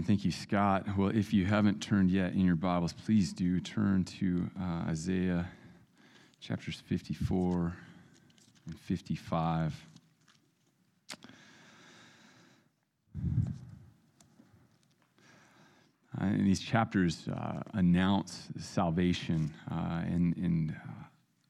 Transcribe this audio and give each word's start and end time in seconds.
Amen. 0.00 0.06
Thank 0.06 0.24
you, 0.24 0.32
Scott. 0.32 0.86
Well, 0.96 1.10
if 1.10 1.34
you 1.34 1.44
haven't 1.44 1.82
turned 1.82 2.10
yet 2.10 2.32
in 2.32 2.40
your 2.40 2.56
Bibles, 2.56 2.94
please 2.94 3.34
do 3.34 3.60
turn 3.60 4.04
to 4.04 4.50
uh, 4.58 4.88
Isaiah 4.88 5.46
chapters 6.40 6.82
54 6.86 7.76
and 8.64 8.78
55. 8.78 9.74
Uh, 13.14 13.44
and 16.18 16.46
these 16.46 16.60
chapters 16.60 17.28
uh, 17.28 17.60
announce 17.74 18.48
salvation, 18.58 19.52
uh, 19.70 20.00
and, 20.06 20.34
and 20.38 20.70
uh, 20.70 21.04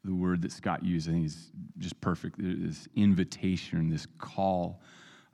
the 0.05 0.15
word 0.15 0.43
that 0.43 0.51
Scott 0.51 0.83
used, 0.83 1.09
I 1.09 1.13
think, 1.13 1.27
is 1.27 1.53
just 1.79 2.01
perfect. 2.01 2.35
This 2.41 2.89
invitation, 2.97 3.91
this 3.91 4.09
call 4.19 4.81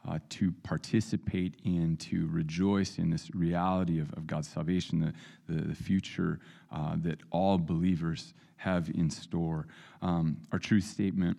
uh, 0.09 0.18
to 0.29 0.52
participate 0.62 1.54
in, 1.64 1.96
to 1.96 2.29
rejoice 2.30 2.98
in 2.98 3.11
this 3.11 3.34
reality 3.34 4.00
of, 4.00 4.12
of 4.14 4.27
God's 4.27 4.48
salvation, 4.48 5.01
the, 5.48 5.52
the, 5.52 5.69
the 5.69 5.74
future 5.74 6.41
uh, 6.73 6.97
that 6.98 7.20
all 7.30 7.59
believers 7.59 8.34
have 8.56 8.88
in 8.91 9.11
store. 9.11 9.66
Um, 10.02 10.38
our 10.52 10.59
truth 10.59 10.84
statement, 10.84 11.37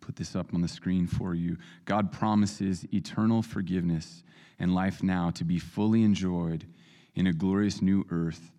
put 0.00 0.16
this 0.16 0.36
up 0.36 0.52
on 0.54 0.60
the 0.60 0.68
screen 0.68 1.06
for 1.06 1.34
you. 1.34 1.56
God 1.84 2.12
promises 2.12 2.86
eternal 2.92 3.42
forgiveness 3.42 4.22
and 4.58 4.74
life 4.74 5.02
now 5.02 5.30
to 5.30 5.44
be 5.44 5.58
fully 5.58 6.02
enjoyed 6.02 6.66
in 7.14 7.26
a 7.26 7.32
glorious 7.32 7.80
new 7.80 8.06
earth 8.10 8.52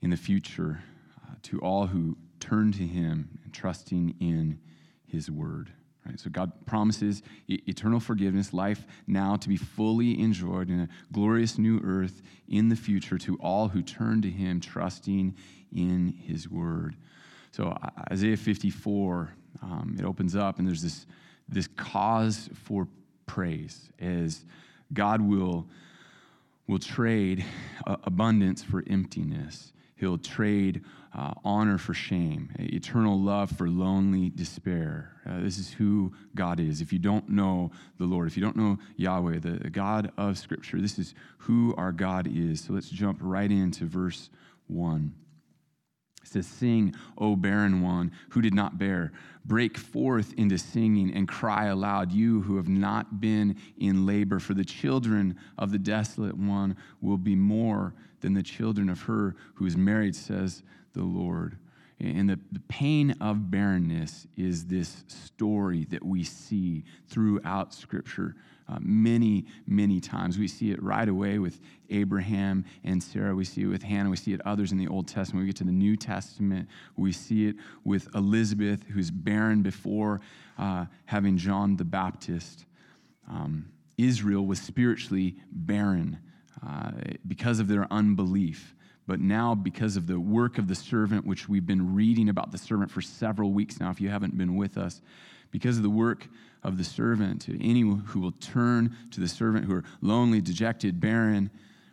in 0.00 0.10
the 0.10 0.16
future 0.16 0.82
uh, 1.22 1.34
to 1.42 1.58
all 1.60 1.86
who 1.86 2.16
turn 2.38 2.72
to 2.72 2.86
Him 2.86 3.38
and 3.44 3.52
trusting 3.52 4.14
in 4.20 4.58
His 5.06 5.30
word. 5.30 5.72
Right? 6.06 6.18
So 6.18 6.30
God 6.30 6.52
promises 6.66 7.22
eternal 7.48 8.00
forgiveness, 8.00 8.52
life 8.52 8.86
now 9.06 9.36
to 9.36 9.48
be 9.48 9.56
fully 9.56 10.20
enjoyed 10.20 10.70
in 10.70 10.80
a 10.80 10.88
glorious 11.12 11.58
new 11.58 11.80
earth 11.84 12.22
in 12.48 12.68
the 12.68 12.76
future 12.76 13.18
to 13.18 13.36
all 13.36 13.68
who 13.68 13.82
turn 13.82 14.22
to 14.22 14.30
Him, 14.30 14.60
trusting 14.60 15.36
in 15.74 16.08
His 16.08 16.48
Word. 16.48 16.96
So 17.52 17.76
Isaiah 18.10 18.36
54, 18.36 19.30
um, 19.62 19.96
it 19.98 20.04
opens 20.04 20.34
up, 20.36 20.58
and 20.58 20.66
there's 20.66 20.82
this 20.82 21.06
this 21.48 21.66
cause 21.76 22.48
for 22.54 22.86
praise 23.26 23.90
as 23.98 24.44
God 24.92 25.20
will 25.20 25.66
will 26.66 26.78
trade 26.78 27.44
abundance 27.84 28.62
for 28.62 28.84
emptiness. 28.88 29.72
He'll 30.00 30.18
trade 30.18 30.82
uh, 31.14 31.34
honor 31.44 31.76
for 31.76 31.92
shame, 31.92 32.50
eternal 32.58 33.20
love 33.20 33.50
for 33.50 33.68
lonely 33.68 34.30
despair. 34.30 35.20
Uh, 35.28 35.40
this 35.40 35.58
is 35.58 35.70
who 35.70 36.12
God 36.34 36.58
is. 36.58 36.80
If 36.80 36.90
you 36.90 36.98
don't 36.98 37.28
know 37.28 37.70
the 37.98 38.06
Lord, 38.06 38.26
if 38.26 38.36
you 38.36 38.42
don't 38.42 38.56
know 38.56 38.78
Yahweh, 38.96 39.40
the, 39.40 39.52
the 39.52 39.68
God 39.68 40.10
of 40.16 40.38
Scripture, 40.38 40.80
this 40.80 40.98
is 40.98 41.14
who 41.38 41.74
our 41.76 41.92
God 41.92 42.26
is. 42.26 42.62
So 42.62 42.72
let's 42.72 42.88
jump 42.88 43.18
right 43.20 43.50
into 43.50 43.84
verse 43.84 44.30
1. 44.68 45.12
Says, 46.30 46.46
Sing, 46.46 46.94
O 47.18 47.34
barren 47.34 47.82
one 47.82 48.12
who 48.28 48.40
did 48.40 48.54
not 48.54 48.78
bear. 48.78 49.10
Break 49.44 49.76
forth 49.76 50.32
into 50.34 50.58
singing 50.58 51.12
and 51.12 51.26
cry 51.26 51.66
aloud, 51.66 52.12
you 52.12 52.42
who 52.42 52.56
have 52.56 52.68
not 52.68 53.20
been 53.20 53.56
in 53.78 54.06
labor, 54.06 54.38
for 54.38 54.54
the 54.54 54.64
children 54.64 55.36
of 55.58 55.72
the 55.72 55.78
desolate 55.78 56.36
one 56.36 56.76
will 57.00 57.18
be 57.18 57.34
more 57.34 57.94
than 58.20 58.34
the 58.34 58.44
children 58.44 58.88
of 58.88 59.02
her 59.02 59.34
who 59.54 59.66
is 59.66 59.76
married, 59.76 60.14
says 60.14 60.62
the 60.92 61.02
Lord. 61.02 61.58
And 61.98 62.30
the, 62.30 62.38
the 62.52 62.60
pain 62.60 63.16
of 63.20 63.50
barrenness 63.50 64.28
is 64.36 64.66
this 64.66 65.02
story 65.08 65.84
that 65.90 66.04
we 66.04 66.22
see 66.22 66.84
throughout 67.08 67.74
Scripture 67.74 68.36
uh, 68.70 68.78
many, 68.80 69.46
many 69.66 70.00
times. 70.00 70.38
We 70.38 70.48
see 70.48 70.70
it 70.70 70.82
right 70.82 71.08
away 71.08 71.38
with 71.38 71.60
Abraham 71.88 72.64
and 72.84 73.02
Sarah. 73.02 73.34
We 73.34 73.44
see 73.44 73.62
it 73.62 73.66
with 73.66 73.82
Hannah. 73.82 74.10
We 74.10 74.16
see 74.16 74.32
it 74.32 74.40
others 74.46 74.72
in 74.72 74.78
the 74.78 74.88
Old 74.88 75.08
Testament. 75.08 75.42
We 75.42 75.46
get 75.46 75.56
to 75.56 75.64
the 75.64 75.72
New 75.72 75.96
Testament. 75.96 76.68
We 76.96 77.12
see 77.12 77.46
it 77.46 77.56
with 77.84 78.14
Elizabeth, 78.14 78.84
who's 78.84 79.10
barren 79.10 79.62
before 79.62 80.20
uh, 80.58 80.86
having 81.06 81.36
John 81.36 81.76
the 81.76 81.84
Baptist. 81.84 82.64
Um, 83.28 83.70
Israel 83.98 84.46
was 84.46 84.60
spiritually 84.60 85.36
barren 85.50 86.18
uh, 86.66 86.92
because 87.26 87.58
of 87.58 87.68
their 87.68 87.86
unbelief. 87.92 88.74
But 89.06 89.18
now, 89.18 89.56
because 89.56 89.96
of 89.96 90.06
the 90.06 90.20
work 90.20 90.58
of 90.58 90.68
the 90.68 90.74
servant, 90.74 91.26
which 91.26 91.48
we've 91.48 91.66
been 91.66 91.94
reading 91.94 92.28
about 92.28 92.52
the 92.52 92.58
servant 92.58 92.90
for 92.90 93.00
several 93.00 93.52
weeks 93.52 93.80
now, 93.80 93.90
if 93.90 94.00
you 94.00 94.08
haven't 94.08 94.38
been 94.38 94.54
with 94.54 94.78
us, 94.78 95.00
because 95.50 95.76
of 95.76 95.82
the 95.82 95.90
work 95.90 96.28
of 96.62 96.78
the 96.78 96.84
servant, 96.84 97.42
to 97.42 97.64
any 97.64 97.80
who 97.80 98.20
will 98.20 98.32
turn 98.32 98.96
to 99.10 99.20
the 99.20 99.28
servant 99.28 99.64
who 99.64 99.74
are 99.74 99.84
lonely, 100.00 100.40
dejected, 100.40 101.00
barren, 101.00 101.50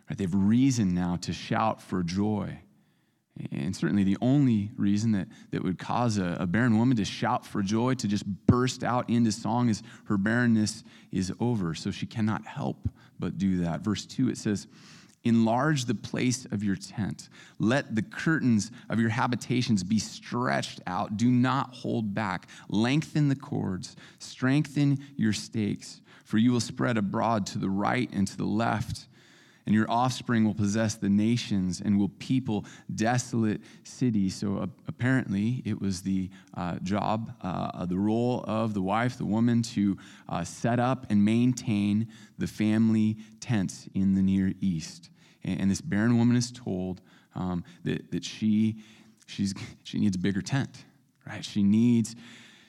right, 0.08 0.18
they 0.18 0.24
have 0.24 0.34
reason 0.34 0.94
now 0.94 1.16
to 1.16 1.32
shout 1.32 1.80
for 1.80 2.02
joy. 2.02 2.58
And 3.52 3.74
certainly 3.74 4.02
the 4.02 4.18
only 4.20 4.72
reason 4.76 5.12
that, 5.12 5.28
that 5.52 5.62
would 5.62 5.78
cause 5.78 6.18
a, 6.18 6.36
a 6.40 6.46
barren 6.46 6.76
woman 6.76 6.96
to 6.96 7.04
shout 7.04 7.46
for 7.46 7.62
joy, 7.62 7.94
to 7.94 8.08
just 8.08 8.26
burst 8.26 8.82
out 8.82 9.08
into 9.08 9.30
song, 9.30 9.68
is 9.68 9.82
her 10.06 10.16
barrenness 10.16 10.82
is 11.12 11.32
over. 11.38 11.74
So 11.74 11.90
she 11.90 12.06
cannot 12.06 12.46
help 12.46 12.88
but 13.18 13.38
do 13.38 13.58
that. 13.64 13.80
Verse 13.80 14.04
2, 14.06 14.28
it 14.28 14.38
says, 14.38 14.66
Enlarge 15.24 15.84
the 15.84 15.94
place 15.94 16.46
of 16.46 16.62
your 16.62 16.76
tent. 16.76 17.28
Let 17.58 17.94
the 17.94 18.02
curtains 18.02 18.70
of 18.88 19.00
your 19.00 19.10
habitations 19.10 19.82
be 19.82 19.98
stretched 19.98 20.80
out. 20.86 21.16
Do 21.16 21.30
not 21.30 21.74
hold 21.74 22.14
back. 22.14 22.48
Lengthen 22.68 23.28
the 23.28 23.36
cords. 23.36 23.96
Strengthen 24.18 24.98
your 25.16 25.32
stakes, 25.32 26.00
for 26.24 26.38
you 26.38 26.52
will 26.52 26.60
spread 26.60 26.96
abroad 26.96 27.46
to 27.46 27.58
the 27.58 27.70
right 27.70 28.08
and 28.12 28.26
to 28.28 28.36
the 28.36 28.44
left. 28.44 29.06
And 29.68 29.74
your 29.74 29.90
offspring 29.90 30.46
will 30.46 30.54
possess 30.54 30.94
the 30.94 31.10
nations 31.10 31.82
and 31.84 31.98
will 31.98 32.08
people 32.08 32.64
desolate 32.94 33.60
cities. 33.84 34.34
So 34.34 34.56
uh, 34.56 34.66
apparently, 34.86 35.62
it 35.66 35.78
was 35.78 36.00
the 36.00 36.30
uh, 36.56 36.76
job, 36.76 37.34
uh, 37.42 37.84
the 37.84 37.98
role 37.98 38.46
of 38.48 38.72
the 38.72 38.80
wife, 38.80 39.18
the 39.18 39.26
woman, 39.26 39.60
to 39.74 39.98
uh, 40.26 40.42
set 40.42 40.80
up 40.80 41.04
and 41.10 41.22
maintain 41.22 42.08
the 42.38 42.46
family 42.46 43.18
tents 43.40 43.90
in 43.92 44.14
the 44.14 44.22
Near 44.22 44.54
East. 44.62 45.10
And, 45.44 45.70
this 45.70 45.82
barren 45.82 46.16
woman 46.16 46.34
is 46.34 46.50
told 46.50 47.02
um, 47.34 47.62
that, 47.84 48.10
that 48.10 48.24
she, 48.24 48.76
she's, 49.26 49.52
she 49.84 49.98
needs 49.98 50.16
a 50.16 50.18
bigger 50.18 50.40
tent, 50.40 50.86
right? 51.26 51.44
She 51.44 51.62
needs, 51.62 52.16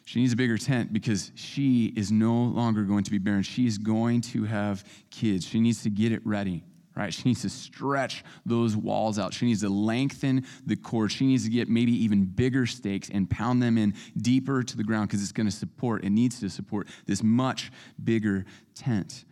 she 0.04 0.20
needs 0.20 0.34
a 0.34 0.36
bigger 0.36 0.58
tent 0.58 0.92
because 0.92 1.32
she 1.36 1.94
is 1.96 2.12
no 2.12 2.34
longer 2.34 2.84
going 2.84 3.06
to 3.06 3.12
be 3.12 3.20
barren. 3.20 3.44
She 3.44 3.68
is 3.68 3.78
going 3.78 4.20
to 4.20 4.44
have 4.44 4.84
kids. 5.10 5.48
She 5.48 5.62
needs 5.62 5.82
to 5.84 5.90
get 5.90 6.12
it 6.12 6.20
ready. 6.26 6.66
Right? 7.00 7.14
She 7.14 7.30
needs 7.30 7.44
to 7.44 7.50
stretch 7.50 8.26
those 8.46 8.76
walls 8.76 9.18
out. 9.18 9.34
She 9.34 9.46
needs 9.46 9.62
to 9.62 9.70
lengthen 9.70 10.46
the 10.66 10.76
cord. 10.76 11.14
She 11.14 11.26
needs 11.26 11.46
to 11.46 11.50
get 11.50 11.70
maybe 11.70 11.94
even 11.94 12.26
bigger 12.26 12.66
stakes 12.66 13.10
and 13.10 13.30
pound 13.30 13.64
them 13.64 13.78
in 13.78 13.94
deeper 14.18 14.64
to 14.64 14.76
the 14.76 14.84
ground 14.84 15.08
because 15.08 15.24
it's 15.24 15.32
going 15.32 15.48
to 15.48 15.56
support, 15.56 16.04
it 16.04 16.10
needs 16.10 16.42
to 16.42 16.50
support 16.50 16.90
this 17.06 17.24
much 17.24 17.72
bigger 18.04 18.44
tent 18.76 19.24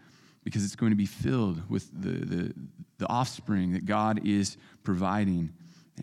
because 0.45 0.63
it's 0.63 0.77
going 0.77 0.93
to 0.93 0.95
be 0.95 1.05
filled 1.05 1.69
with 1.69 1.91
the, 1.91 2.25
the, 2.25 2.53
the 2.99 3.07
offspring 3.09 3.73
that 3.73 3.85
God 3.85 4.25
is 4.25 4.55
providing. 4.83 5.51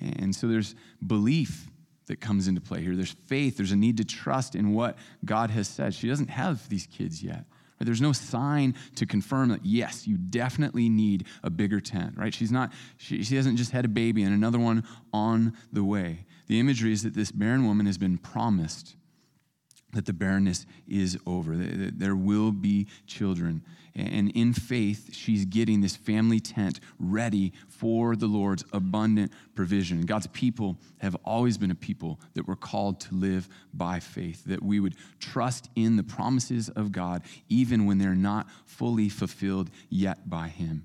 And 0.02 0.34
so 0.34 0.46
there's 0.46 0.74
belief 1.06 1.70
that 2.08 2.20
comes 2.20 2.46
into 2.46 2.60
play 2.60 2.82
here. 2.82 2.94
There's 2.94 3.16
faith. 3.24 3.56
There's 3.56 3.72
a 3.72 3.76
need 3.76 3.96
to 3.96 4.04
trust 4.04 4.54
in 4.54 4.74
what 4.74 4.98
God 5.24 5.48
has 5.48 5.66
said. 5.66 5.94
She 5.94 6.08
doesn't 6.08 6.28
have 6.28 6.68
these 6.68 6.86
kids 6.86 7.22
yet. 7.22 7.46
There's 7.80 8.00
no 8.00 8.12
sign 8.12 8.74
to 8.96 9.06
confirm 9.06 9.50
that, 9.50 9.64
yes, 9.64 10.06
you 10.06 10.16
definitely 10.16 10.88
need 10.88 11.26
a 11.42 11.50
bigger 11.50 11.80
tent, 11.80 12.16
right? 12.16 12.32
She's 12.32 12.52
not, 12.52 12.72
she, 12.96 13.22
she 13.22 13.36
hasn't 13.36 13.58
just 13.58 13.72
had 13.72 13.84
a 13.84 13.88
baby 13.88 14.22
and 14.22 14.34
another 14.34 14.58
one 14.58 14.84
on 15.12 15.56
the 15.72 15.84
way. 15.84 16.24
The 16.46 16.60
imagery 16.60 16.92
is 16.92 17.02
that 17.02 17.14
this 17.14 17.32
barren 17.32 17.66
woman 17.66 17.86
has 17.86 17.98
been 17.98 18.18
promised 18.18 18.96
that 19.94 20.06
the 20.06 20.12
barrenness 20.12 20.66
is 20.86 21.18
over, 21.26 21.56
there 21.56 22.16
will 22.16 22.52
be 22.52 22.86
children. 23.06 23.62
And 23.96 24.30
in 24.32 24.52
faith, 24.52 25.10
she's 25.12 25.44
getting 25.44 25.80
this 25.80 25.94
family 25.94 26.40
tent 26.40 26.80
ready 26.98 27.52
for 27.68 28.16
the 28.16 28.26
Lord's 28.26 28.64
abundant 28.72 29.32
provision. 29.54 30.02
God's 30.02 30.26
people 30.28 30.78
have 30.98 31.16
always 31.24 31.56
been 31.56 31.70
a 31.70 31.76
people 31.76 32.18
that 32.34 32.48
were 32.48 32.56
called 32.56 32.98
to 33.00 33.14
live 33.14 33.48
by 33.72 34.00
faith, 34.00 34.42
that 34.46 34.62
we 34.62 34.80
would 34.80 34.96
trust 35.20 35.70
in 35.76 35.96
the 35.96 36.02
promises 36.02 36.68
of 36.70 36.90
God, 36.90 37.22
even 37.48 37.86
when 37.86 37.98
they're 37.98 38.16
not 38.16 38.48
fully 38.66 39.08
fulfilled 39.08 39.70
yet 39.90 40.28
by 40.28 40.48
Him. 40.48 40.84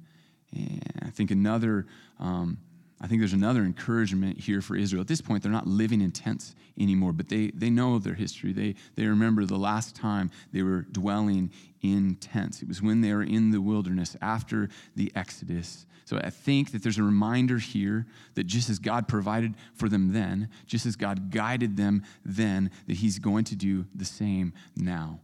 And 0.53 1.01
I 1.01 1.09
think 1.09 1.31
another. 1.31 1.87
Um, 2.19 2.59
I 3.01 3.07
think 3.07 3.21
there's 3.21 3.33
another 3.33 3.61
encouragement 3.61 4.39
here 4.39 4.61
for 4.61 4.75
Israel. 4.75 5.01
At 5.01 5.07
this 5.07 5.21
point, 5.21 5.41
they're 5.41 5.51
not 5.51 5.67
living 5.67 6.01
in 6.01 6.11
tents 6.11 6.53
anymore, 6.77 7.13
but 7.13 7.29
they, 7.29 7.47
they 7.53 7.69
know 7.69 7.97
their 7.97 8.13
history. 8.13 8.51
They, 8.51 8.75
they 8.95 9.05
remember 9.05 9.45
the 9.45 9.57
last 9.57 9.95
time 9.95 10.31
they 10.51 10.63
were 10.63 10.81
dwelling 10.91 11.51
in 11.81 12.15
tents. 12.15 12.61
It 12.61 12.67
was 12.67 12.81
when 12.81 12.99
they 12.99 13.13
were 13.13 13.23
in 13.23 13.51
the 13.51 13.61
wilderness 13.61 14.17
after 14.21 14.67
the 14.97 15.11
Exodus. 15.15 15.85
So 16.03 16.17
I 16.17 16.29
think 16.29 16.71
that 16.71 16.83
there's 16.83 16.97
a 16.97 17.03
reminder 17.03 17.57
here 17.57 18.05
that 18.33 18.47
just 18.47 18.69
as 18.69 18.79
God 18.79 19.07
provided 19.07 19.55
for 19.75 19.87
them 19.87 20.11
then, 20.11 20.49
just 20.65 20.85
as 20.85 20.97
God 20.97 21.29
guided 21.31 21.77
them 21.77 22.03
then, 22.25 22.71
that 22.87 22.97
He's 22.97 23.17
going 23.17 23.45
to 23.45 23.55
do 23.55 23.85
the 23.95 24.05
same 24.05 24.53
now. 24.75 25.21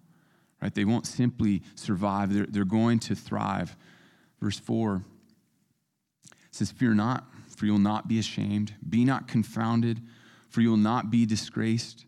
Right? 0.62 0.74
They 0.74 0.86
won't 0.86 1.08
simply 1.08 1.62
survive, 1.76 2.34
they're, 2.34 2.46
they're 2.46 2.64
going 2.64 3.00
to 3.00 3.16
thrive. 3.16 3.76
Verse 4.40 4.60
4 4.60 5.04
says, 6.52 6.72
Fear 6.72 6.94
not, 6.94 7.26
for 7.56 7.66
you 7.66 7.74
will 7.74 7.80
not 7.80 8.08
be 8.08 8.20
ashamed. 8.20 8.74
Be 8.88 9.06
not 9.06 9.28
confounded, 9.28 10.02
for 10.50 10.62
you 10.62 10.70
will 10.70 10.78
not 10.78 11.10
be 11.10 11.26
disgraced. 11.26 12.06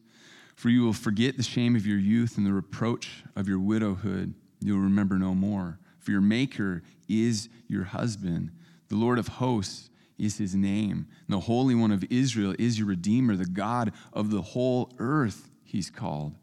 For 0.56 0.70
you 0.70 0.84
will 0.84 0.94
forget 0.94 1.38
the 1.38 1.44
shame 1.44 1.76
of 1.76 1.86
your 1.86 2.00
youth 2.00 2.38
and 2.38 2.46
the 2.46 2.54
reproach 2.54 3.24
of 3.36 3.48
your 3.48 3.60
widowhood. 3.60 4.34
You 4.60 4.74
will 4.74 4.82
remember 4.82 5.18
no 5.18 5.36
more. 5.36 5.80
For 6.00 6.12
your 6.12 6.22
Maker 6.22 6.82
is 7.08 7.50
your 7.68 7.84
husband. 7.84 8.52
The 8.90 8.96
Lord 8.96 9.20
of 9.20 9.28
hosts 9.28 9.90
is 10.18 10.38
his 10.38 10.56
name. 10.56 11.08
And 11.28 11.36
the 11.36 11.42
Holy 11.42 11.76
One 11.76 11.92
of 11.92 12.04
Israel 12.10 12.56
is 12.58 12.80
your 12.80 12.88
Redeemer, 12.88 13.36
the 13.36 13.46
God 13.46 13.94
of 14.14 14.32
the 14.32 14.42
whole 14.42 14.92
earth, 14.98 15.50
he's 15.64 15.90
called. 15.90 16.34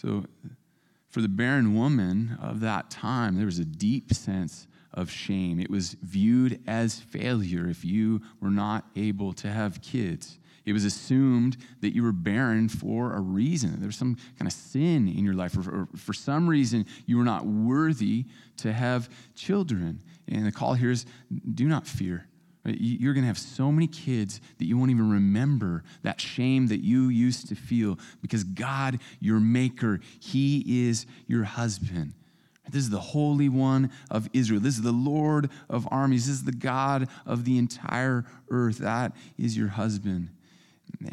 So, 0.00 0.24
for 1.08 1.20
the 1.20 1.28
barren 1.28 1.74
woman 1.74 2.38
of 2.40 2.60
that 2.60 2.90
time, 2.90 3.36
there 3.36 3.46
was 3.46 3.58
a 3.58 3.64
deep 3.64 4.12
sense 4.12 4.66
of 4.96 5.10
shame. 5.10 5.60
It 5.60 5.70
was 5.70 5.96
viewed 6.02 6.60
as 6.66 6.98
failure 6.98 7.68
if 7.68 7.84
you 7.84 8.22
were 8.40 8.50
not 8.50 8.86
able 8.96 9.32
to 9.34 9.48
have 9.48 9.82
kids. 9.82 10.38
It 10.64 10.72
was 10.72 10.84
assumed 10.84 11.56
that 11.80 11.94
you 11.94 12.02
were 12.02 12.12
barren 12.12 12.68
for 12.68 13.12
a 13.12 13.20
reason. 13.20 13.78
There 13.78 13.86
was 13.86 13.96
some 13.96 14.16
kind 14.36 14.48
of 14.48 14.52
sin 14.52 15.06
in 15.06 15.24
your 15.24 15.34
life, 15.34 15.56
or, 15.56 15.70
or 15.70 15.88
for 15.96 16.12
some 16.12 16.48
reason 16.48 16.86
you 17.06 17.18
were 17.18 17.24
not 17.24 17.46
worthy 17.46 18.24
to 18.58 18.72
have 18.72 19.08
children. 19.36 20.02
And 20.26 20.44
the 20.44 20.50
call 20.50 20.74
here 20.74 20.90
is 20.90 21.06
do 21.54 21.68
not 21.68 21.86
fear. 21.86 22.26
Uh, 22.66 22.72
you're 22.76 23.14
going 23.14 23.22
to 23.22 23.28
have 23.28 23.38
so 23.38 23.70
many 23.70 23.86
kids 23.86 24.40
that 24.58 24.64
you 24.64 24.76
won't 24.76 24.90
even 24.90 25.08
remember 25.08 25.84
that 26.02 26.20
shame 26.20 26.66
that 26.66 26.80
you 26.80 27.10
used 27.10 27.48
to 27.48 27.54
feel 27.54 27.96
because 28.20 28.42
God, 28.42 28.98
your 29.20 29.38
maker, 29.38 30.00
He 30.18 30.88
is 30.88 31.06
your 31.28 31.44
husband. 31.44 32.14
This 32.70 32.82
is 32.82 32.90
the 32.90 33.00
Holy 33.00 33.48
One 33.48 33.90
of 34.10 34.28
Israel. 34.32 34.60
This 34.60 34.76
is 34.76 34.82
the 34.82 34.92
Lord 34.92 35.50
of 35.68 35.86
armies. 35.90 36.26
This 36.26 36.36
is 36.36 36.44
the 36.44 36.52
God 36.52 37.08
of 37.24 37.44
the 37.44 37.58
entire 37.58 38.24
earth. 38.50 38.78
That 38.78 39.12
is 39.38 39.56
your 39.56 39.68
husband. 39.68 40.30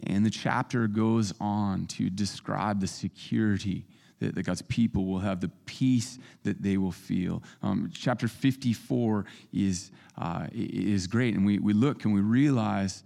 And 0.03 0.25
the 0.25 0.29
chapter 0.29 0.87
goes 0.87 1.33
on 1.39 1.87
to 1.87 2.09
describe 2.09 2.79
the 2.79 2.87
security 2.87 3.85
that, 4.19 4.35
that 4.35 4.43
God's 4.43 4.61
people 4.63 5.05
will 5.05 5.19
have, 5.19 5.41
the 5.41 5.51
peace 5.65 6.17
that 6.43 6.61
they 6.61 6.77
will 6.77 6.91
feel. 6.91 7.43
Um, 7.61 7.91
chapter 7.93 8.27
54 8.27 9.25
is, 9.51 9.91
uh, 10.17 10.47
is 10.53 11.07
great. 11.07 11.35
And 11.35 11.45
we, 11.45 11.59
we 11.59 11.73
look 11.73 12.05
and 12.05 12.13
we 12.13 12.21
realize 12.21 13.03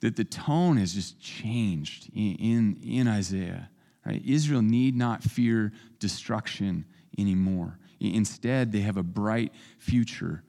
that 0.00 0.16
the 0.16 0.24
tone 0.24 0.76
has 0.76 0.94
just 0.94 1.20
changed 1.20 2.10
in, 2.14 2.36
in, 2.36 2.80
in 2.84 3.08
Isaiah. 3.08 3.68
Right? 4.04 4.22
Israel 4.24 4.62
need 4.62 4.94
not 4.94 5.22
fear 5.22 5.72
destruction 5.98 6.84
anymore. 7.18 7.78
Instead, 8.00 8.72
they 8.72 8.80
have 8.80 8.96
a 8.96 9.02
bright 9.02 9.52
future. 9.78 10.42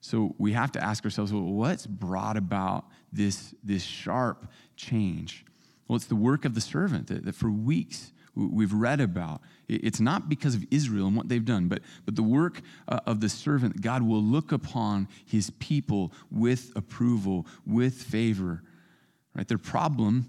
So 0.00 0.34
we 0.38 0.52
have 0.52 0.72
to 0.72 0.82
ask 0.82 1.04
ourselves, 1.04 1.32
well, 1.32 1.42
what's 1.42 1.86
brought 1.86 2.36
about 2.36 2.86
this, 3.12 3.54
this 3.64 3.82
sharp 3.82 4.46
change? 4.76 5.44
Well, 5.88 5.96
it's 5.96 6.06
the 6.06 6.16
work 6.16 6.44
of 6.44 6.54
the 6.54 6.60
servant 6.60 7.08
that, 7.08 7.24
that 7.24 7.34
for 7.34 7.50
weeks 7.50 8.12
we've 8.34 8.72
read 8.72 9.00
about. 9.00 9.40
It's 9.68 10.00
not 10.00 10.28
because 10.28 10.54
of 10.54 10.64
Israel 10.70 11.06
and 11.06 11.16
what 11.16 11.28
they've 11.28 11.44
done, 11.44 11.68
but, 11.68 11.80
but 12.04 12.16
the 12.16 12.22
work 12.22 12.60
uh, 12.86 13.00
of 13.06 13.20
the 13.20 13.28
servant. 13.28 13.80
God 13.80 14.02
will 14.02 14.22
look 14.22 14.52
upon 14.52 15.08
his 15.24 15.50
people 15.58 16.12
with 16.30 16.70
approval, 16.76 17.46
with 17.66 17.94
favor. 17.94 18.62
Right? 19.34 19.48
Their 19.48 19.58
problem 19.58 20.26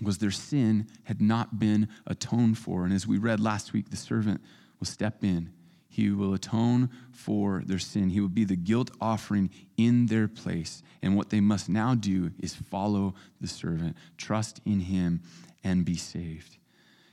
was 0.00 0.18
their 0.18 0.30
sin 0.30 0.86
had 1.04 1.20
not 1.20 1.58
been 1.58 1.88
atoned 2.06 2.58
for. 2.58 2.84
And 2.84 2.92
as 2.92 3.06
we 3.06 3.18
read 3.18 3.40
last 3.40 3.72
week, 3.72 3.90
the 3.90 3.96
servant 3.96 4.40
will 4.78 4.86
step 4.86 5.24
in. 5.24 5.52
He 5.88 6.10
will 6.10 6.34
atone 6.34 6.90
for 7.10 7.62
their 7.64 7.78
sin. 7.78 8.10
He 8.10 8.20
will 8.20 8.28
be 8.28 8.44
the 8.44 8.56
guilt 8.56 8.90
offering 9.00 9.48
in 9.78 10.06
their 10.06 10.28
place. 10.28 10.82
And 11.02 11.16
what 11.16 11.30
they 11.30 11.40
must 11.40 11.70
now 11.70 11.94
do 11.94 12.32
is 12.38 12.54
follow 12.54 13.14
the 13.40 13.48
servant, 13.48 13.96
trust 14.18 14.60
in 14.66 14.80
him, 14.80 15.22
and 15.64 15.84
be 15.84 15.96
saved. 15.96 16.58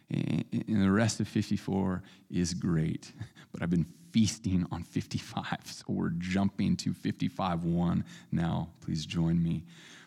And 0.09 0.43
the 0.67 0.91
rest 0.91 1.19
of 1.19 1.27
54 1.27 2.03
is 2.29 2.53
great, 2.53 3.13
but 3.53 3.61
I've 3.61 3.69
been 3.69 3.85
feasting 4.11 4.65
on 4.71 4.83
55, 4.83 5.59
so 5.65 5.85
we're 5.87 6.11
jumping 6.17 6.75
to 6.77 6.93
55 6.93 7.63
1 7.63 8.03
now. 8.31 8.69
Please 8.81 9.05
join 9.05 9.41
me. 9.41 9.63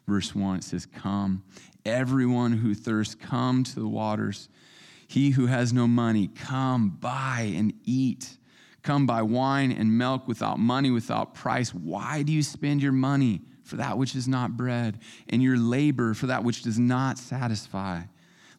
Verse 0.06 0.34
1 0.34 0.58
it 0.58 0.64
says, 0.64 0.86
Come, 0.86 1.42
everyone 1.84 2.52
who 2.52 2.74
thirsts, 2.74 3.14
come 3.14 3.64
to 3.64 3.80
the 3.80 3.88
waters. 3.88 4.48
He 5.08 5.30
who 5.30 5.46
has 5.46 5.72
no 5.72 5.86
money, 5.86 6.28
come 6.28 6.90
buy 6.90 7.52
and 7.54 7.72
eat. 7.84 8.38
Come 8.82 9.06
buy 9.06 9.22
wine 9.22 9.72
and 9.72 9.98
milk 9.98 10.28
without 10.28 10.58
money, 10.58 10.90
without 10.90 11.34
price. 11.34 11.74
Why 11.74 12.22
do 12.22 12.32
you 12.32 12.42
spend 12.42 12.82
your 12.82 12.92
money 12.92 13.42
for 13.64 13.76
that 13.76 13.98
which 13.98 14.14
is 14.14 14.28
not 14.28 14.56
bread, 14.56 15.00
and 15.28 15.42
your 15.42 15.58
labor 15.58 16.14
for 16.14 16.26
that 16.26 16.44
which 16.44 16.62
does 16.62 16.78
not 16.78 17.18
satisfy? 17.18 18.02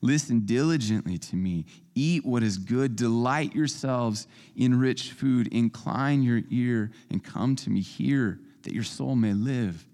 Listen 0.01 0.41
diligently 0.41 1.17
to 1.17 1.35
me. 1.35 1.65
Eat 1.95 2.25
what 2.25 2.43
is 2.43 2.57
good. 2.57 2.95
Delight 2.95 3.55
yourselves 3.55 4.27
in 4.55 4.79
rich 4.79 5.13
food. 5.13 5.47
Incline 5.47 6.21
your 6.23 6.41
ear 6.49 6.91
and 7.09 7.23
come 7.23 7.55
to 7.55 7.69
me. 7.69 7.81
Hear 7.81 8.39
that 8.63 8.73
your 8.73 8.83
soul 8.83 9.15
may 9.15 9.33
live. 9.33 9.85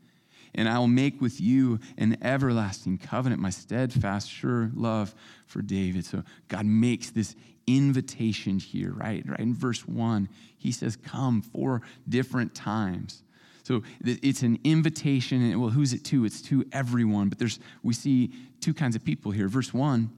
And 0.55 0.69
I 0.69 0.77
will 0.77 0.87
make 0.87 1.19
with 1.19 1.41
you 1.41 1.79
an 1.97 2.17
everlasting 2.21 2.97
covenant, 2.99 3.41
my 3.41 3.49
steadfast, 3.49 4.29
sure 4.29 4.69
love 4.75 5.13
for 5.47 5.61
David. 5.61 6.05
So 6.05 6.23
God 6.47 6.65
makes 6.65 7.09
this 7.09 7.35
invitation 7.65 8.59
here, 8.59 8.91
right? 8.91 9.27
Right 9.27 9.39
in 9.39 9.55
verse 9.55 9.87
one, 9.87 10.29
he 10.57 10.71
says, 10.71 10.95
Come 10.95 11.41
four 11.41 11.81
different 12.07 12.53
times. 12.53 13.23
So 13.63 13.81
it's 14.03 14.43
an 14.43 14.59
invitation, 14.65 15.41
and 15.41 15.61
well, 15.61 15.69
who's 15.69 15.93
it 15.93 16.03
to? 16.05 16.25
It's 16.25 16.41
to 16.43 16.65
everyone. 16.73 17.29
But 17.29 17.39
there's 17.39 17.59
we 17.81 17.93
see 17.93 18.31
two 18.59 18.73
kinds 18.73 18.95
of 18.95 19.05
people 19.05 19.31
here. 19.31 19.47
Verse 19.47 19.73
one, 19.73 20.11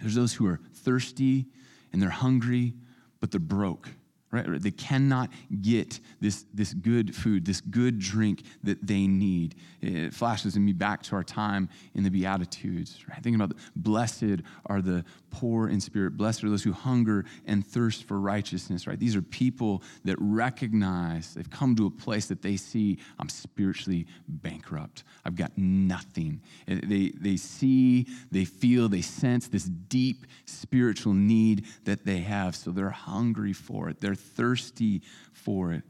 there's 0.00 0.14
those 0.14 0.34
who 0.34 0.46
are 0.46 0.60
thirsty 0.74 1.46
and 1.92 2.00
they're 2.00 2.10
hungry, 2.10 2.74
but 3.20 3.30
they're 3.30 3.40
broke 3.40 3.88
right? 4.32 4.60
They 4.60 4.70
cannot 4.70 5.30
get 5.60 6.00
this, 6.20 6.46
this 6.54 6.72
good 6.72 7.14
food, 7.14 7.44
this 7.44 7.60
good 7.60 7.98
drink 7.98 8.42
that 8.64 8.84
they 8.84 9.06
need. 9.06 9.54
It 9.82 10.14
flashes 10.14 10.56
in 10.56 10.64
me 10.64 10.72
back 10.72 11.02
to 11.04 11.16
our 11.16 11.22
time 11.22 11.68
in 11.94 12.02
the 12.02 12.10
Beatitudes, 12.10 13.04
right? 13.08 13.22
Thinking 13.22 13.34
about 13.34 13.50
the, 13.50 13.62
blessed 13.76 14.42
are 14.66 14.80
the 14.80 15.04
poor 15.30 15.68
in 15.68 15.80
spirit, 15.80 16.16
blessed 16.16 16.44
are 16.44 16.50
those 16.50 16.62
who 16.62 16.72
hunger 16.72 17.24
and 17.46 17.66
thirst 17.66 18.04
for 18.04 18.18
righteousness, 18.18 18.86
right? 18.86 18.98
These 18.98 19.16
are 19.16 19.22
people 19.22 19.82
that 20.04 20.16
recognize, 20.18 21.34
they've 21.34 21.50
come 21.50 21.76
to 21.76 21.86
a 21.86 21.90
place 21.90 22.26
that 22.26 22.40
they 22.40 22.56
see, 22.56 22.98
I'm 23.18 23.28
spiritually 23.28 24.06
bankrupt. 24.28 25.04
I've 25.24 25.36
got 25.36 25.52
nothing. 25.56 26.40
They, 26.66 27.12
they 27.20 27.36
see, 27.36 28.06
they 28.30 28.44
feel, 28.46 28.88
they 28.88 29.02
sense 29.02 29.48
this 29.48 29.64
deep 29.64 30.26
spiritual 30.46 31.12
need 31.12 31.66
that 31.84 32.06
they 32.06 32.20
have, 32.20 32.56
so 32.56 32.70
they're 32.70 32.90
hungry 32.90 33.52
for 33.52 33.90
it. 33.90 34.00
They're 34.00 34.14
thirsty 34.22 35.02
for 35.32 35.72
it. 35.72 35.82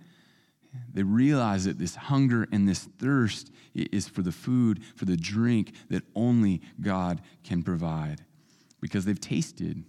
They 0.93 1.03
realize 1.03 1.65
that 1.65 1.79
this 1.79 1.95
hunger 1.95 2.49
and 2.51 2.67
this 2.67 2.85
thirst 2.99 3.51
is 3.75 4.09
for 4.09 4.23
the 4.23 4.33
food, 4.33 4.83
for 4.97 5.05
the 5.05 5.17
drink 5.17 5.75
that 5.91 6.03
only 6.15 6.63
God 6.81 7.21
can 7.45 7.63
provide 7.63 8.25
because 8.81 9.05
they've 9.05 9.21
tasted. 9.21 9.85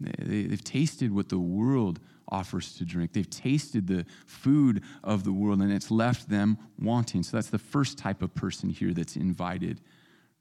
They've 0.00 0.62
tasted 0.62 1.12
what 1.12 1.28
the 1.28 1.38
world 1.38 1.98
offers 2.30 2.74
to 2.74 2.84
drink. 2.84 3.12
They've 3.12 3.28
tasted 3.28 3.88
the 3.88 4.06
food 4.26 4.82
of 5.02 5.24
the 5.24 5.32
world 5.32 5.60
and 5.60 5.72
it's 5.72 5.90
left 5.90 6.28
them 6.28 6.58
wanting. 6.78 7.22
So 7.24 7.36
that's 7.36 7.50
the 7.50 7.58
first 7.58 7.98
type 7.98 8.22
of 8.22 8.34
person 8.34 8.70
here 8.70 8.92
that's 8.92 9.16
invited. 9.16 9.80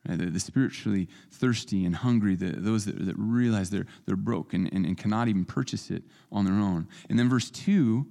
Right? 0.08 0.18
The, 0.18 0.26
the, 0.28 0.40
spiritually 0.40 1.08
thirsty 1.32 1.86
and 1.86 1.96
hungry, 1.96 2.36
the, 2.36 2.52
those 2.52 2.86
that, 2.86 3.06
that, 3.06 3.16
realize 3.18 3.70
they're, 3.70 3.88
they're 4.06 4.16
broke 4.16 4.54
and, 4.54 4.72
and, 4.72 4.86
and 4.86 4.98
cannot 4.98 5.28
even 5.28 5.46
purchase 5.46 5.92
it 5.92 6.04
on 6.32 6.46
their 6.46 6.54
own. 6.54 6.88
And 7.10 7.18
then 7.18 7.30
verse 7.30 7.50
2, 7.50 8.06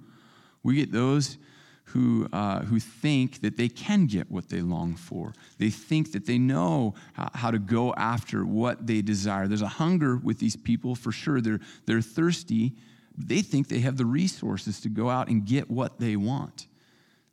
we 0.63 0.75
get 0.75 0.91
those 0.91 1.37
who, 1.85 2.27
uh, 2.33 2.59
who 2.63 2.79
think 2.79 3.39
that 3.41 3.55
they 3.55 3.69
can 3.69 4.07
get 4.07 4.29
what 4.29 4.49
they 4.49 4.61
long 4.61 4.95
for. 4.95 5.33
They 5.57 5.69
think 5.69 6.11
that 6.11 6.25
they 6.25 6.37
know 6.37 6.95
how, 7.13 7.29
how, 7.33 7.51
to 7.51 7.59
go 7.59 7.93
after 7.93 8.45
what 8.45 8.85
they 8.85 9.01
desire. 9.01 9.47
There's 9.47 9.61
a 9.61 9.67
hunger 9.67 10.17
with 10.17 10.39
these 10.39 10.57
people 10.57 10.95
for 10.95 11.13
sure. 11.13 11.39
They're, 11.39 11.61
they're 11.85 12.01
thirsty. 12.01 12.73
They 13.17 13.41
think 13.41 13.69
they 13.69 13.79
have 13.79 13.95
the 13.95 14.05
resources 14.05 14.81
to 14.81 14.89
go 14.89 15.09
out 15.09 15.29
and 15.29 15.45
get 15.45 15.71
what 15.71 15.97
they 15.97 16.17
want. 16.17 16.67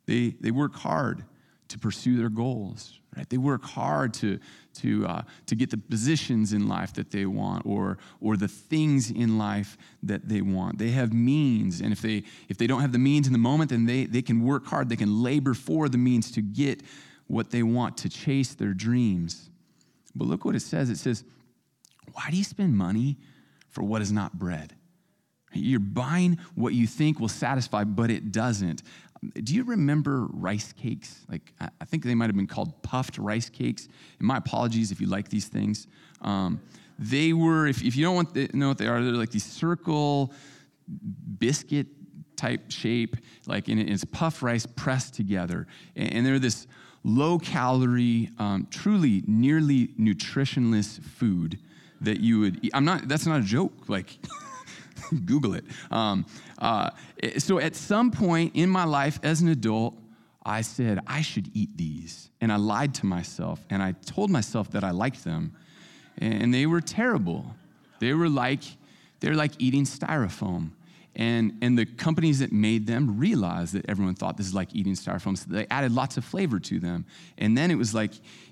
They, 0.05 0.35
they 0.39 0.51
work 0.51 0.75
hard 0.75 1.25
to 1.67 1.79
pursue 1.79 2.15
their 2.15 2.29
goals. 2.29 2.99
Right? 3.15 3.29
They 3.29 3.37
work 3.37 3.63
hard 3.63 4.13
to, 4.15 4.39
to, 4.75 5.07
uh, 5.07 5.21
to 5.45 5.55
get 5.55 5.69
the 5.69 5.77
positions 5.77 6.51
in 6.51 6.67
life 6.67 6.93
that 6.95 7.11
they 7.11 7.25
want 7.25 7.65
or, 7.65 7.97
or 8.19 8.35
the 8.35 8.47
things 8.47 9.09
in 9.09 9.37
life 9.37 9.77
that 10.03 10.27
they 10.27 10.41
want. 10.41 10.77
They 10.77 10.89
have 10.91 11.13
means, 11.13 11.79
and 11.79 11.93
if 11.93 12.01
they, 12.01 12.23
if 12.49 12.57
they 12.57 12.67
don't 12.67 12.81
have 12.81 12.91
the 12.91 12.99
means 12.99 13.27
in 13.27 13.33
the 13.33 13.39
moment, 13.39 13.69
then 13.69 13.85
they, 13.85 14.05
they 14.05 14.21
can 14.21 14.43
work 14.43 14.65
hard. 14.65 14.89
They 14.89 14.97
can 14.97 15.23
labor 15.23 15.53
for 15.53 15.87
the 15.87 15.97
means 15.97 16.29
to 16.31 16.41
get 16.41 16.81
what 17.27 17.51
they 17.51 17.63
want, 17.63 17.97
to 17.97 18.09
chase 18.09 18.53
their 18.53 18.73
dreams. 18.73 19.49
But 20.13 20.27
look 20.27 20.45
what 20.45 20.55
it 20.55 20.61
says 20.61 20.89
it 20.89 20.97
says, 20.97 21.23
Why 22.13 22.29
do 22.29 22.37
you 22.37 22.43
spend 22.43 22.77
money 22.77 23.17
for 23.69 23.83
what 23.83 24.01
is 24.01 24.11
not 24.11 24.37
bread? 24.37 24.73
You're 25.53 25.79
buying 25.79 26.37
what 26.53 26.73
you 26.73 26.85
think 26.85 27.19
will 27.19 27.29
satisfy, 27.29 27.85
but 27.85 28.11
it 28.11 28.31
doesn't. 28.31 28.83
Do 29.33 29.53
you 29.53 29.63
remember 29.63 30.27
rice 30.31 30.73
cakes? 30.73 31.25
Like, 31.29 31.53
I 31.59 31.85
think 31.85 32.03
they 32.03 32.15
might 32.15 32.27
have 32.27 32.35
been 32.35 32.47
called 32.47 32.81
puffed 32.83 33.17
rice 33.17 33.49
cakes. 33.49 33.87
And 34.19 34.27
my 34.27 34.37
apologies 34.37 34.91
if 34.91 34.99
you 35.01 35.07
like 35.07 35.29
these 35.29 35.47
things. 35.47 35.87
Um, 36.21 36.61
they 36.97 37.33
were, 37.33 37.67
if, 37.67 37.83
if 37.83 37.95
you 37.95 38.05
don't 38.05 38.15
want 38.15 38.33
to 38.35 38.57
know 38.57 38.69
what 38.69 38.77
they 38.77 38.87
are, 38.87 39.03
they're 39.03 39.13
like 39.13 39.31
these 39.31 39.45
circle 39.45 40.31
biscuit 41.39 41.87
type 42.35 42.69
shape, 42.69 43.17
like 43.47 43.67
and 43.67 43.79
it's 43.79 44.05
puffed 44.05 44.41
rice 44.41 44.65
pressed 44.65 45.13
together. 45.13 45.67
And, 45.95 46.13
and 46.13 46.25
they're 46.25 46.39
this 46.39 46.67
low 47.03 47.37
calorie, 47.39 48.29
um, 48.39 48.67
truly 48.71 49.23
nearly 49.27 49.87
nutritionless 49.99 51.01
food 51.01 51.59
that 52.01 52.19
you 52.19 52.39
would 52.39 52.63
eat. 52.63 52.71
I'm 52.73 52.85
not, 52.85 53.07
that's 53.07 53.25
not 53.25 53.41
a 53.41 53.43
joke. 53.43 53.73
Like, 53.87 54.17
Google 55.25 55.53
it. 55.55 55.65
Um, 55.91 56.25
uh, 56.59 56.91
so 57.37 57.59
at 57.59 57.75
some 57.75 58.11
point 58.11 58.55
in 58.55 58.69
my 58.69 58.83
life 58.83 59.19
as 59.23 59.41
an 59.41 59.49
adult, 59.49 59.97
I 60.45 60.61
said, 60.61 60.99
I 61.07 61.21
should 61.21 61.49
eat 61.53 61.75
these. 61.75 62.29
And 62.39 62.51
I 62.51 62.57
lied 62.57 62.93
to 62.95 63.05
myself 63.05 63.65
and 63.69 63.81
I 63.81 63.93
told 64.05 64.29
myself 64.29 64.71
that 64.71 64.83
I 64.83 64.91
liked 64.91 65.23
them. 65.23 65.55
And 66.17 66.53
they 66.53 66.65
were 66.65 66.81
terrible. 66.81 67.45
They 67.99 68.13
were 68.13 68.29
like, 68.29 68.63
they're 69.19 69.35
like 69.35 69.51
eating 69.57 69.83
styrofoam. 69.83 70.71
And, 71.15 71.57
and 71.61 71.77
the 71.77 71.85
companies 71.85 72.39
that 72.39 72.51
made 72.51 72.87
them 72.87 73.17
realized 73.17 73.73
that 73.73 73.89
everyone 73.89 74.15
thought 74.15 74.37
this 74.37 74.47
is 74.47 74.53
like 74.53 74.75
eating 74.75 74.93
styrofoam. 74.93 75.37
So 75.37 75.45
they 75.47 75.65
added 75.71 75.93
lots 75.93 76.17
of 76.17 76.25
flavor 76.25 76.59
to 76.59 76.79
them. 76.79 77.05
And 77.37 77.57
then 77.57 77.71
it 77.71 77.75
was 77.75 77.93
like 77.93 78.11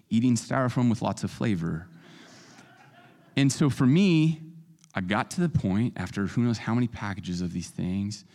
eating 0.10 0.36
styrofoam 0.36 0.90
with 0.90 1.02
lots 1.02 1.24
of 1.24 1.32
flavor. 1.32 1.88
And 3.36 3.52
so 3.52 3.70
for 3.70 3.86
me, 3.86 4.40
I 4.96 5.02
got 5.02 5.32
to 5.32 5.42
the 5.42 5.50
point 5.50 5.94
after 5.98 6.28
who 6.28 6.44
knows 6.44 6.58
how 6.58 6.74
many 6.76 6.88
packages 6.88 7.42
of 7.42 7.52
these 7.54 7.70
things, 7.70 8.26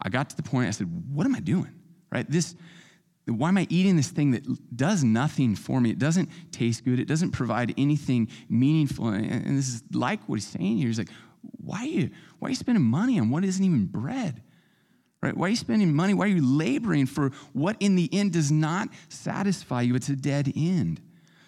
I 0.00 0.08
got 0.08 0.30
to 0.30 0.36
the 0.36 0.42
point 0.42 0.68
I 0.68 0.70
said, 0.70 0.90
what 1.12 1.26
am 1.26 1.34
I 1.34 1.40
doing? 1.40 1.72
Right? 2.10 2.28
This, 2.30 2.54
why 3.26 3.48
am 3.48 3.58
I 3.58 3.66
eating 3.70 3.96
this 3.96 4.08
thing 4.08 4.30
that 4.30 4.76
does 4.76 5.04
nothing 5.04 5.56
for 5.56 5.80
me? 5.80 5.90
It 5.90 5.98
doesn't 5.98 6.28
taste 6.52 6.84
good. 6.84 6.98
It 6.98 7.08
doesn't 7.08 7.32
provide 7.32 7.74
anything 7.76 8.28
meaningful. 8.48 9.08
And 9.08 9.58
this 9.58 9.68
is 9.68 9.82
like 9.92 10.20
what 10.28 10.36
he's 10.36 10.46
saying 10.46 10.78
here. 10.78 10.86
He's 10.86 10.98
like, 10.98 11.10
why 11.58 11.80
are 11.80 11.86
you, 11.86 12.10
why 12.38 12.46
are 12.46 12.50
you 12.50 12.56
spending 12.56 12.84
money 12.84 13.18
on 13.18 13.30
what 13.30 13.44
isn't 13.44 13.64
even 13.64 13.86
bread? 13.86 14.42
Right? 15.22 15.36
Why 15.36 15.46
are 15.46 15.50
you 15.50 15.56
spending 15.56 15.92
money? 15.94 16.14
Why 16.14 16.26
are 16.26 16.28
you 16.28 16.46
laboring 16.46 17.06
for 17.06 17.30
what 17.52 17.76
in 17.80 17.96
the 17.96 18.08
end 18.12 18.32
does 18.32 18.52
not 18.52 18.88
satisfy 19.08 19.82
you? 19.82 19.94
It's 19.94 20.08
a 20.08 20.16
dead 20.16 20.52
end. 20.54 21.00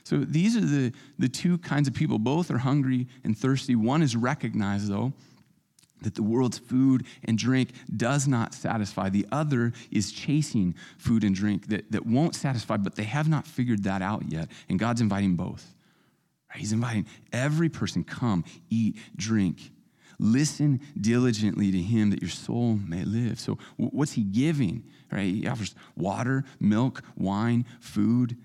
So 0.09 0.17
these 0.17 0.57
are 0.57 0.63
the, 0.63 0.91
the 1.19 1.29
two 1.29 1.59
kinds 1.59 1.87
of 1.87 1.93
people. 1.93 2.19
Both 2.19 2.51
are 2.51 2.57
hungry 2.57 3.09
and 3.25 3.37
thirsty. 3.37 3.77
One 3.77 4.01
is 4.01 4.17
recognized, 4.17 4.89
though, 4.89 5.13
that 6.01 6.15
the 6.15 6.23
world's 6.23 6.57
food 6.57 7.05
and 7.25 7.37
drink 7.37 7.73
does 7.95 8.27
not 8.27 8.55
satisfy. 8.55 9.11
The 9.11 9.27
other 9.31 9.75
is 9.91 10.11
chasing 10.11 10.75
food 10.97 11.25
and 11.25 11.35
drink 11.35 11.67
that, 11.67 11.93
that 11.93 12.07
won't 12.07 12.35
satisfy, 12.35 12.79
but 12.79 12.97
they 12.97 13.05
have 13.05 13.29
not 13.29 13.47
figured 13.47 13.85
that 13.85 14.01
out 14.01 14.23
yet. 14.33 14.49
And 14.71 14.79
God's 14.79 15.03
inviting 15.03 15.37
both. 15.37 15.75
He's 16.55 16.73
inviting 16.73 17.05
every 17.31 17.69
person, 17.69 18.03
come, 18.03 18.47
eat, 18.71 18.97
drink. 19.15 19.73
Listen 20.19 20.81
diligently 20.99 21.71
to 21.71 21.83
him 21.83 22.09
that 22.11 22.23
your 22.23 22.31
soul 22.31 22.79
may 22.89 23.05
live. 23.05 23.39
So, 23.39 23.59
what's 23.77 24.13
he 24.13 24.25
giving? 24.25 24.85
Right? 25.13 25.35
He 25.35 25.47
offers 25.47 25.75
water, 25.97 26.45
milk, 26.59 27.03
wine, 27.15 27.67
food. 27.81 28.39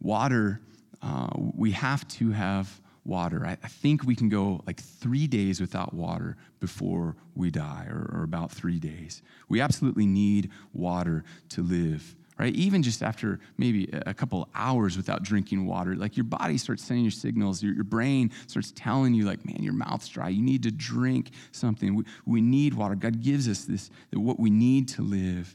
Water 0.00 0.60
uh, 1.02 1.28
we 1.36 1.70
have 1.72 2.06
to 2.08 2.30
have 2.30 2.80
water. 3.04 3.46
I, 3.46 3.52
I, 3.62 3.68
think 3.68 4.04
we 4.04 4.14
can 4.14 4.28
go 4.28 4.62
like 4.66 4.80
three 4.80 5.26
days 5.26 5.60
without 5.60 5.94
water 5.94 6.36
before 6.60 7.16
we 7.34 7.50
die, 7.50 7.86
or, 7.88 8.10
or 8.12 8.22
about 8.24 8.50
three 8.50 8.78
days. 8.78 9.22
We 9.48 9.60
absolutely 9.60 10.06
need 10.06 10.50
water 10.74 11.24
to 11.50 11.62
live 11.62 12.16
right? 12.38 12.54
Even 12.54 12.82
just 12.82 13.02
after 13.02 13.40
maybe 13.56 13.88
a 13.92 14.14
couple 14.14 14.48
hours 14.54 14.96
without 14.96 15.22
drinking 15.22 15.66
water, 15.66 15.96
like 15.96 16.16
your 16.16 16.24
body 16.24 16.56
starts 16.56 16.84
sending 16.84 17.04
you 17.04 17.10
signals, 17.10 17.62
your, 17.62 17.74
your 17.74 17.84
brain 17.84 18.30
starts 18.46 18.72
telling 18.76 19.12
you, 19.12 19.24
like, 19.24 19.44
man, 19.44 19.62
your 19.62 19.72
mouth's 19.72 20.08
dry. 20.08 20.28
You 20.28 20.42
need 20.42 20.62
to 20.62 20.70
drink 20.70 21.30
something. 21.50 21.96
We, 21.96 22.04
we 22.26 22.40
need 22.40 22.74
water. 22.74 22.94
God 22.94 23.20
gives 23.20 23.48
us 23.48 23.64
this, 23.64 23.90
what 24.12 24.38
we 24.38 24.50
need 24.50 24.88
to 24.90 25.02
live. 25.02 25.54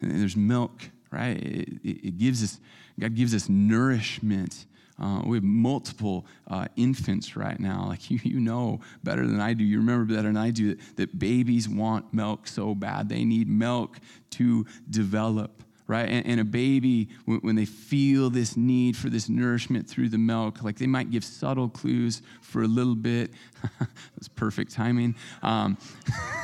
And 0.00 0.10
there's 0.20 0.36
milk, 0.36 0.90
right? 1.10 1.38
It, 1.38 1.78
it 1.82 2.18
gives 2.18 2.44
us, 2.44 2.60
God 3.00 3.14
gives 3.14 3.34
us 3.34 3.48
nourishment 3.48 4.66
uh, 5.00 5.22
we 5.24 5.36
have 5.36 5.44
multiple 5.44 6.26
uh, 6.48 6.66
infants 6.76 7.36
right 7.36 7.58
now. 7.58 7.84
Like 7.86 8.10
you, 8.10 8.18
you 8.22 8.40
know 8.40 8.80
better 9.02 9.26
than 9.26 9.40
I 9.40 9.54
do. 9.54 9.64
You 9.64 9.78
remember 9.78 10.04
better 10.04 10.28
than 10.28 10.36
I 10.36 10.50
do 10.50 10.74
that, 10.74 10.96
that 10.96 11.18
babies 11.18 11.68
want 11.68 12.12
milk 12.12 12.46
so 12.46 12.74
bad. 12.74 13.08
They 13.08 13.24
need 13.24 13.48
milk 13.48 13.98
to 14.30 14.66
develop, 14.90 15.62
right? 15.86 16.08
And, 16.08 16.26
and 16.26 16.40
a 16.40 16.44
baby, 16.44 17.08
when, 17.24 17.38
when, 17.38 17.56
they 17.56 17.64
feel 17.64 18.30
this 18.30 18.56
need 18.56 18.96
for 18.96 19.08
this 19.08 19.28
nourishment 19.28 19.88
through 19.88 20.08
the 20.08 20.18
milk, 20.18 20.62
like 20.62 20.78
they 20.78 20.86
might 20.86 21.10
give 21.10 21.24
subtle 21.24 21.68
clues 21.68 22.22
for 22.42 22.62
a 22.62 22.68
little 22.68 22.96
bit. 22.96 23.30
That's 23.80 24.28
perfect 24.34 24.72
timing. 24.72 25.14
Um, 25.42 25.78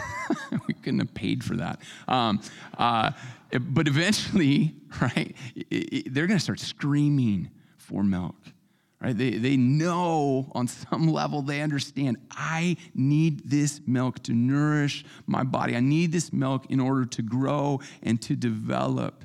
we 0.69 0.75
couldn't 0.75 1.01
have 1.01 1.15
paid 1.15 1.43
for 1.45 1.57
that. 1.57 1.81
Um, 2.09 2.41
uh, 2.79 3.11
but 3.61 3.87
eventually, 3.87 4.75
right, 5.01 5.35
it, 5.55 5.67
it, 5.71 6.15
they're 6.15 6.27
going 6.27 6.39
to 6.39 6.43
start 6.43 6.61
screaming 6.61 7.51
for 7.85 8.03
milk. 8.03 8.37
Right? 9.01 9.17
They, 9.17 9.33
they 9.33 9.57
know 9.57 10.51
on 10.53 10.67
some 10.67 11.09
level, 11.09 11.43
they 11.43 11.61
understand, 11.61 12.17
I 12.31 12.79
need 12.95 13.51
this 13.51 13.81
milk 13.87 14.23
to 14.23 14.33
nourish 14.33 15.05
my 15.27 15.43
body. 15.43 15.77
I 15.77 15.81
need 15.81 16.11
this 16.11 16.33
milk 16.33 16.65
in 16.71 16.81
order 16.81 17.05
to 17.05 17.23
grow 17.23 17.81
and 18.03 18.21
to 18.23 18.35
develop. 18.35 19.25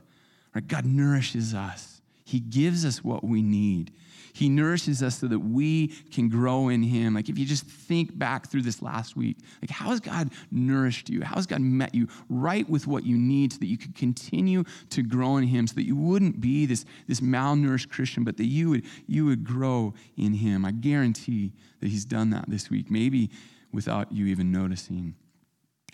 Right? 0.54 0.68
God 0.68 0.86
nourishes 0.86 1.54
us, 1.54 2.02
He 2.26 2.40
gives 2.40 2.86
us 2.86 3.04
what 3.04 3.24
we 3.24 3.42
need. 3.42 3.92
He 4.40 4.48
nourishes 4.48 5.04
us 5.04 5.20
so 5.20 5.28
that 5.28 5.40
we 5.40 5.88
can 5.88 6.30
grow 6.30 6.70
in 6.70 6.82
Him. 6.82 7.14
Like 7.14 7.28
if 7.28 7.38
you 7.38 7.46
just 7.46 7.66
think 7.66 8.18
back 8.18 8.48
through 8.48 8.62
this 8.62 8.82
last 8.82 9.18
week, 9.18 9.38
like 9.62 9.70
how 9.70 9.90
has 9.90 10.00
God 10.00 10.30
nourished 10.50 11.10
you? 11.10 11.22
How 11.22 11.36
has 11.36 11.46
God 11.46 11.60
met 11.60 11.94
you 11.94 12.08
right 12.30 12.68
with 12.70 12.88
what 12.88 13.06
you 13.06 13.18
need 13.18 13.52
so 13.52 13.60
that 13.60 13.66
you 13.66 13.78
could 13.78 13.96
continue 13.96 14.64
to 14.92 15.04
grow 15.04 15.36
in 15.36 15.44
Him, 15.44 15.68
so 15.68 15.76
that 15.76 15.86
you 15.86 15.98
wouldn't 15.98 16.40
be 16.40 16.66
this, 16.66 16.86
this 17.06 17.20
malnourished 17.20 17.90
Christian, 17.90 18.24
but 18.24 18.38
that 18.38 18.46
you 18.46 18.70
would, 18.70 18.86
you 19.08 19.26
would 19.26 19.44
grow 19.44 19.94
in 20.16 20.34
Him? 20.34 20.64
I 20.64 20.72
guarantee 20.72 21.52
that 21.82 21.90
He's 21.90 22.06
done 22.06 22.30
that 22.30 22.50
this 22.50 22.70
week, 22.70 22.90
maybe 22.90 23.30
without 23.74 24.10
you 24.12 24.28
even 24.28 24.54
noticing. 24.54 25.16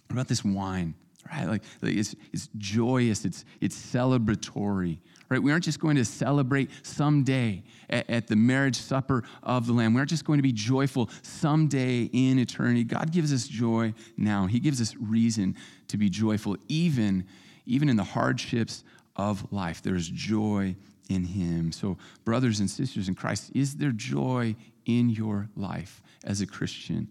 What 0.07 0.13
about 0.13 0.27
this 0.27 0.45
wine? 0.45 0.93
Right? 1.31 1.47
Like, 1.47 1.63
like 1.81 1.95
it's, 1.95 2.15
it's 2.31 2.49
joyous, 2.57 3.25
it's, 3.25 3.43
it's 3.59 3.75
celebratory 3.75 4.99
right? 5.29 5.41
We 5.41 5.51
aren't 5.51 5.63
just 5.63 5.79
going 5.79 5.95
to 5.95 6.05
celebrate 6.05 6.69
someday 6.83 7.63
at, 7.89 8.09
at, 8.09 8.27
the 8.27 8.35
marriage 8.35 8.75
supper 8.75 9.23
of 9.43 9.67
the 9.67 9.73
Lamb. 9.73 9.93
We 9.93 9.99
aren't 9.99 10.09
just 10.09 10.25
going 10.25 10.37
to 10.37 10.43
be 10.43 10.51
joyful 10.51 11.09
someday 11.21 12.03
in 12.13 12.39
eternity. 12.39 12.83
God 12.83 13.11
gives 13.11 13.33
us 13.33 13.47
joy 13.47 13.93
now. 14.17 14.45
He 14.45 14.59
gives 14.59 14.81
us 14.81 14.95
reason 14.95 15.55
to 15.87 15.97
be 15.97 16.09
joyful, 16.09 16.57
even, 16.67 17.25
even 17.65 17.89
in 17.89 17.95
the 17.95 18.03
hardships 18.03 18.83
of 19.15 19.51
life. 19.51 19.81
There's 19.81 20.09
joy 20.09 20.75
in 21.09 21.23
Him. 21.23 21.71
So, 21.71 21.97
brothers 22.23 22.59
and 22.59 22.69
sisters 22.69 23.07
in 23.07 23.15
Christ, 23.15 23.51
is 23.53 23.75
there 23.75 23.91
joy 23.91 24.55
in 24.85 25.09
your 25.09 25.49
life 25.55 26.01
as 26.23 26.41
a 26.41 26.47
Christian? 26.47 27.07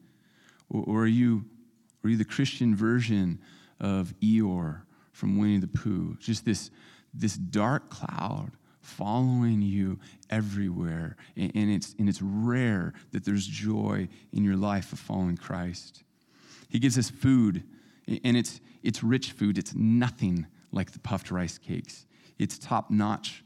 Or, 0.71 0.85
or 0.87 1.03
are, 1.03 1.07
you, 1.07 1.45
are 2.05 2.11
you 2.11 2.17
the 2.17 2.25
Christian 2.25 2.75
version 2.75 3.39
of 3.81 4.15
Eeyore 4.21 4.83
from 5.13 5.39
Winnie 5.39 5.59
the 5.59 5.67
Pooh? 5.67 6.17
Just 6.21 6.45
this 6.45 6.71
this 7.15 7.37
dark 7.37 7.91
cloud 7.91 8.51
following 8.81 9.63
you 9.63 9.99
everywhere. 10.31 11.17
And 11.37 11.71
it's, 11.71 11.95
and 11.99 12.09
it's 12.09 12.21
rare 12.21 12.93
that 13.13 13.25
there's 13.25 13.47
joy 13.47 14.09
in 14.33 14.45
your 14.45 14.57
life 14.57 14.93
of 14.93 14.99
following 14.99 15.37
Christ. 15.37 16.03
He 16.69 16.79
gives 16.79 16.99
us 16.99 17.09
food, 17.11 17.65
and 18.07 18.37
it's, 18.37 18.61
it's 18.83 19.03
rich 19.03 19.33
food. 19.33 19.59
It's 19.59 19.75
nothing 19.75 20.47
like 20.73 20.91
the 20.91 20.99
puffed 20.99 21.31
rice 21.31 21.57
cakes, 21.57 22.07
it's 22.39 22.59
top 22.59 22.91
notch 22.91 23.45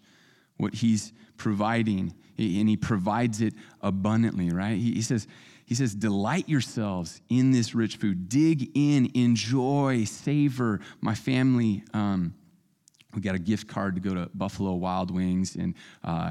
what 0.58 0.74
He's 0.74 1.12
providing, 1.36 2.14
and 2.36 2.68
He 2.68 2.76
provides 2.76 3.40
it 3.40 3.54
abundantly, 3.80 4.50
right? 4.50 4.76
He, 4.76 5.00
says, 5.02 5.26
he 5.64 5.74
says, 5.74 5.94
delight 5.94 6.48
yourselves 6.48 7.20
in 7.28 7.52
this 7.52 7.74
rich 7.74 7.96
food. 7.96 8.28
Dig 8.28 8.70
in, 8.74 9.10
enjoy, 9.14 10.04
savor. 10.04 10.80
My 11.00 11.14
family 11.14 11.84
um, 11.94 12.34
we 13.14 13.20
got 13.20 13.34
a 13.34 13.38
gift 13.38 13.68
card 13.68 13.94
to 13.94 14.00
go 14.00 14.14
to 14.14 14.30
Buffalo 14.34 14.74
Wild 14.74 15.10
Wings, 15.10 15.56
and 15.56 15.74
uh, 16.04 16.30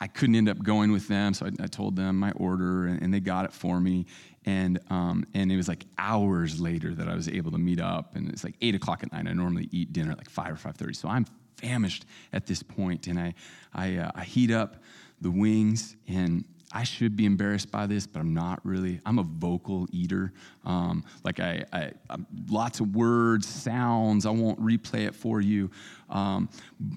I 0.00 0.06
couldn't 0.06 0.34
end 0.34 0.48
up 0.48 0.62
going 0.62 0.92
with 0.92 1.08
them, 1.08 1.34
so 1.34 1.46
I, 1.46 1.50
I 1.62 1.66
told 1.66 1.96
them 1.96 2.18
my 2.18 2.32
order, 2.32 2.86
and, 2.86 3.02
and, 3.02 3.12
they 3.12 3.20
got 3.20 3.44
it 3.44 3.52
for 3.52 3.80
me. 3.80 4.06
And 4.46 4.78
um, 4.88 5.24
and 5.34 5.52
it 5.52 5.56
was 5.56 5.68
like 5.68 5.84
hours 5.98 6.58
later 6.60 6.94
that 6.94 7.08
I 7.08 7.14
was 7.14 7.28
able 7.28 7.50
to 7.52 7.58
meet 7.58 7.80
up, 7.80 8.16
and 8.16 8.30
it's 8.30 8.42
like 8.42 8.54
eight 8.62 8.74
o'clock 8.74 9.02
at 9.02 9.12
night. 9.12 9.26
I 9.28 9.34
normally 9.34 9.68
eat 9.70 9.92
dinner 9.92 10.12
at 10.12 10.18
like 10.18 10.30
five 10.30 10.52
or 10.52 10.56
five 10.56 10.76
thirty, 10.76 10.94
so 10.94 11.08
I'm 11.08 11.26
famished 11.56 12.06
at 12.32 12.46
this 12.46 12.62
point, 12.62 13.06
and 13.06 13.18
I 13.18 13.34
I, 13.74 13.96
uh, 13.96 14.10
I 14.14 14.24
heat 14.24 14.50
up 14.50 14.82
the 15.20 15.30
wings, 15.30 15.96
and 16.08 16.44
I 16.72 16.84
should 16.84 17.16
be 17.16 17.26
embarrassed 17.26 17.72
by 17.72 17.86
this, 17.86 18.06
but 18.06 18.20
I'm 18.20 18.32
not 18.32 18.64
really. 18.64 19.00
I'm 19.04 19.18
a 19.18 19.24
vocal 19.24 19.88
eater. 19.90 20.32
Um, 20.64 21.04
like 21.24 21.40
I, 21.40 21.64
I, 21.72 21.90
I'm, 22.08 22.26
lots 22.48 22.78
of 22.78 22.94
words, 22.94 23.48
sounds. 23.48 24.24
I 24.24 24.30
won't 24.30 24.60
replay 24.60 25.06
it 25.06 25.14
for 25.14 25.40
you. 25.40 25.70
Um, 26.10 26.48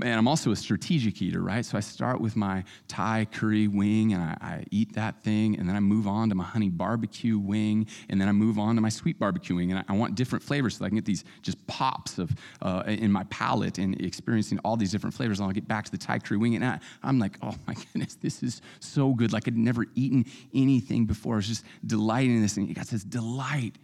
and 0.01 0.13
I'm 0.13 0.27
also 0.27 0.51
a 0.51 0.55
strategic 0.55 1.21
eater, 1.21 1.41
right? 1.41 1.65
So 1.65 1.77
I 1.77 1.81
start 1.81 2.19
with 2.19 2.35
my 2.35 2.63
Thai 2.87 3.27
curry 3.31 3.67
wing 3.67 4.13
and 4.13 4.23
I, 4.23 4.37
I, 4.41 4.63
eat 4.71 4.93
that 4.93 5.21
thing, 5.21 5.57
and 5.57 5.69
then 5.69 5.75
I 5.75 5.79
move 5.79 6.07
on 6.07 6.29
to 6.29 6.35
my 6.35 6.43
honey 6.43 6.69
barbecue 6.69 7.37
wing, 7.37 7.87
and 8.09 8.19
then 8.19 8.27
I 8.27 8.31
move 8.31 8.57
on 8.57 8.75
to 8.75 8.81
my 8.81 8.89
sweet 8.89 9.19
barbecue 9.19 9.55
wing. 9.55 9.71
And 9.71 9.79
I, 9.79 9.93
I 9.93 9.95
want 9.95 10.15
different 10.15 10.43
flavors 10.43 10.77
so 10.77 10.85
I 10.85 10.89
can 10.89 10.95
get 10.95 11.05
these 11.05 11.23
just 11.41 11.65
pops 11.67 12.17
of 12.17 12.31
uh, 12.61 12.83
in 12.87 13.11
my 13.11 13.23
palate 13.25 13.77
and 13.77 13.99
experiencing 14.01 14.59
all 14.59 14.75
these 14.75 14.91
different 14.91 15.13
flavors. 15.13 15.39
And 15.39 15.47
I'll 15.47 15.53
get 15.53 15.67
back 15.67 15.85
to 15.85 15.91
the 15.91 15.97
Thai 15.97 16.19
curry 16.19 16.37
wing, 16.37 16.55
and 16.55 16.65
I, 16.65 16.79
I'm 17.03 17.19
like, 17.19 17.37
oh 17.41 17.55
my 17.67 17.73
goodness, 17.93 18.15
this 18.15 18.41
is 18.41 18.61
so 18.79 19.13
good. 19.13 19.31
Like 19.31 19.47
I'd 19.47 19.57
never 19.57 19.85
eaten 19.95 20.25
anything 20.53 21.05
before. 21.05 21.35
I 21.35 21.37
was 21.37 21.47
just 21.47 21.65
delighting 21.85 22.35
in 22.35 22.41
this. 22.41 22.57
And 22.57 22.73
got 22.73 22.87
this 22.87 23.03
delight 23.03 23.77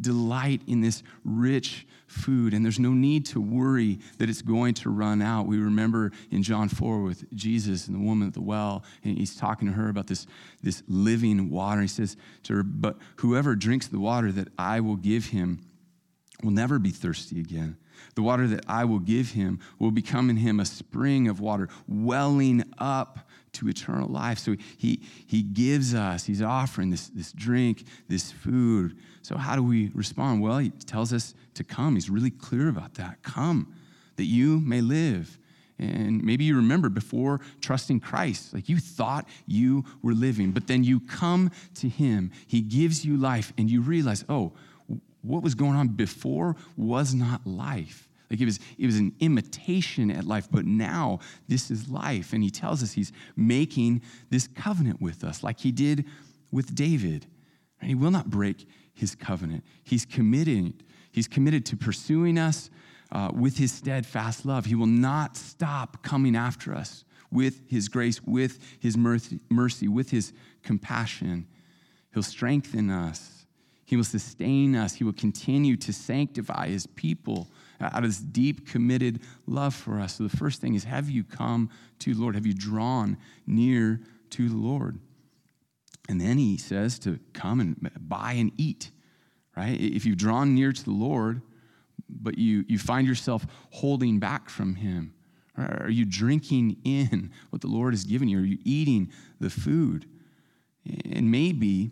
delight 0.00 0.62
in 0.66 0.80
this 0.80 1.02
rich 1.24 1.86
food, 2.06 2.52
and 2.54 2.64
there's 2.64 2.78
no 2.78 2.92
need 2.92 3.26
to 3.26 3.40
worry 3.40 3.98
that 4.18 4.28
it's 4.28 4.42
going 4.42 4.74
to 4.74 4.90
run 4.90 5.22
out. 5.22 5.46
We 5.46 5.58
remember 5.58 6.12
in 6.30 6.42
John 6.42 6.68
4 6.68 7.02
with 7.02 7.32
Jesus 7.34 7.86
and 7.86 7.96
the 7.96 8.00
woman 8.00 8.28
at 8.28 8.34
the 8.34 8.42
well, 8.42 8.84
and 9.04 9.16
he's 9.16 9.36
talking 9.36 9.68
to 9.68 9.74
her 9.74 9.88
about 9.88 10.06
this, 10.06 10.26
this 10.62 10.82
living 10.88 11.50
water. 11.50 11.82
He 11.82 11.88
says 11.88 12.16
to 12.44 12.56
her, 12.56 12.62
But 12.62 12.98
whoever 13.16 13.54
drinks 13.54 13.88
the 13.88 14.00
water 14.00 14.30
that 14.32 14.48
I 14.58 14.80
will 14.80 14.96
give 14.96 15.26
him 15.26 15.60
will 16.42 16.50
never 16.50 16.78
be 16.78 16.90
thirsty 16.90 17.40
again. 17.40 17.76
The 18.14 18.22
water 18.22 18.46
that 18.48 18.64
I 18.68 18.84
will 18.84 18.98
give 18.98 19.30
him 19.30 19.60
will 19.78 19.90
become 19.90 20.28
in 20.28 20.36
him 20.36 20.60
a 20.60 20.64
spring 20.64 21.28
of 21.28 21.40
water 21.40 21.68
welling 21.86 22.64
up 22.78 23.28
to 23.52 23.68
eternal 23.68 24.08
life. 24.08 24.38
So 24.38 24.56
he, 24.76 25.02
he 25.26 25.42
gives 25.42 25.94
us, 25.94 26.24
he's 26.24 26.42
offering 26.42 26.90
this, 26.90 27.08
this 27.08 27.32
drink, 27.32 27.84
this 28.08 28.32
food. 28.32 28.98
So, 29.22 29.36
how 29.36 29.56
do 29.56 29.62
we 29.62 29.90
respond? 29.94 30.42
Well, 30.42 30.58
he 30.58 30.70
tells 30.70 31.12
us 31.12 31.34
to 31.54 31.64
come. 31.64 31.94
He's 31.94 32.10
really 32.10 32.30
clear 32.30 32.68
about 32.68 32.94
that. 32.94 33.22
Come, 33.22 33.74
that 34.16 34.24
you 34.24 34.60
may 34.60 34.80
live. 34.80 35.38
And 35.78 36.22
maybe 36.22 36.44
you 36.44 36.56
remember 36.56 36.88
before 36.88 37.40
trusting 37.60 38.00
Christ, 38.00 38.52
like 38.54 38.68
you 38.68 38.78
thought 38.78 39.26
you 39.46 39.84
were 40.02 40.12
living, 40.12 40.52
but 40.52 40.66
then 40.66 40.84
you 40.84 41.00
come 41.00 41.50
to 41.76 41.88
Him. 41.88 42.30
He 42.46 42.60
gives 42.60 43.04
you 43.04 43.16
life, 43.16 43.52
and 43.56 43.70
you 43.70 43.80
realize, 43.80 44.24
oh, 44.28 44.52
what 45.22 45.42
was 45.42 45.54
going 45.54 45.76
on 45.76 45.88
before 45.88 46.56
was 46.76 47.14
not 47.14 47.46
life. 47.46 48.08
Like 48.28 48.40
it 48.40 48.46
was, 48.46 48.60
it 48.78 48.86
was 48.86 48.96
an 48.96 49.14
imitation 49.20 50.10
at 50.10 50.24
life, 50.24 50.48
but 50.50 50.64
now 50.64 51.20
this 51.48 51.70
is 51.70 51.88
life. 51.88 52.32
And 52.32 52.42
he 52.42 52.50
tells 52.50 52.82
us 52.82 52.92
he's 52.92 53.12
making 53.36 54.02
this 54.30 54.48
covenant 54.48 55.02
with 55.02 55.22
us, 55.22 55.42
like 55.42 55.60
he 55.60 55.70
did 55.70 56.06
with 56.50 56.74
David. 56.74 57.26
And 57.80 57.88
he 57.88 57.94
will 57.94 58.10
not 58.10 58.30
break 58.30 58.66
his 59.02 59.14
covenant. 59.16 59.64
He's 59.82 60.06
committed. 60.06 60.84
He's 61.10 61.28
committed 61.28 61.66
to 61.66 61.76
pursuing 61.76 62.38
us 62.38 62.70
uh, 63.10 63.30
with 63.34 63.58
his 63.58 63.72
steadfast 63.72 64.46
love. 64.46 64.64
He 64.64 64.76
will 64.76 64.86
not 64.86 65.36
stop 65.36 66.02
coming 66.02 66.36
after 66.36 66.72
us 66.72 67.04
with 67.30 67.60
his 67.68 67.88
grace, 67.88 68.22
with 68.22 68.58
his 68.78 68.96
mercy, 68.96 69.40
mercy 69.50 69.88
with 69.88 70.10
his 70.10 70.32
compassion. 70.62 71.46
He'll 72.14 72.22
strengthen 72.22 72.90
us. 72.90 73.44
He 73.84 73.96
will 73.96 74.04
sustain 74.04 74.76
us. 74.76 74.94
He 74.94 75.04
will 75.04 75.12
continue 75.12 75.76
to 75.78 75.92
sanctify 75.92 76.68
his 76.68 76.86
people 76.86 77.48
out 77.80 78.04
of 78.04 78.10
this 78.10 78.20
deep, 78.20 78.68
committed 78.68 79.20
love 79.46 79.74
for 79.74 79.98
us. 79.98 80.14
So 80.14 80.22
the 80.22 80.36
first 80.36 80.60
thing 80.60 80.74
is 80.74 80.84
have 80.84 81.10
you 81.10 81.24
come 81.24 81.70
to 81.98 82.14
the 82.14 82.20
Lord? 82.20 82.36
Have 82.36 82.46
you 82.46 82.54
drawn 82.54 83.18
near 83.46 84.00
to 84.30 84.48
the 84.48 84.56
Lord? 84.56 85.00
And 86.08 86.20
then 86.20 86.38
he 86.38 86.56
says 86.56 86.98
to 87.00 87.18
come 87.32 87.60
and 87.60 87.90
buy 88.00 88.32
and 88.32 88.52
eat, 88.56 88.90
right? 89.56 89.80
If 89.80 90.04
you've 90.04 90.18
drawn 90.18 90.54
near 90.54 90.72
to 90.72 90.84
the 90.84 90.90
Lord, 90.90 91.42
but 92.08 92.38
you, 92.38 92.64
you 92.68 92.78
find 92.78 93.06
yourself 93.06 93.46
holding 93.70 94.18
back 94.18 94.50
from 94.50 94.74
him, 94.74 95.14
are 95.56 95.90
you 95.90 96.04
drinking 96.04 96.78
in 96.84 97.30
what 97.50 97.60
the 97.60 97.68
Lord 97.68 97.92
has 97.92 98.04
given 98.04 98.28
you? 98.28 98.38
Are 98.38 98.44
you 98.44 98.58
eating 98.64 99.12
the 99.38 99.50
food? 99.50 100.06
And 101.04 101.30
maybe 101.30 101.90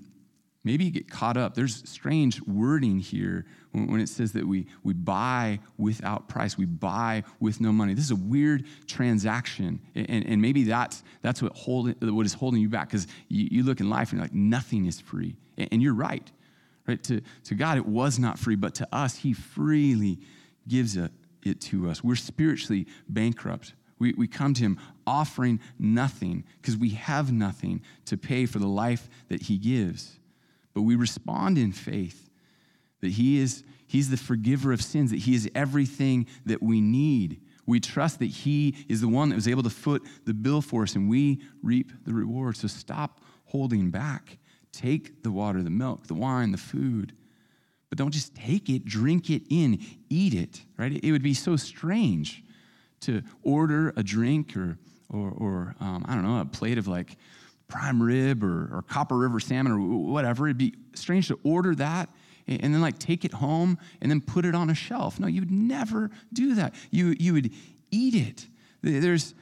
Maybe 0.63 0.85
you 0.85 0.91
get 0.91 1.11
caught 1.11 1.39
up. 1.39 1.55
There's 1.55 1.89
strange 1.89 2.43
wording 2.43 2.99
here 2.99 3.47
when 3.73 4.01
it 4.01 4.09
says 4.09 4.33
that 4.33 4.47
we, 4.47 4.67
we 4.83 4.93
buy 4.93 5.61
without 5.79 6.29
price, 6.29 6.59
we 6.59 6.67
buy 6.67 7.23
with 7.39 7.61
no 7.61 7.73
money. 7.73 7.95
This 7.95 8.05
is 8.05 8.11
a 8.11 8.17
weird 8.17 8.67
transaction. 8.87 9.81
And, 9.95 10.27
and 10.27 10.43
maybe 10.43 10.65
that's, 10.65 11.03
that's 11.23 11.41
what, 11.41 11.57
hold, 11.57 11.95
what 12.03 12.27
is 12.27 12.35
holding 12.35 12.61
you 12.61 12.69
back 12.69 12.89
because 12.89 13.07
you, 13.29 13.49
you 13.51 13.63
look 13.63 13.81
in 13.81 13.89
life 13.89 14.11
and 14.11 14.19
you're 14.19 14.25
like, 14.25 14.35
nothing 14.35 14.85
is 14.87 15.01
free. 15.01 15.37
And 15.57 15.83
you're 15.83 15.95
right. 15.95 16.31
right? 16.87 17.03
To, 17.05 17.23
to 17.45 17.55
God, 17.55 17.79
it 17.79 17.87
was 17.87 18.19
not 18.19 18.39
free, 18.39 18.57
but 18.57 18.75
to 18.77 18.89
us, 18.93 19.17
He 19.17 19.33
freely 19.33 20.19
gives 20.69 20.97
it, 20.97 21.11
it 21.43 21.61
to 21.63 21.89
us. 21.89 22.05
We're 22.05 22.17
spiritually 22.17 22.87
bankrupt. 23.09 23.73
We, 23.99 24.13
we 24.13 24.27
come 24.27 24.53
to 24.55 24.63
Him 24.63 24.79
offering 25.07 25.61
nothing 25.79 26.45
because 26.61 26.77
we 26.77 26.91
have 26.91 27.33
nothing 27.33 27.83
to 28.07 28.19
pay 28.19 28.45
for 28.45 28.59
the 28.59 28.67
life 28.67 29.09
that 29.29 29.43
He 29.43 29.57
gives 29.57 30.20
but 30.75 30.83
we 30.83 30.97
respond 30.97 31.59
in 31.59 31.73
faith 31.73 32.29
that 33.01 33.13
He 33.13 33.39
is 33.39 33.65
He's 33.87 34.09
the 34.09 34.17
forgiver 34.17 34.73
of 34.73 34.81
sins, 34.81 35.11
that 35.11 35.19
He 35.19 35.35
is 35.35 35.51
everything 35.55 36.27
that 36.47 36.63
we 36.63 36.81
need. 36.81 37.41
We 37.67 37.81
trust 37.81 38.21
that 38.21 38.27
He 38.27 38.77
is 38.89 39.01
the 39.01 39.09
one 39.09 39.31
that 39.31 39.35
was 39.35 39.49
able 39.49 39.65
to 39.65 39.71
foot 39.71 40.03
the 40.25 40.35
bill 40.35 40.63
for 40.63 40.85
us, 40.85 40.95
and 40.95 41.09
we 41.09 41.43
reap 41.63 41.93
the 42.05 42.15
reward. 42.15 42.57
So 42.57 42.69
stop 42.69 43.21
holding 43.47 43.91
back. 43.91 44.39
Take 44.73 45.25
the 45.25 45.33
water, 45.33 45.63
the 45.63 45.71
milk, 45.71 46.07
the 46.07 46.15
wine, 46.15 46.53
the 46.53 46.59
food, 46.59 47.15
but 47.89 47.99
don't 47.99 48.13
just 48.13 48.35
take 48.37 48.71
it, 48.71 48.85
drink 48.85 49.29
it 49.29 49.43
in, 49.51 49.81
eat 50.09 50.33
it, 50.33 50.63
right? 50.79 50.99
It 51.03 51.11
would 51.11 51.25
be 51.25 51.35
so 51.35 51.57
strange 51.57 52.45
to 53.01 53.23
order 53.43 53.93
a 53.97 54.03
drink 54.05 54.57
or, 54.57 54.79
or, 55.09 55.31
or 55.31 55.75
um, 55.81 56.05
I 56.07 56.15
don't 56.15 56.23
know, 56.23 56.41
a 56.41 56.45
plate 56.45 56.79
of 56.79 56.87
like 56.87 57.17
prime 57.71 58.03
rib 58.03 58.45
or, 58.45 58.69
or 58.73 58.85
Copper 58.89 59.17
River 59.17 59.41
salmon 59.41 59.73
or 59.73 59.79
whatever. 59.79 60.47
It'd 60.47 60.59
be 60.59 60.75
strange 60.95 61.29
to 61.29 61.39
order 61.43 61.75
that 61.77 62.11
and 62.47 62.75
then 62.75 62.81
like 62.81 62.99
take 62.99 63.25
it 63.25 63.33
home 63.33 63.79
and 64.01 64.11
then 64.11 64.21
put 64.21 64.45
it 64.45 64.55
on 64.55 64.71
a 64.71 64.75
shelf. 64.75 65.21
No, 65.21 65.27
you 65.27 65.41
would 65.41 65.51
never 65.51 66.11
do 66.33 66.57
that. 66.57 66.75
You, 66.91 67.15
you 67.19 67.33
would 67.33 67.51
eat 67.91 68.15
it. 68.15 68.47
There's, 68.83 69.35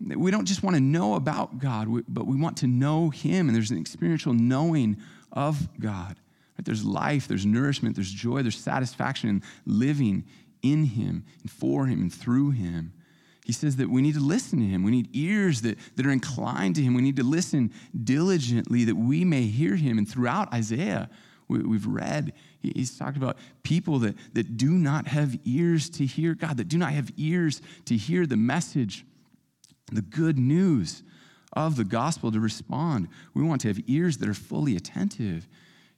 we 0.00 0.30
don't 0.30 0.44
just 0.44 0.62
want 0.62 0.76
to 0.76 0.80
know 0.80 1.14
about 1.14 1.58
God, 1.58 1.88
but 2.08 2.26
we 2.26 2.36
want 2.36 2.58
to 2.58 2.66
know 2.66 3.10
Him, 3.10 3.48
and 3.48 3.56
there's 3.56 3.70
an 3.70 3.78
experiential 3.78 4.32
knowing 4.32 4.98
of 5.32 5.68
God. 5.80 6.16
Right? 6.58 6.64
There's 6.64 6.84
life, 6.84 7.26
there's 7.26 7.46
nourishment, 7.46 7.96
there's 7.96 8.10
joy, 8.10 8.42
there's 8.42 8.58
satisfaction 8.58 9.28
in 9.28 9.42
living 9.66 10.24
in 10.62 10.84
Him 10.84 11.24
and 11.40 11.50
for 11.50 11.86
Him 11.86 12.00
and 12.00 12.12
through 12.12 12.50
Him. 12.50 12.92
He 13.44 13.52
says 13.52 13.76
that 13.76 13.90
we 13.90 14.02
need 14.02 14.14
to 14.14 14.20
listen 14.20 14.60
to 14.60 14.66
him. 14.66 14.84
We 14.84 14.92
need 14.92 15.08
ears 15.12 15.62
that, 15.62 15.76
that 15.96 16.06
are 16.06 16.12
inclined 16.12 16.76
to 16.76 16.82
him. 16.82 16.94
We 16.94 17.02
need 17.02 17.16
to 17.16 17.24
listen 17.24 17.72
diligently 18.04 18.84
that 18.84 18.94
we 18.94 19.24
may 19.24 19.42
hear 19.42 19.74
him. 19.74 19.98
And 19.98 20.08
throughout 20.08 20.52
Isaiah, 20.52 21.10
we, 21.48 21.76
have 21.76 21.86
read, 21.86 22.32
he's 22.62 22.96
talked 22.96 23.16
about 23.16 23.36
people 23.62 23.98
that, 24.00 24.14
that 24.34 24.56
do 24.56 24.70
not 24.70 25.08
have 25.08 25.36
ears 25.44 25.90
to 25.90 26.06
hear 26.06 26.34
God, 26.34 26.56
that 26.56 26.68
do 26.68 26.78
not 26.78 26.92
have 26.92 27.10
ears 27.16 27.60
to 27.86 27.96
hear 27.96 28.26
the 28.26 28.36
message, 28.36 29.04
the 29.90 30.02
good 30.02 30.38
news 30.38 31.02
of 31.52 31.76
the 31.76 31.84
gospel 31.84 32.30
to 32.32 32.40
respond. 32.40 33.08
We 33.34 33.42
want 33.42 33.60
to 33.62 33.68
have 33.68 33.80
ears 33.86 34.18
that 34.18 34.28
are 34.28 34.34
fully 34.34 34.76
attentive. 34.76 35.48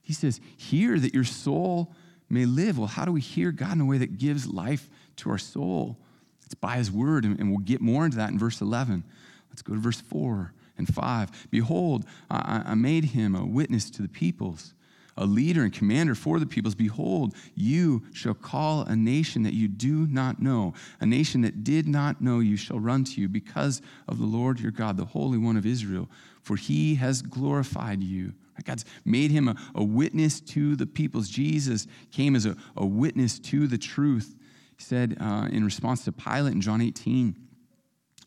He 0.01 0.13
says, 0.13 0.41
Hear 0.57 0.99
that 0.99 1.13
your 1.13 1.23
soul 1.23 1.93
may 2.27 2.45
live. 2.45 2.77
Well, 2.77 2.87
how 2.87 3.05
do 3.05 3.11
we 3.11 3.21
hear 3.21 3.51
God 3.51 3.73
in 3.73 3.81
a 3.81 3.85
way 3.85 3.99
that 3.99 4.17
gives 4.17 4.47
life 4.47 4.89
to 5.17 5.29
our 5.29 5.37
soul? 5.37 5.97
It's 6.45 6.55
by 6.55 6.77
his 6.77 6.91
word, 6.91 7.25
and 7.25 7.49
we'll 7.49 7.59
get 7.59 7.81
more 7.81 8.05
into 8.05 8.17
that 8.17 8.29
in 8.29 8.37
verse 8.37 8.61
11. 8.61 9.03
Let's 9.49 9.61
go 9.61 9.73
to 9.73 9.79
verse 9.79 10.01
4 10.01 10.53
and 10.77 10.93
5. 10.93 11.47
Behold, 11.49 12.05
I, 12.29 12.75
made 12.75 13.05
him 13.05 13.35
a 13.35 13.45
witness 13.45 13.89
to 13.91 14.01
the 14.01 14.07
peoples, 14.07 14.73
a 15.17 15.25
leader 15.25 15.63
and 15.63 15.73
commander 15.73 16.13
for 16.13 16.39
the 16.39 16.45
peoples. 16.45 16.75
Behold, 16.75 17.33
you 17.55 18.03
shall 18.13 18.33
call 18.33 18.81
a 18.81 18.95
nation 18.95 19.43
that 19.43 19.53
you 19.53 19.67
do 19.67 20.07
not 20.07 20.41
know, 20.41 20.73
a 20.99 21.05
nation 21.05 21.41
that 21.41 21.63
did 21.63 21.87
not 21.87 22.21
know 22.21 22.39
you 22.39 22.57
shall 22.57 22.79
run 22.79 23.03
to 23.05 23.21
you 23.21 23.27
because 23.27 23.81
of 24.07 24.19
the 24.19 24.25
Lord 24.25 24.59
your 24.59 24.71
God, 24.71 24.97
the 24.97 25.05
Holy 25.05 25.37
One 25.37 25.57
of 25.57 25.65
Israel, 25.65 26.09
for 26.41 26.57
he 26.57 26.95
has 26.95 27.21
glorified 27.21 28.03
you. 28.03 28.33
God's 28.63 28.85
made 29.03 29.31
him 29.31 29.47
a, 29.47 29.55
a 29.73 29.83
witness 29.83 30.39
to 30.41 30.75
the 30.75 30.85
peoples. 30.85 31.27
Jesus 31.29 31.87
came 32.11 32.35
as 32.35 32.45
a, 32.45 32.55
a 32.77 32.85
witness 32.85 33.39
to 33.39 33.67
the 33.67 33.77
truth. 33.77 34.35
He 34.77 34.83
said 34.83 35.17
uh, 35.19 35.47
in 35.51 35.63
response 35.63 36.03
to 36.05 36.11
Pilate 36.11 36.53
in 36.53 36.61
John 36.61 36.81
18, 36.81 37.35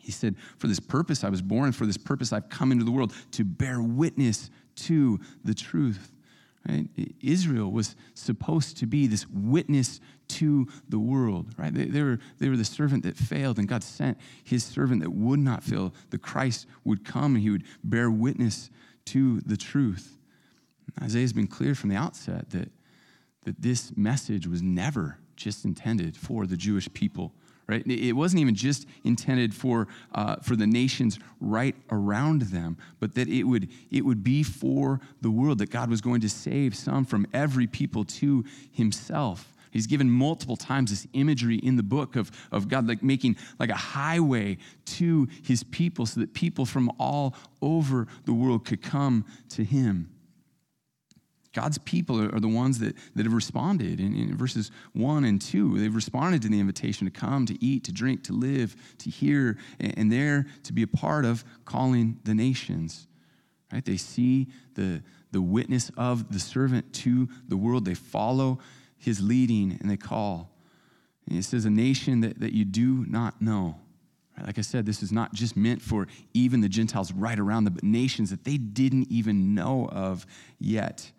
he 0.00 0.12
said, 0.12 0.37
For 0.56 0.68
this 0.68 0.80
purpose 0.80 1.22
I 1.22 1.28
was 1.28 1.42
born, 1.42 1.66
and 1.66 1.76
for 1.76 1.84
this 1.84 1.98
purpose 1.98 2.32
I've 2.32 2.48
come 2.48 2.72
into 2.72 2.84
the 2.84 2.90
world 2.90 3.12
to 3.32 3.44
bear 3.44 3.82
witness 3.82 4.50
to 4.76 5.20
the 5.44 5.54
truth. 5.54 6.12
Right? 6.66 6.88
Israel 7.22 7.70
was 7.70 7.96
supposed 8.14 8.78
to 8.78 8.87
be 8.87 9.06
this 9.06 9.26
witness 9.28 10.00
to 10.28 10.66
the 10.88 10.98
world, 10.98 11.54
right? 11.56 11.72
They, 11.72 11.84
they, 11.84 12.02
were, 12.02 12.18
they 12.38 12.48
were 12.48 12.56
the 12.56 12.64
servant 12.64 13.04
that 13.04 13.16
failed, 13.16 13.58
and 13.58 13.68
God 13.68 13.82
sent 13.82 14.18
his 14.44 14.64
servant 14.64 15.02
that 15.02 15.11
would 15.11 15.40
not 15.40 15.62
fail. 15.62 15.94
The 16.11 16.18
Christ 16.18 16.66
would 16.84 17.04
come 17.04 17.34
and 17.34 17.42
he 17.42 17.50
would 17.50 17.64
bear 17.84 18.11
witness 18.11 18.70
to 19.06 19.40
the 19.40 19.56
truth. 19.56 20.18
Isaiah's 21.02 21.32
been 21.32 21.46
clear 21.46 21.74
from 21.74 21.90
the 21.90 21.96
outset 21.96 22.50
that, 22.50 22.70
that 23.44 23.62
this 23.62 23.96
message 23.96 24.46
was 24.46 24.62
never 24.62 25.18
just 25.38 25.64
intended 25.64 26.16
for 26.16 26.46
the 26.46 26.57
Jewish 26.57 26.92
people 26.92 27.33
right? 27.68 27.87
It 27.87 28.14
wasn't 28.14 28.40
even 28.40 28.55
just 28.55 28.87
intended 29.05 29.55
for, 29.55 29.88
uh, 30.14 30.37
for 30.37 30.57
the 30.57 30.66
nations 30.66 31.18
right 31.38 31.77
around 31.90 32.42
them, 32.42 32.79
but 32.98 33.14
that 33.14 33.29
it 33.29 33.44
would, 33.44 33.68
it 33.90 34.05
would 34.05 34.24
be 34.24 34.42
for 34.42 35.01
the 35.20 35.31
world, 35.31 35.59
that 35.59 35.70
God 35.70 35.90
was 35.90 36.01
going 36.01 36.22
to 36.22 36.31
save 36.31 36.74
some 36.74 37.05
from 37.05 37.27
every 37.35 37.66
people 37.66 38.05
to 38.05 38.44
himself. 38.72 39.53
He's 39.70 39.87
given 39.87 40.11
multiple 40.11 40.57
times 40.57 40.90
this 40.90 41.07
imagery 41.12 41.57
in 41.57 41.77
the 41.77 41.83
book 41.83 42.16
of, 42.16 42.31
of 42.51 42.68
God 42.68 42.88
like 42.88 43.03
making 43.03 43.37
like 43.59 43.68
a 43.68 43.77
highway 43.77 44.57
to 44.87 45.29
his 45.42 45.62
people 45.62 46.07
so 46.07 46.20
that 46.20 46.33
people 46.33 46.64
from 46.64 46.90
all 46.98 47.35
over 47.61 48.07
the 48.24 48.33
world 48.33 48.64
could 48.64 48.81
come 48.81 49.27
to 49.51 49.62
him. 49.62 50.09
God's 51.54 51.78
people 51.78 52.20
are, 52.20 52.40
the 52.40 52.48
ones 52.48 52.78
that, 52.78 52.94
that 53.16 53.24
have 53.24 53.32
responded. 53.32 54.00
In, 54.00 54.14
in, 54.14 54.37
verses 54.37 54.70
1 54.92 55.24
and 55.24 55.40
2, 55.40 55.78
they've 55.78 55.94
responded 55.94 56.42
to 56.42 56.48
the 56.48 56.61
invitation 56.61 57.06
to 57.06 57.11
come, 57.11 57.46
to 57.46 57.64
eat, 57.64 57.84
to 57.84 57.92
drink, 57.92 58.22
to 58.24 58.32
live, 58.32 58.76
to 58.98 59.11
hear, 59.11 59.56
and, 59.80 59.96
and 59.98 60.12
there 60.12 60.46
to 60.64 60.72
be 60.72 60.82
a 60.82 60.87
part 60.87 61.24
of 61.24 61.44
calling 61.64 62.20
the 62.24 62.34
nations. 62.34 63.06
Right? 63.72 63.84
They 63.84 63.96
see 63.96 64.48
the, 64.74 65.02
the 65.32 65.42
witness 65.42 65.90
of 65.96 66.30
the 66.32 66.40
servant 66.40 66.92
to 66.94 67.28
the 67.48 67.56
world. 67.56 67.84
They 67.84 67.94
follow 67.94 68.58
his 68.98 69.20
leading 69.20 69.78
and 69.80 69.90
they 69.90 69.96
call. 69.96 70.50
And 71.28 71.38
it 71.38 71.44
says, 71.44 71.64
a 71.64 71.70
nation 71.70 72.20
that, 72.20 72.40
that 72.40 72.52
you 72.52 72.64
do 72.64 73.04
not 73.08 73.40
know. 73.40 73.76
Like 74.46 74.58
I 74.58 74.62
said, 74.62 74.87
this 74.87 75.02
is 75.02 75.11
not 75.11 75.32
just 75.34 75.56
meant 75.56 75.82
for 75.82 76.06
even 76.32 76.61
the 76.61 76.68
Gentiles 76.68 77.12
right 77.12 77.38
around 77.38 77.64
them, 77.64 77.74
but 77.74 77.82
nations 77.82 78.30
that 78.30 78.44
they 78.44 78.56
didn't 78.56 79.08
even 79.11 79.54
know 79.54 79.88
of 79.90 80.26
yet 80.61 81.11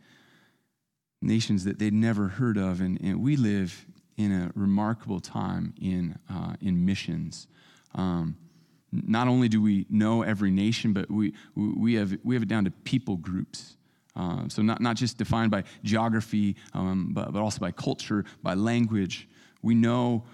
nations 1.22 1.66
that 1.66 1.80
they'd 1.80 1.94
never 1.94 2.28
heard 2.28 2.58
of. 2.58 2.82
And, 2.82 3.00
and 3.02 3.22
we 3.22 3.36
live 3.36 3.86
in 4.18 4.32
a 4.32 4.52
remarkable 4.56 5.20
time 5.20 5.74
in, 5.82 6.18
uh, 6.30 6.54
in 6.62 6.86
missions. 6.86 7.48
Um, 7.96 8.38
not 8.92 9.28
only 9.28 9.48
do 9.48 9.62
we 9.62 9.86
know 9.90 10.24
every 10.24 10.52
nation, 10.52 10.94
but 10.94 11.10
we, 11.10 11.34
we, 11.56 11.94
have, 11.94 12.18
we 12.24 12.36
have 12.36 12.44
it 12.44 12.50
down 12.50 12.66
to 12.66 12.72
people 12.72 13.18
groups. 13.18 13.78
Uh, 14.16 14.50
so, 14.50 14.62
not, 14.62 14.82
not 14.82 14.96
just 14.96 15.18
defined 15.18 15.52
by 15.52 15.64
geography, 15.84 16.56
um, 16.74 17.12
but, 17.14 17.32
but 17.32 17.42
also 17.42 17.60
by 17.60 17.72
culture, 17.72 18.26
by 18.42 18.54
language. 18.56 19.30
We 19.62 19.76
know, 19.76 20.26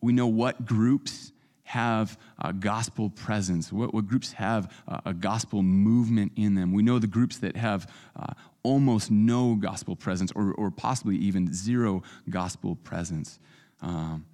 we 0.00 0.12
know 0.12 0.26
what 0.26 0.64
groups 0.64 1.32
have 1.68 2.18
a 2.42 2.50
gospel 2.50 3.10
presence, 3.10 3.70
what, 3.70 3.92
what 3.92 4.06
groups 4.06 4.32
have 4.32 4.72
a, 4.88 5.02
a, 5.06 5.14
gospel 5.14 5.62
movement 5.62 6.32
in 6.34 6.54
them. 6.54 6.72
We 6.72 6.82
know 6.82 6.98
the 6.98 7.06
groups 7.06 7.38
that 7.38 7.56
have 7.56 7.92
uh, 8.16 8.32
almost 8.62 9.10
no 9.10 9.54
gospel 9.54 9.96
presence 9.96 10.32
or, 10.34 10.52
or 10.54 10.70
possibly 10.70 11.16
even 11.16 11.52
zero 11.52 12.02
gospel 12.28 12.76
presence. 12.76 13.38
Um, 13.80 14.24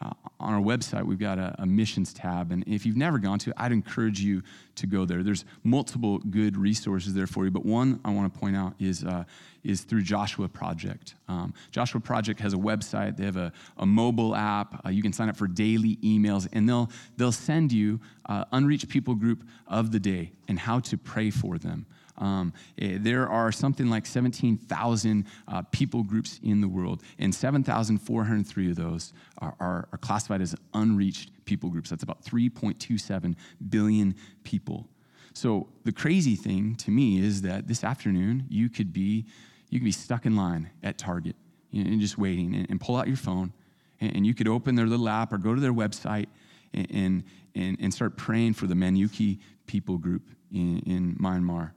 uh, 0.00 0.10
on 0.40 0.54
our 0.54 0.60
website, 0.60 1.04
we've 1.04 1.18
got 1.18 1.38
a, 1.38 1.54
a, 1.58 1.66
missions 1.66 2.12
tab. 2.12 2.50
And 2.50 2.64
if 2.66 2.84
you've 2.84 2.96
never 2.96 3.18
gone 3.18 3.38
to 3.40 3.50
it, 3.50 3.56
I'd 3.56 3.70
encourage 3.70 4.20
you 4.20 4.42
to 4.74 4.86
go 4.86 5.04
there. 5.04 5.22
There's 5.22 5.44
multiple 5.62 6.18
good 6.18 6.56
resources 6.56 7.14
there 7.14 7.28
for 7.28 7.44
you. 7.44 7.50
But 7.50 7.64
one 7.64 8.00
I 8.04 8.10
want 8.10 8.32
to 8.32 8.38
point 8.38 8.56
out 8.56 8.74
is, 8.80 9.04
uh, 9.04 9.24
is 9.62 9.82
through 9.82 10.02
Joshua 10.02 10.48
Project. 10.48 11.14
Um, 11.28 11.54
Joshua 11.70 12.00
Project 12.00 12.40
has 12.40 12.54
a 12.54 12.56
website, 12.56 13.16
they 13.16 13.24
have 13.24 13.36
a, 13.36 13.52
a 13.78 13.86
mobile 13.86 14.34
app. 14.34 14.84
Uh, 14.84 14.90
you 14.90 15.02
can 15.02 15.12
sign 15.12 15.28
up 15.28 15.36
for 15.36 15.46
daily 15.46 15.96
emails, 15.96 16.48
and 16.52 16.68
they'll, 16.68 16.90
they'll 17.16 17.32
send 17.32 17.72
you 17.72 18.00
uh, 18.26 18.44
unreached 18.50 18.88
people 18.88 19.14
group 19.14 19.44
of 19.68 19.92
the 19.92 20.00
day 20.00 20.32
and 20.48 20.58
how 20.58 20.80
to 20.80 20.98
pray 20.98 21.30
for 21.30 21.56
them. 21.56 21.86
Um, 22.18 22.52
eh, 22.78 22.98
there 23.00 23.28
are 23.28 23.50
something 23.50 23.90
like 23.90 24.06
17,000 24.06 25.26
uh, 25.48 25.62
people 25.72 26.02
groups 26.02 26.38
in 26.42 26.60
the 26.60 26.68
world, 26.68 27.02
and 27.18 27.34
7,403 27.34 28.70
of 28.70 28.76
those 28.76 29.12
are, 29.38 29.54
are, 29.58 29.88
are 29.92 29.98
classified 29.98 30.40
as 30.40 30.54
unreached 30.74 31.30
people 31.44 31.70
groups. 31.70 31.90
That's 31.90 32.02
about 32.02 32.24
3.27 32.24 33.34
billion 33.68 34.14
people. 34.44 34.88
So 35.34 35.68
the 35.84 35.92
crazy 35.92 36.36
thing 36.36 36.76
to 36.76 36.90
me 36.90 37.18
is 37.18 37.42
that 37.42 37.66
this 37.66 37.82
afternoon 37.82 38.46
you 38.48 38.68
could 38.68 38.92
be 38.92 39.26
you 39.70 39.80
could 39.80 39.84
be 39.84 39.92
stuck 39.92 40.24
in 40.24 40.36
line 40.36 40.70
at 40.84 40.98
Target 40.98 41.34
and 41.72 42.00
just 42.00 42.16
waiting 42.16 42.54
and, 42.68 42.80
pull 42.80 42.94
out 42.96 43.08
your 43.08 43.16
phone 43.16 43.52
and, 44.00 44.24
you 44.24 44.32
could 44.32 44.46
open 44.46 44.76
their 44.76 44.86
little 44.86 45.08
app 45.08 45.32
or 45.32 45.38
go 45.38 45.52
to 45.52 45.60
their 45.60 45.72
website 45.72 46.26
and, 46.72 47.24
and, 47.56 47.76
and 47.80 47.92
start 47.92 48.16
praying 48.16 48.54
for 48.54 48.68
the 48.68 48.74
Manyuki 48.74 49.40
people 49.66 49.98
group 49.98 50.22
in, 50.52 50.78
in 50.80 51.16
Myanmar. 51.16 51.72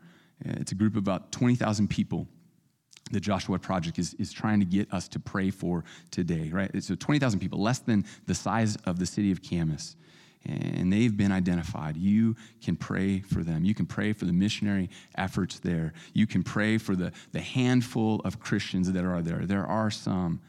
Uh, 0.46 0.54
it's 0.58 0.72
a 0.72 0.76
group 0.76 0.94
of 0.94 1.00
about 1.00 1.32
20,000 1.32 1.90
people 1.90 2.28
the 3.12 3.20
Joshua 3.20 3.60
Project 3.60 4.00
is, 4.00 4.14
is 4.16 4.32
trying 4.32 4.60
to 4.60 4.66
get 4.66 4.92
us 4.94 5.08
to 5.10 5.20
pray 5.20 5.50
for 5.50 5.84
today, 6.12 6.50
right? 6.52 6.72
So 6.84 6.94
uh, 6.94 6.98
20,000 7.00 7.40
people, 7.40 7.62
less 7.62 7.80
than 7.80 8.06
the 8.26 8.36
size 8.36 8.76
of 8.86 9.00
the 9.00 9.06
city 9.06 9.32
of 9.32 9.42
Camas. 9.42 9.96
And 10.46 10.94
they've 10.94 11.16
been 11.16 11.32
identified. 11.32 11.98
You 11.98 12.36
can 12.62 12.78
pray 12.78 13.20
for 13.20 13.44
them. 13.44 13.66
You 13.66 13.76
can 13.76 13.86
pray 13.86 14.14
for 14.14 14.26
the 14.26 14.34
missionary 14.34 14.90
efforts 15.16 15.60
there. 15.60 15.94
You 16.14 16.26
can 16.26 16.42
pray 16.42 16.78
for 16.78 16.96
the, 16.96 17.12
the 17.34 17.42
handful 17.42 18.22
of 18.24 18.40
Christians 18.40 18.92
that 18.92 19.04
are 19.04 19.22
there. 19.22 19.46
There 19.46 19.66
are 19.66 19.92
some. 19.92 20.40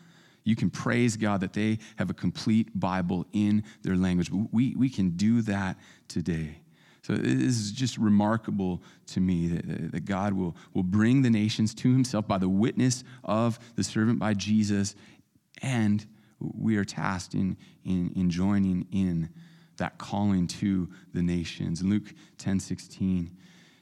You 0.45 0.55
can 0.55 0.71
praise 0.71 1.17
God 1.17 1.41
that 1.41 1.53
they 1.53 1.79
have 1.97 2.11
a 2.11 2.15
complete 2.15 2.79
Bible 2.79 3.27
in 3.33 3.65
their 3.83 3.97
language. 3.97 4.31
We, 4.31 4.77
we 4.77 4.89
can 4.89 5.11
do 5.11 5.43
that 5.43 5.77
today. 6.07 6.61
So 7.09 7.15
it 7.15 7.25
is 7.25 7.73
just 7.73 7.97
remarkable 7.97 8.83
to 9.07 9.21
me 9.21 9.47
that, 9.47 9.93
that 9.93 10.05
God 10.05 10.35
will, 10.35 10.55
will 10.75 10.83
bring 10.83 11.23
the 11.23 11.31
nations 11.31 11.73
to 11.77 11.91
himself 11.91 12.29
by 12.29 12.37
the 12.37 12.51
witness 12.51 13.03
of 13.25 13.59
the 13.77 13.83
servant 13.83 14.19
by 14.19 14.35
Jesus, 14.35 14.95
and 15.63 16.05
we 16.39 16.77
are 16.77 16.85
tasked 16.85 17.33
in, 17.33 17.57
in, 17.83 18.13
in 18.15 18.29
joining 18.29 18.87
in 18.93 19.31
that 19.79 19.97
calling 19.97 20.47
to 20.49 20.91
the 21.15 21.23
nations. 21.23 21.81
In 21.81 21.89
Luke 21.89 22.13
10 22.37 22.61
16, 22.61 23.35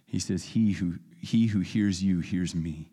he 0.07 0.21
says, 0.21 0.45
He 0.45 0.71
who, 0.71 0.95
he 1.21 1.49
who 1.49 1.59
hears 1.59 2.01
you 2.01 2.21
hears 2.21 2.55
me. 2.55 2.93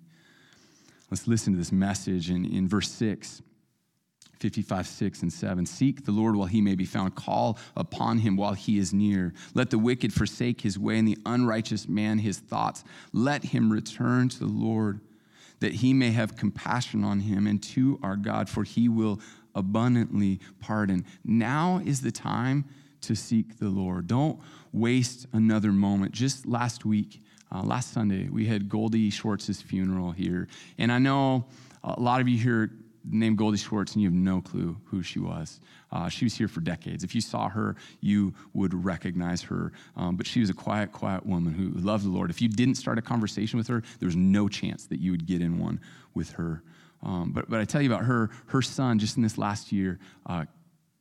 Let's 1.12 1.28
listen 1.28 1.54
to 1.54 1.60
this 1.60 1.72
message 1.72 2.32
in, 2.32 2.44
in 2.44 2.68
verse 2.68 2.90
6. 2.90 3.44
55, 4.40 4.88
6, 4.88 5.22
and 5.22 5.32
7. 5.32 5.66
Seek 5.66 6.06
the 6.06 6.12
Lord 6.12 6.36
while 6.36 6.48
he 6.48 6.62
may 6.62 6.76
be 6.76 6.86
found. 6.86 7.16
Call 7.16 7.58
upon 7.76 8.18
him 8.18 8.36
while 8.36 8.54
he 8.54 8.78
is 8.78 8.94
near. 8.94 9.34
Let 9.54 9.70
the 9.70 9.80
wicked 9.80 10.14
forsake 10.14 10.62
his 10.62 10.78
way 10.78 10.98
and 10.98 11.08
the 11.08 11.18
unrighteous 11.26 11.88
man 11.88 12.20
his 12.20 12.40
thoughts. 12.40 12.84
Let 13.14 13.44
him 13.44 13.72
return 13.72 14.30
to 14.30 14.40
the 14.40 14.46
Lord 14.46 15.00
that 15.60 15.76
he 15.76 15.94
may 15.94 16.12
have 16.12 16.36
compassion 16.36 17.06
on 17.06 17.22
him 17.22 17.48
and 17.48 17.64
to 17.64 17.98
our 18.04 18.18
God, 18.18 18.50
for 18.50 18.64
he 18.64 18.90
will 18.90 19.22
abundantly 19.56 20.40
pardon. 20.60 21.06
Now 21.24 21.82
is 21.86 22.02
the 22.02 22.12
time 22.12 22.66
to 23.02 23.16
seek 23.16 23.60
the 23.60 23.70
Lord. 23.70 24.08
Don't 24.08 24.40
waste 24.74 25.28
another 25.32 25.72
moment. 25.72 26.12
Just 26.12 26.46
last 26.46 26.86
week, 26.86 27.22
uh, 27.50 27.62
last 27.62 27.94
Sunday, 27.94 28.28
we 28.30 28.48
had 28.48 28.68
Goldie 28.68 29.10
Schwartz's 29.10 29.62
funeral 29.62 30.12
here. 30.12 30.48
And 30.78 30.92
I 30.92 31.00
know 31.00 31.46
a 31.84 32.00
lot 32.00 32.20
of 32.20 32.28
you 32.28 32.38
here 32.38 32.72
named 33.04 33.38
Goldie 33.38 33.58
Schwartz 33.58 33.94
and 33.94 34.02
you 34.02 34.08
have 34.08 34.16
no 34.16 34.42
clue 34.42 34.78
who 34.86 35.04
she 35.04 35.20
was. 35.20 35.60
Uh, 35.92 36.10
she 36.10 36.26
was 36.26 36.36
here 36.36 36.48
for 36.48 36.62
decades. 36.62 37.04
If 37.04 37.14
you 37.14 37.22
saw 37.22 37.50
her, 37.50 37.76
you 38.00 38.34
would 38.54 38.74
recognize 38.74 39.42
her. 39.44 39.72
Um, 39.96 40.16
but 40.16 40.26
she 40.26 40.40
was 40.40 40.50
a 40.50 40.54
quiet, 40.54 40.92
quiet 40.92 41.26
woman 41.26 41.54
who 41.54 41.70
loved 41.80 42.06
the 42.06 42.10
Lord. 42.10 42.30
If 42.30 42.42
you 42.42 42.50
didn't 42.50 42.76
start 42.76 42.98
a 42.98 43.02
conversation 43.02 43.58
with 43.58 43.68
her, 43.68 43.84
there 44.00 44.08
was 44.08 44.16
no 44.16 44.48
chance 44.48 44.86
that 44.88 45.00
you 45.00 45.12
would 45.12 45.26
get 45.26 45.42
in 45.42 45.60
one 45.60 45.80
with 46.14 46.32
her. 46.32 46.64
Um, 47.04 47.32
but, 47.34 47.50
but 47.50 47.60
I 47.60 47.66
tell 47.66 47.82
you 47.82 47.92
about 47.92 48.06
her, 48.06 48.30
her 48.48 48.62
son 48.62 49.00
just 49.00 49.18
in 49.18 49.24
this 49.24 49.38
last 49.38 49.72
year 49.72 50.00
uh, 50.26 50.46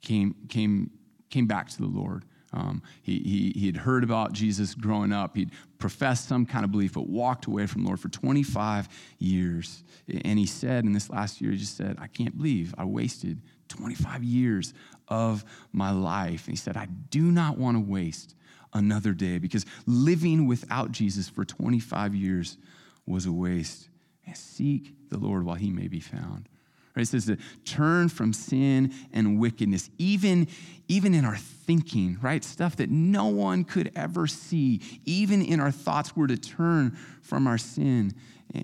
came, 0.02 0.34
came, 0.48 0.90
came 1.30 1.46
back 1.46 1.68
to 1.70 1.78
the 1.78 1.86
Lord. 1.86 2.24
Um, 2.52 2.82
he, 3.02 3.18
he, 3.18 3.60
he 3.60 3.66
had 3.66 3.76
heard 3.76 4.04
about 4.04 4.32
Jesus 4.32 4.74
growing 4.74 5.12
up. 5.12 5.36
He'd 5.36 5.50
professed 5.78 6.28
some 6.28 6.44
kind 6.44 6.64
of 6.64 6.70
belief, 6.70 6.94
but 6.94 7.08
walked 7.08 7.46
away 7.46 7.66
from 7.66 7.82
the 7.82 7.88
Lord 7.88 8.00
for 8.00 8.08
25 8.08 8.88
years. 9.18 9.82
And 10.24 10.38
he 10.38 10.46
said 10.46 10.84
in 10.84 10.92
this 10.92 11.08
last 11.08 11.40
year, 11.40 11.52
he 11.52 11.56
just 11.56 11.76
said, 11.76 11.96
I 12.00 12.06
can't 12.06 12.36
believe 12.36 12.74
I 12.76 12.84
wasted 12.84 13.40
25 13.68 14.22
years 14.22 14.74
of 15.08 15.44
my 15.72 15.90
life. 15.90 16.46
And 16.46 16.52
he 16.52 16.56
said, 16.56 16.76
I 16.76 16.86
do 17.10 17.22
not 17.22 17.58
want 17.58 17.76
to 17.76 17.80
waste 17.80 18.34
another 18.74 19.12
day 19.12 19.38
because 19.38 19.66
living 19.86 20.46
without 20.46 20.92
Jesus 20.92 21.28
for 21.28 21.44
25 21.44 22.14
years 22.14 22.58
was 23.06 23.26
a 23.26 23.32
waste. 23.32 23.88
And 24.26 24.36
seek 24.36 24.94
the 25.10 25.18
Lord 25.18 25.44
while 25.44 25.56
he 25.56 25.70
may 25.70 25.88
be 25.88 26.00
found. 26.00 26.48
Right? 26.94 27.02
It 27.02 27.06
says 27.06 27.26
to 27.26 27.38
turn 27.64 28.08
from 28.08 28.32
sin 28.32 28.92
and 29.12 29.38
wickedness, 29.38 29.90
even, 29.98 30.48
even 30.88 31.14
in 31.14 31.24
our 31.24 31.36
thinking, 31.36 32.18
right? 32.20 32.44
Stuff 32.44 32.76
that 32.76 32.90
no 32.90 33.26
one 33.26 33.64
could 33.64 33.90
ever 33.96 34.26
see. 34.26 34.80
Even 35.04 35.42
in 35.42 35.58
our 35.60 35.70
thoughts, 35.70 36.14
we're 36.14 36.26
to 36.26 36.36
turn 36.36 36.96
from 37.22 37.46
our 37.46 37.58
sin 37.58 38.14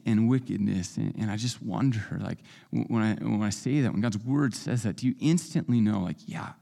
and, 0.04 0.28
wickedness. 0.28 0.98
And, 0.98 1.14
and, 1.18 1.30
I 1.30 1.36
just 1.36 1.62
wonder, 1.62 2.18
like, 2.20 2.38
when 2.70 3.02
I, 3.02 3.14
when 3.14 3.42
I 3.42 3.50
say 3.50 3.80
that, 3.80 3.92
when 3.92 4.02
God's 4.02 4.18
word 4.18 4.54
says 4.54 4.82
that, 4.82 4.96
do 4.96 5.06
you 5.06 5.14
instantly 5.20 5.80
know, 5.80 6.00
like, 6.00 6.18
yeah, 6.26 6.52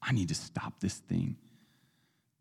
I 0.00 0.12
need 0.12 0.28
to 0.28 0.34
stop 0.34 0.80
this 0.80 0.98
thing 0.98 1.36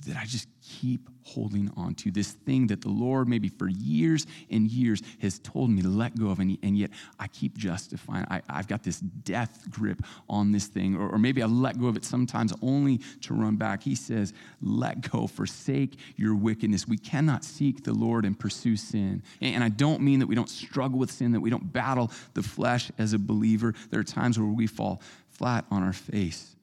that 0.04 0.18
I 0.18 0.26
just 0.26 0.48
keep 0.62 1.10
holding 1.24 1.72
on 1.76 1.96
to. 1.96 2.12
This 2.12 2.32
thing 2.32 2.68
that 2.68 2.82
the 2.82 2.89
Lord, 2.89 3.28
maybe 3.28 3.48
for 3.48 3.70
years 3.70 4.26
and 4.50 4.70
years, 4.70 5.02
has 5.22 5.39
told 5.39 5.70
me 5.70 5.82
to 5.82 5.88
let 5.88 6.18
go 6.18 6.30
of, 6.30 6.39
and, 6.39 6.58
yet 6.78 6.92
I 7.20 7.28
keep 7.28 7.58
justifying. 7.58 8.26
I, 8.30 8.42
have 8.50 8.68
got 8.68 8.84
this 8.84 9.00
death 9.00 9.70
grip 9.70 10.02
on 10.30 10.52
this 10.52 10.68
thing, 10.68 10.96
or, 10.96 11.10
or 11.10 11.18
maybe 11.18 11.42
I 11.42 11.46
let 11.46 11.80
go 11.80 11.88
of 11.88 11.98
it 11.98 12.06
sometimes 12.06 12.54
only 12.62 13.00
to 13.22 13.34
run 13.34 13.56
back. 13.56 13.84
He 13.84 13.96
says, 13.96 14.34
Let 14.62 15.10
go, 15.12 15.28
forsake 15.28 15.98
your 16.16 16.36
wickedness. 16.36 16.88
We 16.88 16.98
cannot 16.98 17.44
seek 17.44 17.84
the 17.84 17.94
Lord 17.94 18.26
and 18.26 18.38
pursue 18.38 18.76
sin. 18.76 19.24
And, 19.42 19.56
and 19.56 19.63
I 19.63 19.70
don't 19.70 20.02
mean 20.02 20.20
that 20.20 20.28
we 20.28 20.36
don't 20.36 20.50
struggle 20.50 21.00
with 21.00 21.12
sin, 21.12 21.32
that 21.32 21.42
we 21.42 21.50
don't 21.50 21.72
battle 21.72 22.12
the 22.34 22.44
flesh 22.44 22.92
as 22.98 23.13
a 23.13 23.20
believer. 23.20 23.74
There 23.89 24.00
are 24.00 24.06
times 24.06 24.39
where 24.39 24.48
we 24.48 24.68
fall 24.68 25.02
flat 25.30 25.66
on 25.72 25.84
our 25.84 25.94
face. 25.94 26.56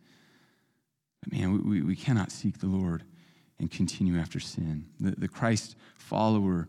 But 1.23 1.33
man, 1.33 1.53
we, 1.53 1.59
we, 1.59 1.83
we 1.83 1.97
cannot 1.97 2.31
seek 2.31 2.59
the 2.59 2.67
Lord 2.67 3.05
and 3.61 3.71
continue 3.71 4.19
after 4.19 4.41
sin. 4.41 4.87
The, 4.99 5.13
the 5.13 5.29
Christ 5.29 5.77
follower 5.97 6.69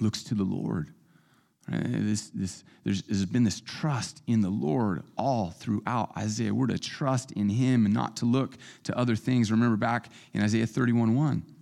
looks 0.00 0.22
to 0.24 0.34
the 0.34 0.44
Lord. 0.44 0.92
Right? 1.68 1.82
This, 1.84 2.28
this, 2.28 2.62
there's, 2.84 3.02
there's 3.02 3.24
been 3.24 3.42
this 3.42 3.60
trust 3.60 4.22
in 4.26 4.42
the 4.42 4.50
Lord 4.50 5.02
all 5.16 5.50
throughout 5.50 6.16
Isaiah. 6.16 6.54
We're 6.54 6.68
to 6.68 6.78
trust 6.78 7.32
in 7.32 7.48
Him 7.48 7.86
and 7.86 7.94
not 7.94 8.16
to 8.18 8.26
look 8.26 8.56
to 8.84 8.96
other 8.96 9.16
things. 9.16 9.50
Remember 9.50 9.76
back 9.76 10.10
in 10.32 10.42
Isaiah 10.42 10.66
31 10.66 11.16
1 11.16 11.55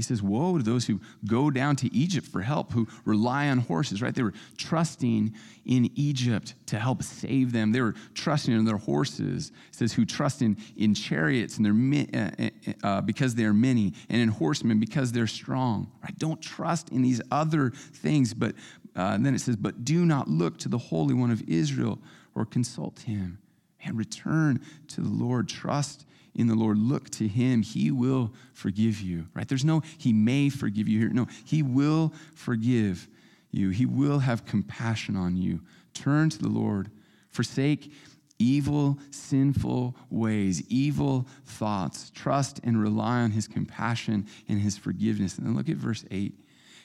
he 0.00 0.02
says, 0.02 0.22
Woe 0.22 0.56
to 0.56 0.64
those 0.64 0.86
who 0.86 0.98
go 1.26 1.50
down 1.50 1.76
to 1.76 1.94
Egypt 1.94 2.26
for 2.26 2.40
help, 2.40 2.72
who 2.72 2.88
rely 3.04 3.48
on 3.48 3.58
horses, 3.58 4.00
right? 4.00 4.14
They 4.14 4.22
were 4.22 4.32
trusting 4.56 5.34
in 5.66 5.90
Egypt 5.94 6.54
to 6.68 6.78
help 6.78 7.02
save 7.02 7.52
them. 7.52 7.70
They 7.70 7.82
were 7.82 7.94
trusting 8.14 8.54
in 8.54 8.64
their 8.64 8.78
horses. 8.78 9.52
Says, 9.72 9.92
Who 9.92 10.06
trust 10.06 10.40
in, 10.40 10.56
in 10.74 10.94
chariots 10.94 11.58
and 11.58 11.66
their, 11.66 11.74
uh, 12.14 12.30
uh, 12.38 12.72
uh, 12.82 13.00
because 13.02 13.34
they 13.34 13.44
are 13.44 13.52
many, 13.52 13.92
and 14.08 14.22
in 14.22 14.30
horsemen 14.30 14.80
because 14.80 15.12
they're 15.12 15.26
strong, 15.26 15.92
right? 16.02 16.18
Don't 16.18 16.40
trust 16.40 16.88
in 16.88 17.02
these 17.02 17.20
other 17.30 17.68
things. 17.68 18.32
But 18.32 18.54
uh, 18.96 19.18
then 19.18 19.34
it 19.34 19.40
says, 19.40 19.56
But 19.56 19.84
do 19.84 20.06
not 20.06 20.28
look 20.28 20.56
to 20.60 20.70
the 20.70 20.78
Holy 20.78 21.12
One 21.12 21.30
of 21.30 21.46
Israel 21.46 21.98
or 22.34 22.46
consult 22.46 23.00
him. 23.00 23.38
And 23.84 23.98
return 23.98 24.60
to 24.88 25.02
the 25.02 25.10
Lord. 25.10 25.46
Trust 25.46 26.06
in 26.34 26.46
the 26.46 26.54
Lord, 26.54 26.78
look 26.78 27.10
to 27.10 27.26
him. 27.26 27.62
He 27.62 27.90
will 27.90 28.32
forgive 28.52 29.00
you, 29.00 29.26
right? 29.34 29.48
There's 29.48 29.64
no, 29.64 29.82
he 29.98 30.12
may 30.12 30.48
forgive 30.48 30.88
you 30.88 30.98
here. 30.98 31.10
No, 31.10 31.26
he 31.44 31.62
will 31.62 32.12
forgive 32.34 33.08
you. 33.50 33.70
He 33.70 33.86
will 33.86 34.20
have 34.20 34.46
compassion 34.46 35.16
on 35.16 35.36
you. 35.36 35.60
Turn 35.92 36.30
to 36.30 36.38
the 36.38 36.48
Lord. 36.48 36.90
Forsake 37.30 37.92
evil, 38.38 38.98
sinful 39.10 39.94
ways, 40.08 40.62
evil 40.68 41.26
thoughts. 41.44 42.10
Trust 42.10 42.60
and 42.64 42.80
rely 42.80 43.20
on 43.20 43.32
his 43.32 43.46
compassion 43.46 44.26
and 44.48 44.60
his 44.60 44.78
forgiveness. 44.78 45.36
And 45.36 45.46
then 45.46 45.54
look 45.54 45.68
at 45.68 45.76
verse 45.76 46.04
8. 46.10 46.34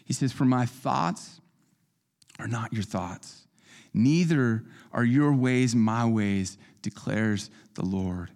He 0.03 0.13
says, 0.13 0.31
For 0.31 0.45
my 0.45 0.65
thoughts 0.65 1.39
are 2.37 2.47
not 2.47 2.73
your 2.73 2.83
thoughts, 2.83 3.47
neither 3.93 4.63
are 4.91 5.05
your 5.05 5.33
ways 5.33 5.75
my 5.75 6.05
ways, 6.05 6.57
declares 6.81 7.49
the 7.75 7.85
Lord. 7.85 8.31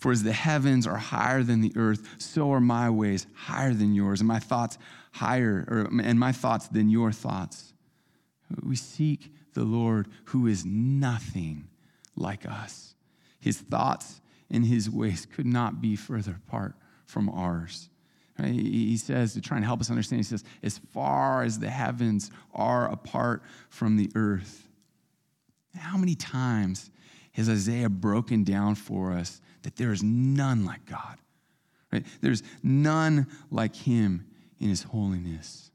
For 0.00 0.10
as 0.10 0.22
the 0.22 0.32
heavens 0.32 0.86
are 0.86 0.96
higher 0.96 1.42
than 1.42 1.60
the 1.60 1.72
earth, 1.76 2.16
so 2.18 2.50
are 2.52 2.60
my 2.60 2.88
ways 2.88 3.26
higher 3.34 3.74
than 3.74 3.94
yours, 3.94 4.20
and 4.20 4.28
my 4.28 4.38
thoughts 4.38 4.78
higher, 5.12 5.64
or, 5.68 6.00
and 6.02 6.18
my 6.18 6.32
thoughts 6.32 6.68
than 6.68 6.88
your 6.88 7.12
thoughts. 7.12 7.74
We 8.62 8.76
seek 8.76 9.32
the 9.52 9.64
Lord 9.64 10.08
who 10.26 10.46
is 10.46 10.64
nothing 10.64 11.68
like 12.16 12.48
us. 12.48 12.94
His 13.38 13.58
thoughts 13.58 14.20
and 14.50 14.64
his 14.64 14.90
ways 14.90 15.26
could 15.26 15.46
not 15.46 15.80
be 15.80 15.96
further 15.96 16.40
apart 16.46 16.74
from 17.06 17.28
ours. 17.28 17.88
He 18.42 18.96
says, 18.96 19.34
to 19.34 19.42
try 19.42 19.58
and 19.58 19.66
help 19.66 19.80
us 19.80 19.90
understand, 19.90 20.20
he 20.20 20.24
says, 20.24 20.44
as 20.62 20.78
far 20.78 21.42
as 21.42 21.58
the 21.58 21.68
heavens 21.68 22.30
are 22.54 22.90
apart 22.90 23.42
from 23.68 23.98
the 23.98 24.10
earth. 24.14 24.66
How 25.76 25.98
many 25.98 26.14
times 26.14 26.90
has 27.32 27.50
Isaiah 27.50 27.90
broken 27.90 28.44
down 28.44 28.76
for 28.76 29.12
us 29.12 29.42
that 29.62 29.76
there 29.76 29.92
is 29.92 30.02
none 30.02 30.64
like 30.64 30.84
God. 30.86 31.18
Right? 31.92 32.04
There's 32.20 32.42
none 32.62 33.26
like 33.50 33.74
him 33.74 34.26
in 34.60 34.68
his 34.68 34.82
holiness. 34.82 35.70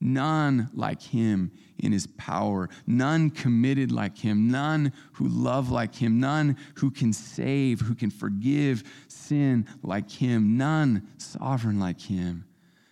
None 0.00 0.68
like 0.74 1.00
him 1.00 1.52
in 1.78 1.92
his 1.92 2.08
power. 2.08 2.68
None 2.88 3.30
committed 3.30 3.92
like 3.92 4.18
him. 4.18 4.50
None 4.50 4.92
who 5.12 5.28
love 5.28 5.70
like 5.70 5.94
him. 5.94 6.18
None 6.18 6.56
who 6.74 6.90
can 6.90 7.12
save, 7.12 7.80
who 7.80 7.94
can 7.94 8.10
forgive 8.10 8.82
sin 9.06 9.68
like 9.84 10.10
him. 10.10 10.56
None 10.56 11.06
sovereign 11.18 11.78
like 11.78 12.00
him. 12.00 12.44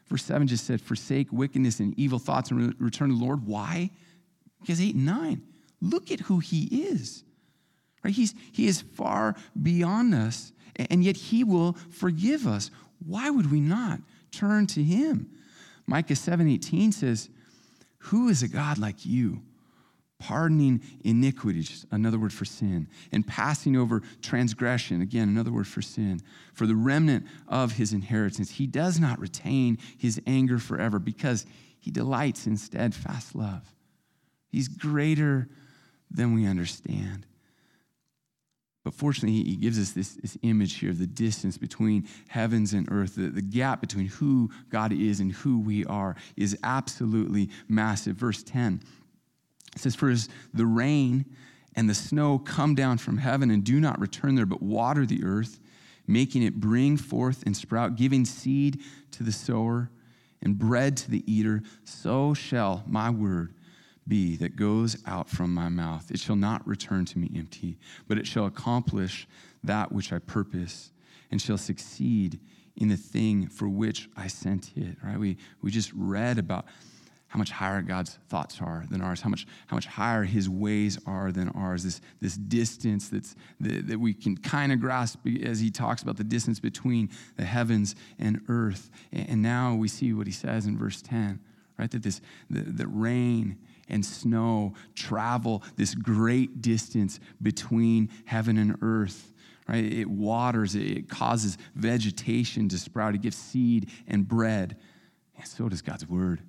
Verse 0.07 0.25
7 0.25 0.47
just 0.47 0.67
said, 0.67 0.81
Forsake 0.81 1.33
wickedness 1.33 1.81
and 1.81 1.99
evil 1.99 2.21
thoughts 2.21 2.53
and 2.53 2.75
return 2.81 3.09
to 3.09 3.17
the 3.17 3.25
Lord. 3.25 3.45
Why? 3.45 3.91
Because 4.61 4.81
8 4.81 4.95
and 4.95 5.07
9, 5.07 5.43
look 5.81 6.13
at 6.13 6.21
who 6.21 6.39
he 6.39 6.65
is. 6.67 7.25
Right? 8.03 8.15
He's, 8.15 8.35
he 8.53 8.67
is 8.67 8.81
far 8.81 9.37
beyond 9.61 10.15
us, 10.15 10.53
and 10.77 11.05
yet 11.05 11.17
he 11.17 11.45
will 11.45 11.75
forgive 11.91 12.47
us. 12.47 12.71
Why 13.05 13.31
would 13.31 13.51
we 13.51 13.61
not 13.61 14.01
turn 14.31 14.67
to 14.69 14.83
him? 14.83 15.31
Micah 15.87 16.15
7:18 16.15 16.93
says, 16.93 17.29
Who 17.99 18.29
is 18.29 18.43
a 18.43 18.49
God 18.49 18.79
like 18.79 19.05
you? 19.05 19.43
Pardoning 20.19 20.83
iniquity, 21.03 21.63
just 21.63 21.87
another 21.91 22.19
word 22.19 22.33
for 22.33 22.45
sin, 22.45 22.89
and 23.11 23.27
passing 23.27 23.75
over 23.75 24.03
transgression, 24.21 25.01
again, 25.01 25.29
another 25.29 25.51
word 25.51 25.67
for 25.67 25.81
sin, 25.81 26.21
for 26.53 26.67
the 26.67 26.77
remnant 26.77 27.27
of 27.49 27.73
his 27.73 27.95
inheritance. 27.95 28.51
He 28.51 28.67
does 28.67 29.01
not 29.01 29.19
retain 29.19 29.79
his 29.97 30.21
anger 30.27 30.59
forever 30.59 30.99
because 30.99 31.47
he 31.81 31.91
delights 31.91 32.47
in 32.47 32.59
steadfast 32.59 33.35
love. 33.35 33.75
He's 34.51 34.69
greater 34.69 35.49
than 36.11 36.35
we 36.35 36.47
understand. 36.47 37.25
But 38.83 38.95
fortunately, 38.95 39.43
he 39.43 39.57
gives 39.57 39.79
us 39.79 39.93
this, 39.93 40.15
this 40.15 40.39
image 40.43 40.77
here 40.77 40.91
of 40.91 40.99
the 40.99 41.07
distance 41.07 41.59
between 41.59 42.09
heavens 42.29 42.73
and 42.73 42.89
earth. 42.91 43.17
The, 43.17 43.29
the 43.29 43.43
gap 43.43 43.81
between 43.81 44.07
who 44.07 44.51
God 44.71 44.93
is 44.93 45.21
and 45.21 45.33
who 45.33 45.61
we 45.61 45.85
are 45.85 46.17
is 46.37 46.57
absolutely 46.63 47.51
massive. 47.69 48.17
Verse 48.17 48.43
10 48.43 48.81
says, 49.77 49.95
For 49.95 50.09
as 50.09 50.29
the 50.55 50.65
rain 50.65 51.27
and 51.77 51.91
the 51.91 51.95
snow 51.95 52.39
come 52.39 52.75
down 52.75 52.99
from 52.99 53.19
heaven 53.19 53.51
and 53.51 53.63
do 53.63 53.81
not 53.81 54.01
return 54.01 54.35
there, 54.35 54.47
but 54.47 54.63
water 54.63 55.05
the 55.05 55.25
earth, 55.25 55.61
making 56.07 56.43
it 56.43 56.55
bring 56.55 56.97
forth 56.97 57.43
and 57.45 57.55
sprout, 57.55 57.97
giving 57.97 58.25
seed 58.25 58.81
to 59.13 59.23
the 59.23 59.33
sower 59.33 59.91
and 60.43 60.59
bread 60.59 60.97
to 60.97 61.11
the 61.11 61.23
eater, 61.31 61.63
so 61.85 62.33
shall 62.33 62.83
my 62.87 63.11
word 63.11 63.55
be 64.11 64.37
that 64.37 64.57
goes 64.57 64.99
out 65.07 65.31
from 65.31 65.55
my 65.55 65.71
mouth. 65.71 66.11
It 66.11 66.21
shall 66.21 66.37
not 66.37 66.67
return 66.67 67.07
to 67.07 67.19
me 67.19 67.31
empty, 67.35 67.79
but 68.07 68.19
it 68.19 68.27
shall 68.27 68.45
accomplish 68.45 69.27
that 69.65 69.91
which 69.91 70.13
I 70.13 70.19
purpose 70.19 70.91
and 71.31 71.41
shall 71.41 71.57
succeed 71.57 72.39
in 72.77 72.89
the 72.89 72.97
thing 72.97 73.49
for 73.49 73.69
which 73.69 74.11
I 74.17 74.27
sent 74.27 74.73
it. 74.77 74.97
Right? 75.03 75.19
We, 75.19 75.39
we 75.63 75.71
just 75.71 75.93
read 75.95 76.39
about 76.39 76.67
how 77.29 77.39
much 77.39 77.53
higher 77.53 77.81
God's 77.81 78.19
thoughts 78.29 78.61
are 78.61 78.85
than 78.91 79.01
ours, 79.01 79.21
how 79.21 79.31
much, 79.31 79.47
how 79.69 79.77
much 79.77 79.87
higher 79.87 80.25
his 80.25 80.49
ways 80.49 80.99
are 81.07 81.31
than 81.31 81.49
ours, 81.51 81.85
this, 81.85 82.01
this 82.21 82.37
distance 82.37 83.09
that's, 83.09 83.37
that, 83.61 83.87
that 83.87 84.01
we 84.01 84.13
can 84.13 84.37
kind 84.37 84.73
of 84.73 84.81
grasp 84.81 85.21
as 85.45 85.61
he 85.61 85.71
talks 85.71 86.03
about 86.03 86.17
the 86.17 86.25
distance 86.25 86.59
between 86.59 87.09
the 87.37 87.45
heavens 87.45 87.95
and 88.19 88.41
earth. 88.49 88.91
And 89.13 89.43
now 89.43 89.77
we 89.77 89.87
see 89.87 90.13
what 90.13 90.27
he 90.27 90.33
says 90.33 90.67
in 90.67 90.77
verse 90.77 91.01
10, 91.03 91.39
right? 91.79 91.89
That 91.89 92.03
this, 92.03 92.21
the, 92.51 92.63
the 92.63 92.89
rain 92.89 93.59
and 93.91 94.05
snow 94.05 94.75
travel 94.95 95.63
this 95.77 95.95
great 95.95 96.63
distance 96.63 97.21
between 97.43 98.09
heaven 98.25 98.57
and 98.59 98.79
earth. 98.83 99.33
Right? 99.69 99.85
It 99.85 100.11
waters, 100.11 100.75
it 100.75 101.09
causes 101.09 101.57
vegetation 101.75 102.69
to 102.71 102.79
sprout, 102.79 103.15
it 103.15 103.23
gives 103.23 103.37
seed 103.37 103.91
and 104.09 104.27
bread. 104.27 104.77
And 105.37 105.47
so 105.47 105.69
does 105.69 105.83
God's 105.83 106.09
word. 106.09 106.43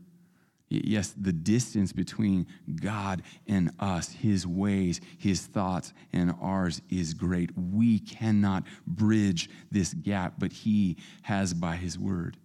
Yes, 0.70 1.14
the 1.20 1.34
distance 1.34 1.92
between 1.92 2.48
God 2.82 3.24
and 3.46 3.72
us, 3.80 4.10
His 4.10 4.48
ways, 4.48 5.02
His 5.18 5.46
thoughts, 5.46 5.94
and 6.14 6.34
ours 6.42 6.82
is 6.90 7.14
great. 7.14 7.50
We 7.58 8.00
cannot 8.00 8.64
bridge 8.88 9.50
this 9.70 9.94
gap, 9.94 10.36
but 10.40 10.54
He 10.54 10.96
has 11.24 11.54
by 11.54 11.76
His 11.76 12.00
word. 12.00 12.38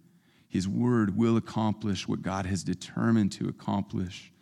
His 0.49 0.67
word 0.67 1.15
will 1.15 1.37
accomplish 1.37 2.05
what 2.05 2.21
God 2.21 2.45
has 2.45 2.65
determined 2.65 3.31
to 3.33 3.47
accomplish. 3.47 4.33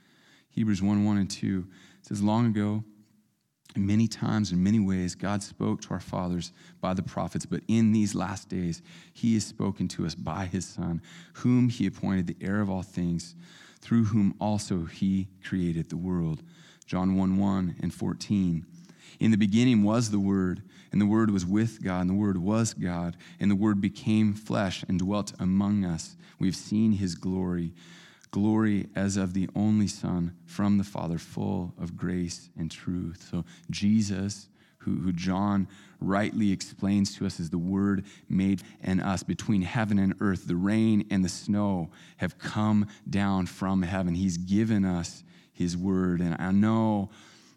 Hebrews 0.55 0.81
1 0.81 1.03
1 1.03 1.17
and 1.17 1.29
2 1.29 1.67
says, 2.01 2.23
Long 2.23 2.45
ago, 2.45 2.85
many 3.75 4.07
times 4.07 4.53
in 4.53 4.63
many 4.63 4.79
ways, 4.79 5.13
God 5.13 5.43
spoke 5.43 5.81
to 5.81 5.89
our 5.91 5.99
fathers 5.99 6.53
by 6.79 6.93
the 6.93 7.03
prophets, 7.03 7.45
but 7.45 7.61
in 7.67 7.91
these 7.91 8.15
last 8.15 8.47
days, 8.47 8.81
He 9.13 9.33
has 9.33 9.45
spoken 9.45 9.89
to 9.89 10.05
us 10.05 10.15
by 10.15 10.45
His 10.45 10.65
Son, 10.65 11.01
whom 11.33 11.67
He 11.67 11.85
appointed 11.85 12.27
the 12.27 12.37
heir 12.39 12.61
of 12.61 12.69
all 12.69 12.83
things, 12.83 13.35
through 13.81 14.05
whom 14.05 14.33
also 14.39 14.85
He 14.85 15.27
created 15.43 15.89
the 15.89 15.97
world. 15.97 16.41
John 16.85 17.17
1 17.17 17.37
1 17.37 17.75
and 17.81 17.93
14. 17.93 18.65
In 19.19 19.31
the 19.31 19.37
beginning 19.37 19.83
was 19.83 20.09
the 20.09 20.19
Word, 20.19 20.61
and 20.91 21.01
the 21.01 21.05
Word 21.05 21.31
was 21.31 21.45
with 21.45 21.83
God, 21.83 22.01
and 22.01 22.09
the 22.09 22.13
Word 22.13 22.37
was 22.37 22.73
God, 22.73 23.17
and 23.41 23.51
the 23.51 23.55
Word 23.55 23.81
became 23.81 24.33
flesh 24.33 24.85
and 24.87 24.99
dwelt 24.99 25.33
among 25.37 25.83
us. 25.83 26.15
We've 26.39 26.55
seen 26.55 26.93
his 26.93 27.15
glory, 27.15 27.73
glory 28.35 28.85
as 28.97 29.15
of 29.15 29.33
the 29.33 29.47
only 29.55 29.87
Son 29.87 30.35
from 30.45 30.77
the 30.77 30.83
Father, 30.83 31.17
full 31.17 31.73
of 31.79 31.95
grace 31.95 32.49
and 32.57 32.69
truth. 32.69 33.25
So, 33.31 33.45
Jesus, 33.71 34.49
who, 34.79 34.95
who 34.97 35.13
John 35.13 35.69
rightly 36.01 36.51
explains 36.51 37.15
to 37.15 37.25
us 37.25 37.39
as 37.39 37.49
the 37.49 37.57
Word 37.57 38.03
made 38.27 38.61
and 38.83 39.01
us 39.01 39.23
between 39.23 39.61
heaven 39.61 39.97
and 39.97 40.15
earth, 40.19 40.47
the 40.47 40.57
rain 40.57 41.07
and 41.09 41.23
the 41.23 41.29
snow 41.29 41.91
have 42.17 42.37
come 42.37 42.87
down 43.09 43.45
from 43.45 43.83
heaven. 43.83 44.15
He's 44.15 44.37
given 44.37 44.83
us 44.83 45.23
his 45.53 45.77
Word. 45.77 46.19
And 46.19 46.35
I 46.37 46.51
know 46.51 47.11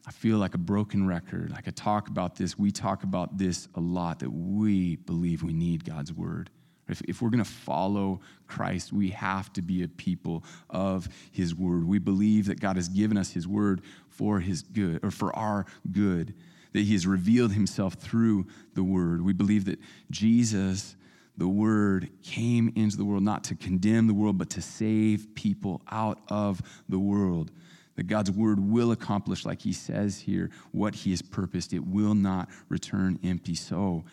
I 0.07 0.12
feel 0.12 0.38
like 0.38 0.55
a 0.55 0.59
broken 0.59 1.09
record. 1.09 1.51
Like 1.51 1.67
I 1.67 1.73
talk 1.73 2.07
about 2.07 2.37
this, 2.37 2.57
we 2.57 2.71
talk 2.71 3.03
about 3.03 3.37
this 3.37 3.67
a 3.75 3.81
lot 3.81 4.21
that 4.21 4.31
we 4.31 4.95
believe 4.95 5.43
we 5.43 5.53
need 5.53 5.85
God's 5.85 6.12
word. 6.12 6.51
If, 6.88 7.03
if 7.03 7.22
we're 7.22 7.31
going 7.31 7.44
to 7.44 7.51
follow 7.51 8.20
Christ, 8.46 8.92
we 8.92 9.11
have 9.11 9.53
to 9.55 9.62
be 9.62 9.83
a 9.83 9.88
people 9.88 10.44
of 10.70 11.09
his 11.31 11.55
word. 11.55 11.87
We 11.87 11.98
believe 11.98 12.46
that 12.46 12.61
God 12.61 12.77
has 12.77 12.88
given 12.88 13.16
us 13.16 13.33
his 13.33 13.46
word 13.46 13.83
for 14.09 14.40
his 14.40 14.62
good, 14.62 15.01
or 15.05 15.11
for 15.11 15.35
our 15.37 15.66
good, 15.92 16.35
that 16.72 16.81
he 16.81 16.92
has 16.94 17.07
revealed 17.07 17.53
himself 17.53 17.94
through 17.94 18.46
the 18.74 18.83
word. 18.85 19.22
We 19.22 19.33
believe 19.33 19.64
that 19.66 19.79
Jesus, 20.11 20.96
the 21.37 21.48
word, 21.48 22.11
came 22.22 22.72
into 22.74 22.96
the 22.96 23.05
world 23.05 23.22
not 23.22 23.44
to 23.44 23.55
condemn 23.55 24.07
the 24.07 24.14
world, 24.14 24.38
but 24.38 24.51
to 24.51 24.62
save 24.62 25.35
people 25.35 25.83
out 25.90 26.20
of 26.29 26.61
the 26.88 26.98
world 26.98 27.51
that 27.98 28.07
God's 28.07 28.31
word 28.31 28.61
will 28.61 28.92
accomplish, 28.92 29.44
like 29.44 29.61
he 29.61 29.72
says 29.72 30.20
here, 30.20 30.51
what 30.70 30.94
he 30.94 31.11
has 31.11 31.20
purposed. 31.20 31.72
It 31.72 31.85
will 31.85 32.14
not 32.14 32.48
return 32.68 33.18
empty. 33.24 33.57
So, 33.57 34.05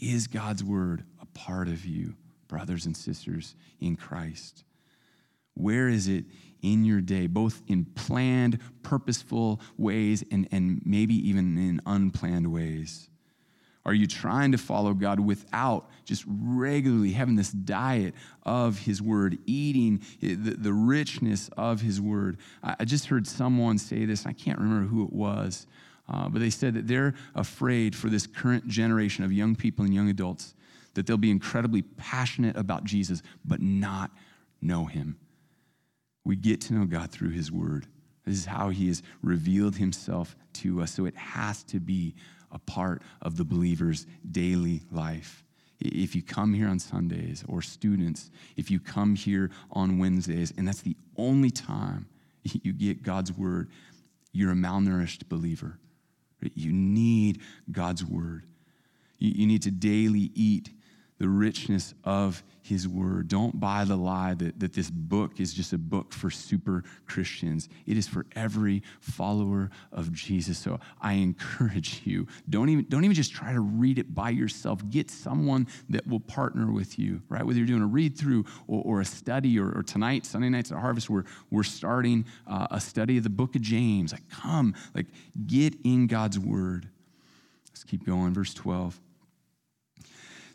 is 0.00 0.26
God's 0.26 0.64
word 0.64 1.04
a 1.20 1.26
part 1.26 1.68
of 1.68 1.84
you, 1.84 2.14
brothers 2.54 2.86
and 2.86 2.96
sisters 2.96 3.56
in 3.80 3.96
Christ? 3.96 4.62
Where 5.54 5.88
is 5.88 6.06
it 6.06 6.24
in 6.62 6.84
your 6.84 7.00
day, 7.00 7.26
both 7.26 7.60
in 7.66 7.84
planned, 7.84 8.60
purposeful 8.84 9.60
ways 9.76 10.22
and, 10.30 10.46
and 10.52 10.80
maybe 10.84 11.14
even 11.28 11.58
in 11.58 11.80
unplanned 11.84 12.52
ways? 12.52 13.10
Are 13.84 13.92
you 13.92 14.06
trying 14.06 14.52
to 14.52 14.58
follow 14.58 14.94
God 14.94 15.18
without 15.18 15.90
just 16.04 16.24
regularly 16.28 17.10
having 17.10 17.34
this 17.34 17.50
diet 17.50 18.14
of 18.44 18.78
His 18.78 19.02
Word, 19.02 19.36
eating 19.46 20.00
the, 20.20 20.34
the 20.34 20.72
richness 20.72 21.50
of 21.56 21.80
His 21.80 22.00
Word? 22.00 22.38
I 22.62 22.84
just 22.84 23.06
heard 23.06 23.26
someone 23.26 23.78
say 23.78 24.04
this, 24.04 24.26
I 24.26 24.32
can't 24.32 24.60
remember 24.60 24.86
who 24.86 25.02
it 25.02 25.12
was, 25.12 25.66
uh, 26.08 26.28
but 26.28 26.38
they 26.38 26.50
said 26.50 26.74
that 26.74 26.86
they're 26.86 27.14
afraid 27.34 27.96
for 27.96 28.08
this 28.08 28.28
current 28.28 28.68
generation 28.68 29.24
of 29.24 29.32
young 29.32 29.56
people 29.56 29.84
and 29.84 29.92
young 29.92 30.08
adults 30.08 30.54
that 30.94 31.06
they'll 31.06 31.16
be 31.16 31.30
incredibly 31.30 31.82
passionate 31.82 32.56
about 32.56 32.84
Jesus, 32.84 33.22
but 33.44 33.60
not 33.60 34.10
know 34.60 34.84
Him. 34.86 35.16
We 36.24 36.36
get 36.36 36.60
to 36.62 36.74
know 36.74 36.86
God 36.86 37.10
through 37.10 37.30
His 37.30 37.52
Word. 37.52 37.86
This 38.24 38.36
is 38.36 38.46
how 38.46 38.70
He 38.70 38.88
has 38.88 39.02
revealed 39.22 39.76
Himself 39.76 40.36
to 40.54 40.80
us. 40.80 40.92
So 40.92 41.04
it 41.04 41.16
has 41.16 41.62
to 41.64 41.80
be 41.80 42.14
a 42.50 42.58
part 42.58 43.02
of 43.20 43.36
the 43.36 43.44
believer's 43.44 44.06
daily 44.30 44.82
life. 44.90 45.44
If 45.80 46.14
you 46.14 46.22
come 46.22 46.54
here 46.54 46.68
on 46.68 46.78
Sundays, 46.78 47.44
or 47.48 47.60
students, 47.60 48.30
if 48.56 48.70
you 48.70 48.80
come 48.80 49.16
here 49.16 49.50
on 49.72 49.98
Wednesdays, 49.98 50.54
and 50.56 50.66
that's 50.66 50.82
the 50.82 50.96
only 51.16 51.50
time 51.50 52.06
you 52.42 52.72
get 52.72 53.02
God's 53.02 53.32
word, 53.32 53.70
you're 54.32 54.52
a 54.52 54.56
malnourished 54.56 55.28
believer. 55.28 55.78
You 56.54 56.72
need 56.72 57.40
God's 57.70 58.04
word. 58.04 58.44
You 59.18 59.46
need 59.46 59.62
to 59.62 59.70
daily 59.70 60.30
eat 60.34 60.70
the 61.18 61.28
richness 61.28 61.94
of 62.02 62.42
his 62.60 62.88
word. 62.88 63.28
Don't 63.28 63.60
buy 63.60 63.84
the 63.84 63.94
lie 63.94 64.34
that, 64.34 64.58
that 64.58 64.72
this 64.72 64.90
book 64.90 65.38
is 65.38 65.52
just 65.52 65.72
a 65.74 65.78
book 65.78 66.12
for 66.12 66.30
super 66.30 66.82
Christians. 67.06 67.68
It 67.86 67.98
is 67.98 68.08
for 68.08 68.24
every 68.34 68.82
follower 69.00 69.70
of 69.92 70.12
Jesus. 70.12 70.58
So 70.58 70.80
I 71.00 71.12
encourage 71.14 72.02
you, 72.04 72.26
don't 72.48 72.70
even, 72.70 72.86
don't 72.88 73.04
even 73.04 73.14
just 73.14 73.32
try 73.32 73.52
to 73.52 73.60
read 73.60 73.98
it 73.98 74.14
by 74.14 74.30
yourself. 74.30 74.80
Get 74.88 75.10
someone 75.10 75.68
that 75.90 76.06
will 76.06 76.20
partner 76.20 76.72
with 76.72 76.98
you, 76.98 77.22
right? 77.28 77.44
Whether 77.44 77.58
you're 77.58 77.66
doing 77.66 77.82
a 77.82 77.86
read 77.86 78.16
through 78.16 78.46
or, 78.66 78.82
or, 78.84 79.00
a 79.00 79.04
study, 79.04 79.58
or, 79.58 79.70
or, 79.70 79.82
tonight, 79.82 80.24
Sunday 80.24 80.48
nights 80.48 80.72
at 80.72 80.78
Harvest, 80.78 81.10
we're, 81.10 81.24
we're 81.50 81.62
starting 81.62 82.24
uh, 82.46 82.66
a 82.70 82.80
study 82.80 83.18
of 83.18 83.24
the 83.24 83.30
book 83.30 83.54
of 83.54 83.62
James. 83.62 84.10
Like, 84.10 84.28
come, 84.30 84.74
like, 84.94 85.06
get 85.46 85.74
in 85.84 86.06
God's 86.06 86.38
word. 86.38 86.88
Let's 87.70 87.84
keep 87.84 88.06
going. 88.06 88.32
Verse 88.32 88.54
12 88.54 88.98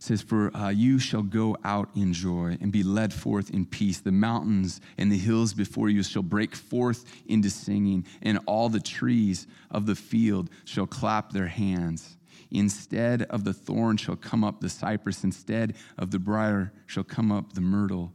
says, 0.09 0.21
For 0.23 0.55
uh, 0.57 0.69
you 0.69 0.97
shall 0.97 1.21
go 1.21 1.55
out 1.63 1.89
in 1.95 2.13
joy 2.13 2.57
and 2.59 2.71
be 2.71 2.83
led 2.83 3.13
forth 3.13 3.51
in 3.51 3.65
peace. 3.65 3.99
The 3.99 4.11
mountains 4.11 4.81
and 4.97 5.11
the 5.11 5.17
hills 5.17 5.53
before 5.53 5.87
you 5.89 6.01
shall 6.01 6.23
break 6.23 6.55
forth 6.55 7.05
into 7.27 7.49
singing, 7.49 8.05
and 8.23 8.39
all 8.47 8.69
the 8.69 8.79
trees 8.79 9.45
of 9.69 9.85
the 9.85 9.95
field 9.95 10.49
shall 10.65 10.87
clap 10.87 11.31
their 11.31 11.47
hands. 11.47 12.17
Instead 12.51 13.21
of 13.23 13.43
the 13.43 13.53
thorn 13.53 13.97
shall 13.97 14.15
come 14.15 14.43
up 14.43 14.59
the 14.59 14.69
cypress, 14.69 15.23
instead 15.23 15.75
of 15.99 16.09
the 16.09 16.17
briar 16.17 16.73
shall 16.87 17.03
come 17.03 17.31
up 17.31 17.53
the 17.53 17.61
myrtle. 17.61 18.11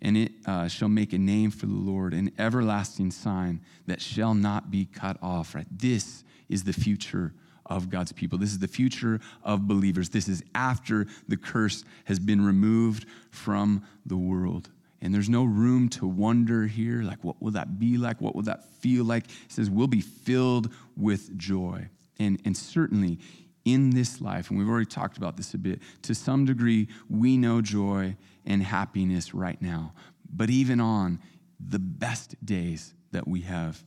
And 0.00 0.16
it 0.16 0.32
uh, 0.46 0.68
shall 0.68 0.88
make 0.88 1.12
a 1.12 1.18
name 1.18 1.50
for 1.50 1.66
the 1.66 1.72
Lord, 1.72 2.14
an 2.14 2.30
everlasting 2.38 3.10
sign 3.10 3.60
that 3.86 4.00
shall 4.00 4.34
not 4.34 4.70
be 4.70 4.84
cut 4.84 5.16
off. 5.20 5.56
Right? 5.56 5.66
This 5.70 6.22
is 6.48 6.62
the 6.64 6.72
future 6.72 7.32
of 7.76 7.90
God's 7.90 8.12
people. 8.12 8.38
This 8.38 8.52
is 8.52 8.58
the 8.58 8.68
future 8.68 9.20
of 9.42 9.66
believers. 9.66 10.08
This 10.08 10.28
is 10.28 10.42
after 10.54 11.06
the 11.28 11.36
curse 11.36 11.84
has 12.04 12.18
been 12.18 12.44
removed 12.44 13.06
from 13.30 13.84
the 14.06 14.16
world. 14.16 14.70
And 15.00 15.12
there's 15.12 15.28
no 15.28 15.44
room 15.44 15.88
to 15.90 16.06
wonder 16.06 16.66
here, 16.66 17.02
like, 17.02 17.24
what 17.24 17.42
will 17.42 17.50
that 17.52 17.78
be 17.78 17.98
like? 17.98 18.20
What 18.20 18.36
will 18.36 18.44
that 18.44 18.64
feel 18.80 19.04
like? 19.04 19.24
It 19.24 19.52
says, 19.52 19.68
we'll 19.68 19.88
be 19.88 20.00
filled 20.00 20.72
with 20.96 21.36
joy. 21.36 21.88
And, 22.20 22.40
and 22.44 22.56
certainly 22.56 23.18
in 23.64 23.90
this 23.90 24.20
life, 24.20 24.50
and 24.50 24.58
we've 24.58 24.68
already 24.68 24.86
talked 24.86 25.16
about 25.16 25.36
this 25.36 25.54
a 25.54 25.58
bit, 25.58 25.80
to 26.02 26.14
some 26.14 26.44
degree, 26.44 26.88
we 27.10 27.36
know 27.36 27.60
joy 27.60 28.16
and 28.46 28.62
happiness 28.62 29.34
right 29.34 29.60
now. 29.60 29.92
But 30.32 30.50
even 30.50 30.80
on 30.80 31.18
the 31.58 31.78
best 31.78 32.36
days 32.44 32.94
that 33.10 33.26
we 33.26 33.40
have, 33.42 33.84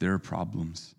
there 0.00 0.12
are 0.12 0.18
problems 0.18 0.94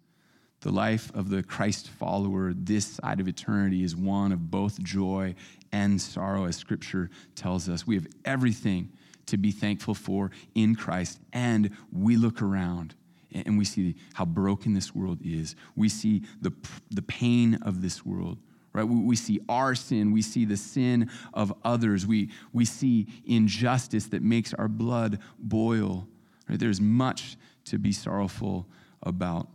the 0.62 0.72
life 0.72 1.12
of 1.16 1.30
the 1.30 1.42
Christ 1.42 1.90
follower 1.90 2.54
this 2.54 2.86
side 2.86 3.20
of 3.20 3.28
eternity 3.28 3.84
is 3.84 3.96
one 3.96 4.32
of 4.32 4.52
both 4.52 4.82
joy 4.82 5.36
and 5.72 6.02
sorrow, 6.02 6.46
as 6.46 6.58
scripture 6.58 7.10
tells 7.36 7.70
us. 7.70 7.88
We 7.88 7.96
have 7.96 8.08
everything 8.26 8.92
to 9.28 9.38
be 9.38 9.52
thankful 9.52 9.94
for 9.94 10.32
in 10.56 10.76
Christ, 10.76 11.20
and 11.32 11.72
we 11.92 12.18
look 12.18 12.42
around 12.42 12.96
and 13.32 13.58
we 13.58 13.66
see 13.66 13.96
how 14.14 14.26
broken 14.26 14.74
this 14.74 14.96
world 14.96 15.20
is. 15.24 15.56
We 15.76 15.88
see 15.88 16.24
the, 16.42 16.52
the 16.90 17.04
pain 17.04 17.60
of 17.62 17.82
this 17.82 18.06
world. 18.06 18.40
Right? 18.74 18.84
We, 18.84 19.16
see 19.16 19.40
our 19.50 19.74
sin. 19.76 20.12
We 20.12 20.22
see 20.22 20.46
the 20.46 20.58
sin 20.58 21.10
of 21.34 21.54
others. 21.64 22.06
We, 22.06 22.30
we 22.54 22.66
see 22.66 23.08
injustice 23.26 24.08
that 24.08 24.22
makes 24.22 24.54
our 24.54 24.68
blood 24.68 25.20
boil. 25.40 26.08
Right? 26.48 26.60
There's 26.60 26.80
much 26.80 27.36
to 27.66 27.78
be 27.78 27.92
sorrowful 27.92 28.68
about 29.04 29.48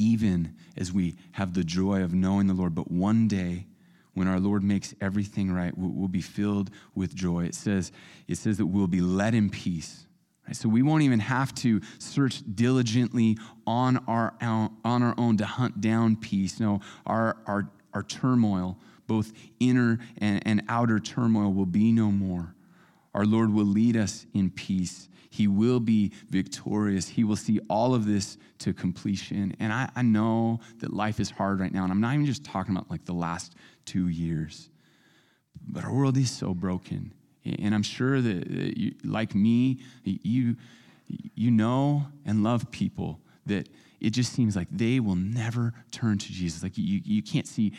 even 0.00 0.54
as 0.76 0.92
we 0.92 1.14
have 1.32 1.52
the 1.52 1.62
joy 1.62 2.02
of 2.02 2.14
knowing 2.14 2.46
the 2.46 2.54
Lord. 2.54 2.74
But 2.74 2.90
one 2.90 3.28
day, 3.28 3.66
when 4.14 4.26
our 4.26 4.40
Lord 4.40 4.64
makes 4.64 4.94
everything 5.00 5.52
right, 5.52 5.72
we'll 5.76 6.08
be 6.08 6.22
filled 6.22 6.70
with 6.94 7.14
joy. 7.14 7.44
It 7.44 7.54
says, 7.54 7.92
it 8.26 8.38
says 8.38 8.56
that 8.56 8.66
we'll 8.66 8.86
be 8.86 9.02
led 9.02 9.34
in 9.34 9.50
peace. 9.50 10.06
Right? 10.46 10.56
So 10.56 10.68
we 10.68 10.82
won't 10.82 11.02
even 11.02 11.20
have 11.20 11.54
to 11.56 11.80
search 11.98 12.42
diligently 12.54 13.36
on 13.66 13.98
our, 14.08 14.34
on 14.40 14.72
our 14.84 15.14
own 15.18 15.36
to 15.36 15.44
hunt 15.44 15.80
down 15.80 16.16
peace. 16.16 16.58
No, 16.58 16.80
our, 17.06 17.36
our, 17.46 17.70
our 17.92 18.02
turmoil, 18.02 18.78
both 19.06 19.32
inner 19.60 19.98
and, 20.18 20.42
and 20.46 20.62
outer 20.68 20.98
turmoil, 20.98 21.52
will 21.52 21.66
be 21.66 21.92
no 21.92 22.10
more. 22.10 22.54
Our 23.14 23.24
Lord 23.24 23.52
will 23.52 23.64
lead 23.64 23.96
us 23.96 24.26
in 24.34 24.50
peace 24.50 25.08
he 25.30 25.46
will 25.46 25.78
be 25.78 26.12
victorious. 26.28 27.08
He 27.08 27.22
will 27.22 27.36
see 27.36 27.60
all 27.70 27.94
of 27.94 28.04
this 28.04 28.36
to 28.58 28.74
completion. 28.74 29.56
And 29.60 29.72
I, 29.72 29.88
I 29.94 30.02
know 30.02 30.58
that 30.80 30.92
life 30.92 31.20
is 31.20 31.30
hard 31.30 31.60
right 31.60 31.72
now. 31.72 31.84
And 31.84 31.92
I'm 31.92 32.00
not 32.00 32.14
even 32.14 32.26
just 32.26 32.44
talking 32.44 32.74
about 32.74 32.90
like 32.90 33.04
the 33.04 33.14
last 33.14 33.54
two 33.86 34.08
years, 34.08 34.70
but 35.68 35.84
our 35.84 35.94
world 35.94 36.16
is 36.16 36.30
so 36.30 36.52
broken. 36.52 37.14
And 37.44 37.74
I'm 37.74 37.84
sure 37.84 38.20
that, 38.20 38.76
you, 38.76 38.94
like 39.04 39.34
me, 39.34 39.78
you, 40.04 40.56
you 41.06 41.50
know 41.52 42.06
and 42.26 42.42
love 42.42 42.70
people 42.72 43.20
that 43.46 43.68
it 44.00 44.10
just 44.10 44.32
seems 44.32 44.56
like 44.56 44.68
they 44.70 44.98
will 44.98 45.14
never 45.14 45.72
turn 45.92 46.18
to 46.18 46.32
Jesus. 46.32 46.62
Like 46.62 46.76
you, 46.76 47.00
you 47.04 47.22
can't 47.22 47.46
see 47.46 47.72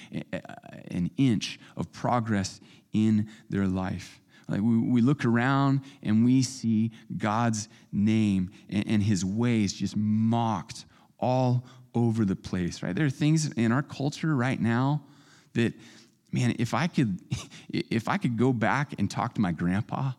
an 0.90 1.12
inch 1.18 1.60
of 1.76 1.92
progress 1.92 2.62
in 2.94 3.28
their 3.50 3.68
life. 3.68 4.22
Like 4.48 4.62
we, 4.62 4.78
we 4.78 5.02
look 5.02 5.26
around 5.26 5.82
and 6.04 6.26
we 6.26 6.42
see 6.42 6.92
God's 7.18 7.70
name 7.92 8.52
and, 8.70 8.88
and 8.88 9.04
his 9.04 9.24
ways 9.24 9.74
just 9.74 9.96
mocked 9.96 10.86
all 11.20 11.66
over 11.94 12.26
the 12.26 12.36
place, 12.36 12.84
right? 12.84 12.96
There 12.96 13.06
are 13.06 13.10
things 13.10 13.52
in 13.54 13.72
our 13.72 13.84
culture 13.84 14.36
right 14.36 14.60
now 14.60 15.04
that, 15.54 15.74
man, 16.32 16.56
if 16.60 16.74
I 16.74 16.88
could, 16.88 17.20
if 17.70 18.08
I 18.08 18.18
could 18.18 18.38
go 18.38 18.54
back 18.54 18.94
and 18.98 19.10
talk 19.10 19.36
to 19.36 19.42
my 19.42 19.52
grandpa 19.52 20.12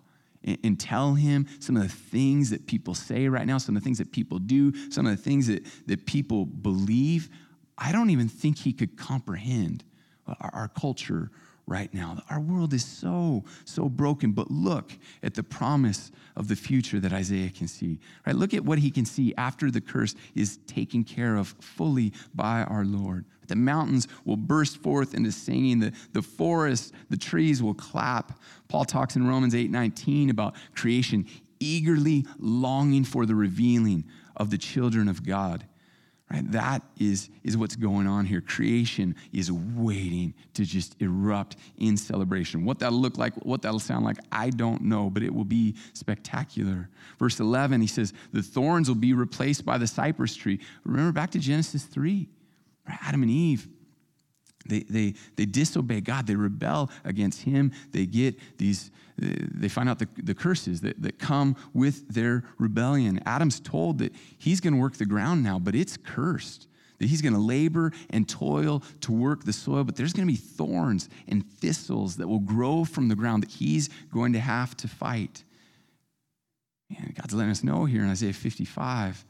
and, 0.45 0.59
and 0.65 0.81
tell 0.81 1.15
him 1.15 1.47
some 1.61 1.77
of 1.77 1.83
the 1.83 1.89
things 1.89 2.51
that 2.51 2.67
people 2.67 2.95
say 2.95 3.29
right 3.29 3.47
now, 3.47 3.59
some 3.59 3.77
of 3.77 3.83
the 3.83 3.85
things 3.85 3.99
that 3.99 4.13
people 4.13 4.39
do, 4.39 4.91
some 4.91 5.07
of 5.07 5.17
the 5.17 5.23
things 5.23 5.47
that, 5.47 5.65
that 5.87 6.07
people 6.07 6.47
believe, 6.47 7.29
I 7.79 7.93
don't 7.93 8.11
even 8.11 8.29
think 8.29 8.59
he 8.59 8.73
could 8.73 8.97
comprehend 8.97 9.85
our, 10.27 10.51
our 10.53 10.69
culture 10.69 11.31
right 11.67 11.93
now. 11.95 12.23
Our 12.31 12.41
world 12.41 12.75
is 12.75 12.85
so, 12.85 13.45
so 13.65 13.89
broken, 13.89 14.33
but 14.33 14.51
look 14.51 14.93
at 15.23 15.35
the 15.35 15.43
promise 15.43 16.11
of 16.37 16.49
the 16.49 16.57
future 16.57 17.01
that 17.01 17.13
Isaiah 17.13 17.51
can 17.51 17.69
see. 17.69 18.01
Right? 18.27 18.35
Look 18.35 18.55
at 18.55 18.65
what 18.65 18.79
he 18.79 18.91
can 18.91 19.05
see 19.05 19.35
after 19.37 19.71
the 19.71 19.81
curse 19.81 20.15
is 20.35 20.59
taken 20.67 21.05
care 21.05 21.37
of 21.37 21.49
fully 21.61 22.13
by 22.35 22.63
our 22.65 22.85
Lord. 22.85 23.25
The 23.49 23.57
mountains 23.57 24.09
will 24.25 24.37
burst 24.37 24.79
forth 24.79 25.15
into 25.15 25.33
singing, 25.33 25.81
the, 25.81 25.93
the 26.13 26.23
forests, 26.23 26.93
the 27.11 27.17
trees 27.17 27.63
will 27.63 27.75
clap. 27.75 28.39
Paul 28.69 28.85
talks 28.85 29.17
in 29.17 29.27
Romans 29.27 29.55
8 29.55 29.71
19 29.71 30.31
about 30.31 30.55
creation 30.75 31.27
eagerly 31.61 32.27
longing 32.39 33.05
for 33.05 33.25
the 33.25 33.35
revealing 33.35 34.05
of 34.37 34.51
the 34.51 34.59
children 34.59 35.09
of 35.09 35.25
God. 35.25 35.65
Right? 36.33 36.51
That 36.51 36.83
is, 36.99 37.29
is 37.45 37.59
what's 37.59 37.77
going 37.77 38.07
on 38.07 38.25
here. 38.25 38.41
Creation 38.41 39.15
is 39.35 39.53
waiting 39.53 40.33
to 40.55 40.65
just 40.65 40.97
erupt 41.01 41.57
in 41.77 41.99
celebration. 41.99 42.65
What 42.65 42.79
that'll 42.79 42.99
look 42.99 43.19
like, 43.19 43.35
what 43.45 43.61
that'll 43.61 43.79
sound 43.79 44.07
like, 44.07 44.17
I 44.33 44.49
don't 44.49 44.83
know, 44.83 45.11
but 45.11 45.23
it 45.23 45.35
will 45.35 45.45
be 45.45 45.77
spectacular. 45.93 46.89
Verse 47.19 47.39
11, 47.39 47.83
he 47.83 47.87
says, 47.87 48.15
The 48.33 48.43
thorns 48.43 48.89
will 48.89 48.97
be 48.97 49.13
replaced 49.13 49.67
by 49.67 49.77
the 49.77 49.87
cypress 49.87 50.35
tree. 50.35 50.59
Remember 50.85 51.13
back 51.13 51.33
to 51.33 51.39
Genesis 51.39 51.85
3, 51.85 52.27
right? 52.89 52.99
Adam 53.03 53.23
and 53.23 53.31
Eve 53.31 53.69
they, 54.67 54.81
they, 54.81 55.15
they 55.37 55.45
disobey 55.45 56.01
God. 56.01 56.27
They 56.27 56.35
rebel 56.35 56.91
against 57.05 57.43
Him. 57.43 57.73
They 57.91 58.07
get 58.07 58.39
these, 58.59 58.91
they 59.23 59.69
find 59.69 59.89
out 59.89 59.99
the, 59.99 60.09
the 60.23 60.35
curses 60.35 60.81
that, 60.81 61.01
that 61.03 61.19
come 61.19 61.57
with 61.73 62.09
their 62.09 62.45
rebellion. 62.59 63.21
Adam's 63.27 63.61
told 63.61 63.99
that 63.99 64.13
he's 64.39 64.61
going 64.61 64.75
to 64.75 64.81
work 64.81 64.95
the 64.95 65.07
ground 65.07 65.43
now, 65.43 65.59
but 65.59 65.75
it's 65.75 65.97
cursed. 65.97 66.69
That 66.99 67.09
he's 67.09 67.23
going 67.23 67.33
to 67.33 67.41
labor 67.41 67.93
and 68.11 68.29
toil 68.29 68.83
to 69.01 69.13
work 69.13 69.45
the 69.45 69.53
soil, 69.53 69.83
but 69.83 69.97
there's 69.97 70.13
going 70.13 70.27
to 70.27 70.33
be 70.33 70.39
thorns 70.39 71.09
and 71.27 71.45
thistles 71.45 72.17
that 72.17 72.29
will 72.29 72.39
grow 72.39 72.85
from 72.85 73.09
the 73.09 73.17
ground 73.17 73.43
that 73.43 73.51
he's 73.51 73.89
going 74.13 74.35
to 74.35 74.41
have 74.41 74.77
to 74.79 74.89
fight. 74.89 75.43
And 76.97 77.15
God's 77.15 77.35
letting 77.35 77.51
us 77.51 77.65
know 77.65 77.87
here 77.87 78.03
in 78.03 78.11
Isaiah 78.11 78.33
55 78.33 79.25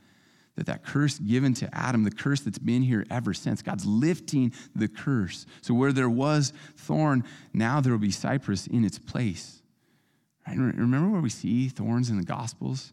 that 0.57 0.67
that 0.67 0.85
curse 0.85 1.19
given 1.19 1.55
to 1.55 1.75
Adam, 1.75 2.05
the 2.05 2.11
curse 2.11 2.41
that's 2.41 2.59
been 2.59 2.83
here 2.83 3.07
ever 3.11 3.33
since, 3.33 3.63
God's 3.63 3.87
lifting 3.87 4.53
the 4.75 4.89
curse. 4.89 5.47
So 5.63 5.73
where 5.73 5.93
there 5.93 6.11
was 6.11 6.53
thorn, 6.77 7.25
now 7.55 7.81
there 7.81 7.93
will 7.93 7.99
be 7.99 8.11
cypress 8.11 8.67
in 8.67 8.85
its 8.85 8.99
place. 8.99 9.62
Right? 10.47 10.57
Remember 10.57 11.11
where 11.11 11.21
we 11.21 11.31
see 11.31 11.69
thorns 11.69 12.11
in 12.11 12.17
the 12.17 12.25
Gospels? 12.25 12.93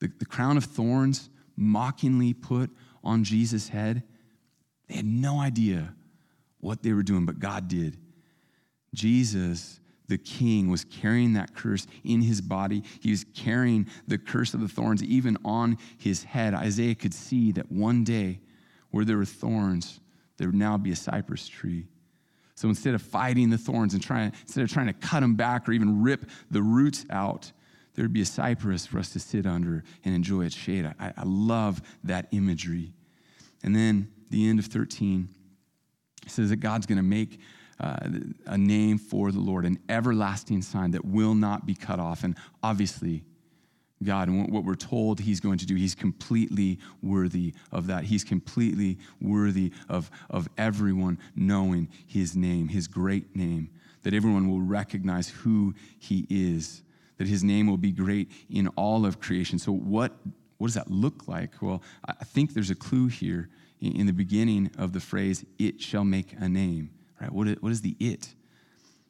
The, 0.00 0.10
the 0.18 0.26
crown 0.26 0.56
of 0.56 0.64
thorns 0.64 1.30
mockingly 1.56 2.34
put 2.34 2.70
on 3.02 3.24
Jesus' 3.24 3.68
head. 3.68 4.02
They 4.88 4.96
had 4.96 5.06
no 5.06 5.38
idea 5.38 5.94
what 6.60 6.82
they 6.82 6.92
were 6.92 7.02
doing, 7.02 7.26
but 7.26 7.38
God 7.38 7.68
did. 7.68 7.96
Jesus 8.92 9.80
the 10.06 10.18
king 10.18 10.68
was 10.68 10.84
carrying 10.84 11.32
that 11.34 11.54
curse 11.54 11.86
in 12.04 12.20
his 12.20 12.40
body. 12.40 12.82
He 13.00 13.10
was 13.10 13.24
carrying 13.34 13.88
the 14.06 14.18
curse 14.18 14.54
of 14.54 14.60
the 14.60 14.68
thorns 14.68 15.02
even 15.02 15.38
on 15.44 15.78
his 15.98 16.24
head. 16.24 16.54
Isaiah 16.54 16.94
could 16.94 17.14
see 17.14 17.52
that 17.52 17.72
one 17.72 18.04
day 18.04 18.40
where 18.90 19.04
there 19.04 19.16
were 19.16 19.24
thorns, 19.24 20.00
there 20.36 20.48
would 20.48 20.54
now 20.54 20.76
be 20.76 20.92
a 20.92 20.96
cypress 20.96 21.48
tree. 21.48 21.86
So 22.54 22.68
instead 22.68 22.94
of 22.94 23.02
fighting 23.02 23.50
the 23.50 23.58
thorns 23.58 23.94
and 23.94 24.02
trying, 24.02 24.32
instead 24.42 24.62
of 24.62 24.72
trying 24.72 24.86
to 24.86 24.92
cut 24.92 25.20
them 25.20 25.34
back 25.34 25.68
or 25.68 25.72
even 25.72 26.02
rip 26.02 26.26
the 26.50 26.62
roots 26.62 27.04
out, 27.10 27.50
there 27.94 28.04
would 28.04 28.12
be 28.12 28.22
a 28.22 28.26
cypress 28.26 28.86
for 28.86 28.98
us 28.98 29.10
to 29.10 29.20
sit 29.20 29.46
under 29.46 29.84
and 30.04 30.14
enjoy 30.14 30.44
its 30.44 30.56
shade. 30.56 30.84
I, 30.98 31.12
I 31.16 31.22
love 31.24 31.82
that 32.04 32.28
imagery. 32.32 32.92
And 33.62 33.74
then 33.74 34.10
the 34.30 34.48
end 34.48 34.58
of 34.58 34.66
13 34.66 35.28
says 36.26 36.50
that 36.50 36.56
God's 36.56 36.86
going 36.86 36.96
to 36.96 37.02
make 37.02 37.40
uh, 37.80 38.08
a 38.46 38.58
name 38.58 38.98
for 38.98 39.32
the 39.32 39.40
Lord, 39.40 39.64
an 39.64 39.78
everlasting 39.88 40.62
sign 40.62 40.92
that 40.92 41.04
will 41.04 41.34
not 41.34 41.66
be 41.66 41.74
cut 41.74 41.98
off. 41.98 42.24
And 42.24 42.36
obviously, 42.62 43.24
God 44.02 44.28
and 44.28 44.52
what 44.52 44.64
we're 44.64 44.74
told 44.74 45.20
He's 45.20 45.40
going 45.40 45.58
to 45.58 45.66
do, 45.66 45.74
He's 45.74 45.94
completely 45.94 46.78
worthy 47.02 47.54
of 47.72 47.86
that. 47.86 48.04
He's 48.04 48.24
completely 48.24 48.98
worthy 49.20 49.72
of, 49.88 50.10
of 50.30 50.48
everyone 50.58 51.18
knowing 51.36 51.88
His 52.06 52.36
name, 52.36 52.68
His 52.68 52.88
great 52.88 53.34
name, 53.36 53.70
that 54.02 54.14
everyone 54.14 54.48
will 54.50 54.60
recognize 54.60 55.28
who 55.28 55.74
He 55.98 56.26
is, 56.28 56.82
that 57.18 57.28
His 57.28 57.44
name 57.44 57.66
will 57.66 57.78
be 57.78 57.92
great 57.92 58.30
in 58.50 58.68
all 58.68 59.06
of 59.06 59.20
creation. 59.20 59.58
So, 59.58 59.72
what, 59.72 60.12
what 60.58 60.66
does 60.66 60.74
that 60.74 60.90
look 60.90 61.28
like? 61.28 61.62
Well, 61.62 61.82
I 62.06 62.24
think 62.24 62.54
there's 62.54 62.70
a 62.70 62.74
clue 62.74 63.08
here 63.08 63.48
in 63.80 64.06
the 64.06 64.12
beginning 64.12 64.70
of 64.78 64.92
the 64.92 65.00
phrase, 65.00 65.44
it 65.58 65.80
shall 65.80 66.04
make 66.04 66.34
a 66.38 66.48
name. 66.48 66.90
Right? 67.20 67.30
What 67.30 67.48
is, 67.48 67.56
what 67.60 67.72
is 67.72 67.82
the 67.82 67.96
it? 68.00 68.34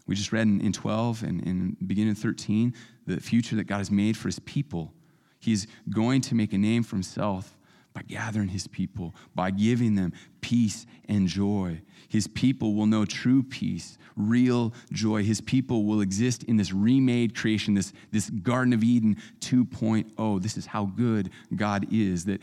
We 0.06 0.14
just 0.14 0.32
read 0.32 0.42
in, 0.42 0.60
in 0.60 0.72
12 0.72 1.22
and 1.22 1.42
in 1.42 1.76
beginning 1.86 2.12
of 2.12 2.18
13 2.18 2.74
the 3.06 3.20
future 3.20 3.56
that 3.56 3.64
God 3.64 3.78
has 3.78 3.90
made 3.90 4.16
for 4.16 4.28
his 4.28 4.38
people. 4.40 4.92
He's 5.40 5.66
going 5.90 6.20
to 6.22 6.34
make 6.34 6.52
a 6.52 6.58
name 6.58 6.82
for 6.82 6.96
himself 6.96 7.56
by 7.94 8.02
gathering 8.02 8.48
his 8.48 8.66
people, 8.66 9.14
by 9.34 9.50
giving 9.50 9.94
them 9.94 10.12
peace 10.40 10.84
and 11.08 11.28
joy. 11.28 11.80
His 12.08 12.26
people 12.26 12.74
will 12.74 12.86
know 12.86 13.04
true 13.04 13.42
peace, 13.42 13.98
real 14.16 14.74
joy. 14.92 15.22
His 15.22 15.40
people 15.40 15.84
will 15.84 16.00
exist 16.00 16.42
in 16.44 16.56
this 16.56 16.72
remade 16.72 17.36
creation, 17.36 17.74
this, 17.74 17.92
this 18.10 18.30
Garden 18.30 18.72
of 18.72 18.82
Eden 18.82 19.16
2.0. 19.40 20.42
This 20.42 20.56
is 20.56 20.66
how 20.66 20.86
good 20.86 21.30
God 21.54 21.86
is, 21.92 22.24
that 22.24 22.40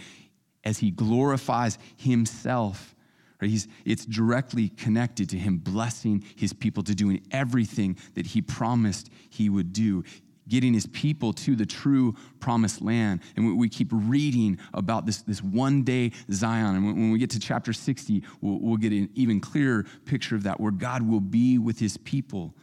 as 0.64 0.78
he 0.78 0.90
glorifies 0.90 1.78
himself, 1.98 2.96
Right? 3.42 3.50
He's, 3.50 3.68
it's 3.86 4.06
directly 4.06 4.70
connected 4.70 5.30
to 5.30 5.38
him 5.38 5.58
blessing 5.58 6.24
his 6.36 6.54
people 6.54 6.84
to 6.84 6.94
doing 6.94 7.26
everything 7.32 7.98
that 8.14 8.28
he 8.28 8.42
promised 8.42 9.10
he 9.30 9.50
would 9.50 9.74
do, 9.74 10.04
getting 10.48 10.74
his 10.74 10.86
people 10.88 11.34
to 11.34 11.56
the 11.56 11.66
true 11.66 12.16
promised 12.40 12.82
land. 12.82 13.22
And 13.36 13.58
we, 13.58 13.68
keep 13.70 13.90
reading 13.92 14.60
about 14.74 15.06
this, 15.06 15.24
this 15.24 15.42
one 15.42 15.84
day 15.84 16.12
Zion. 16.32 16.76
And 16.76 16.86
when, 16.86 16.96
when 16.96 17.12
we 17.12 17.18
get 17.18 17.32
to 17.32 17.40
chapter 17.40 17.74
60, 17.74 18.24
we'll, 18.42 18.60
we'll 18.60 18.78
get 18.78 18.92
an 18.92 19.10
even 19.16 19.40
clearer 19.40 19.86
picture 20.06 20.36
of 20.36 20.44
that, 20.44 20.60
where 20.60 20.72
God 20.72 21.02
will 21.02 21.22
be 21.22 21.58
with 21.58 21.80
his 21.80 21.98
people. 21.98 22.54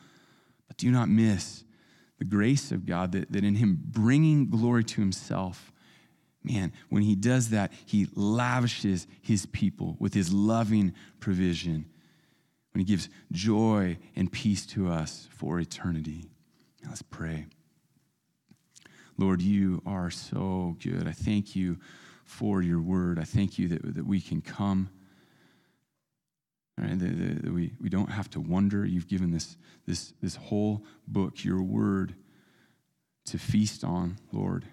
But 0.69 0.77
do 0.77 0.91
not 0.91 1.09
miss 1.09 1.65
the 2.19 2.25
grace 2.25 2.71
of 2.73 2.85
God 2.87 3.13
that, 3.13 3.33
that 3.33 3.45
in 3.45 3.57
him 3.57 3.79
bringing 3.81 4.51
glory 4.51 4.85
to 4.85 5.01
himself, 5.01 5.73
Man, 6.49 6.73
when 6.89 7.03
he 7.03 7.15
does 7.15 7.51
that, 7.51 7.73
he 7.85 8.09
lavishes 8.15 9.07
his 9.21 9.45
people 9.47 9.97
with 9.99 10.15
his 10.15 10.33
loving 10.33 10.95
provision. 11.21 11.85
When 12.73 12.81
he 12.81 12.85
gives 12.85 13.09
joy 13.33 13.99
and 14.17 14.33
peace 14.33 14.65
to 14.67 14.89
us 14.89 15.29
for 15.31 15.61
eternity. 15.61 16.25
Now 16.83 16.91
let's 16.91 17.03
pray. 17.03 17.47
Lord, 19.19 19.43
you 19.43 19.83
are 19.85 20.11
so 20.11 20.77
good. 20.83 21.07
I 21.07 21.13
thank 21.13 21.55
you 21.55 21.79
for 22.25 22.63
your 22.63 22.81
word. 22.81 23.19
I 23.19 23.25
thank 23.25 23.59
you 23.59 23.69
that, 23.69 23.95
that 23.97 24.07
we 24.07 24.21
can 24.21 24.41
come. 24.41 24.91
Right, 26.79 26.97
that, 26.99 27.43
that 27.43 27.53
we, 27.53 27.73
we 27.81 27.89
don't 27.89 28.11
have 28.11 28.31
to 28.31 28.41
wonder. 28.41 28.87
You've 28.87 29.09
given 29.09 29.33
this, 29.33 29.57
this, 29.87 30.15
this 30.23 30.37
whole 30.37 30.85
book, 31.09 31.45
your 31.45 31.63
word, 31.63 32.15
to 33.27 33.39
feast 33.39 33.83
on, 33.83 34.17
Lord. 34.33 34.65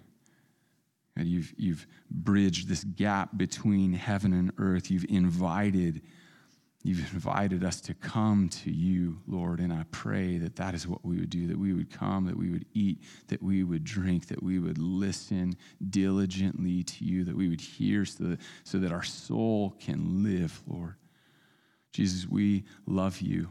And 1.16 1.28
you've, 1.28 1.54
you've 1.58 1.88
bridged 2.12 2.68
this 2.68 2.84
gap 2.84 3.38
between 3.38 3.94
heaven 3.94 4.34
and 4.34 4.52
earth. 4.58 4.92
You've 4.92 5.06
invited, 5.08 6.02
you've 6.84 7.14
invited 7.14 7.64
us 7.64 7.80
to 7.82 7.94
come 7.94 8.50
to 8.50 8.72
you, 8.72 9.22
Lord. 9.26 9.60
And 9.60 9.72
I 9.72 9.86
pray 9.92 10.38
that 10.40 10.58
that 10.58 10.74
is 10.76 10.88
what 10.88 11.06
we 11.06 11.18
would 11.18 11.30
do, 11.30 11.48
that 11.48 11.58
we 11.58 11.74
would 11.74 11.90
come, 11.90 12.26
that 12.26 12.38
we 12.38 12.52
would 12.52 12.66
eat, 12.74 13.02
that 13.28 13.42
we 13.42 13.64
would 13.64 13.86
drink, 13.86 14.28
that 14.28 14.44
we 14.44 14.60
would 14.60 14.78
listen 14.78 15.56
diligently 15.90 16.84
to 16.84 17.06
you, 17.06 17.24
that 17.24 17.36
we 17.36 17.48
would 17.48 17.62
hear 17.62 18.04
so 18.04 18.26
that, 18.26 18.40
so 18.66 18.78
that 18.80 18.92
our 18.92 19.04
soul 19.04 19.76
can 19.80 20.22
live, 20.24 20.62
Lord. 20.68 20.96
Jesus, 21.94 22.28
we 22.28 22.66
love 22.86 23.22
you. 23.22 23.48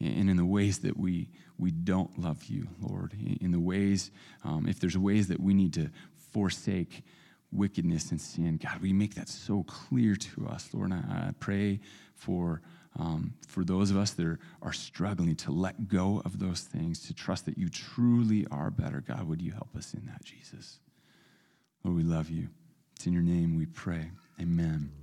And 0.00 0.28
in 0.30 0.36
the 0.36 0.44
ways 0.44 0.80
that 0.80 0.96
we, 0.96 1.30
we 1.56 1.70
don't 1.70 2.16
love 2.18 2.44
you, 2.44 2.68
Lord, 2.78 3.14
in 3.40 3.50
the 3.50 3.58
ways, 3.58 4.10
um, 4.44 4.68
if 4.68 4.78
there's 4.78 4.96
ways 4.96 5.28
that 5.28 5.40
we 5.40 5.54
need 5.54 5.72
to 5.74 5.90
forsake 6.32 7.02
wickedness 7.52 8.10
and 8.10 8.20
sin. 8.20 8.58
God, 8.62 8.80
we 8.80 8.92
make 8.92 9.14
that 9.14 9.28
so 9.28 9.64
clear 9.64 10.16
to 10.16 10.46
us, 10.48 10.68
Lord. 10.72 10.92
And 10.92 11.04
I, 11.10 11.32
pray 11.40 11.80
for, 12.14 12.60
um, 12.98 13.34
for 13.46 13.64
those 13.64 13.90
of 13.90 13.96
us 13.96 14.12
that 14.12 14.26
are, 14.26 14.38
are 14.62 14.72
struggling 14.72 15.34
to 15.36 15.52
let 15.52 15.88
go 15.88 16.20
of 16.24 16.38
those 16.38 16.60
things, 16.60 17.06
to 17.06 17.14
trust 17.14 17.46
that 17.46 17.56
you 17.56 17.68
truly 17.68 18.46
are 18.50 18.70
better. 18.70 19.00
God, 19.00 19.26
would 19.28 19.40
you 19.40 19.52
help 19.52 19.74
us 19.76 19.94
in 19.94 20.04
that, 20.06 20.22
Jesus? 20.24 20.78
Lord, 21.84 21.96
we 21.96 22.02
love 22.02 22.30
you. 22.30 22.48
It's 22.96 23.06
in 23.06 23.12
your 23.12 23.22
name 23.22 23.56
we 23.56 23.66
pray. 23.66 24.10
Amen. 24.40 24.97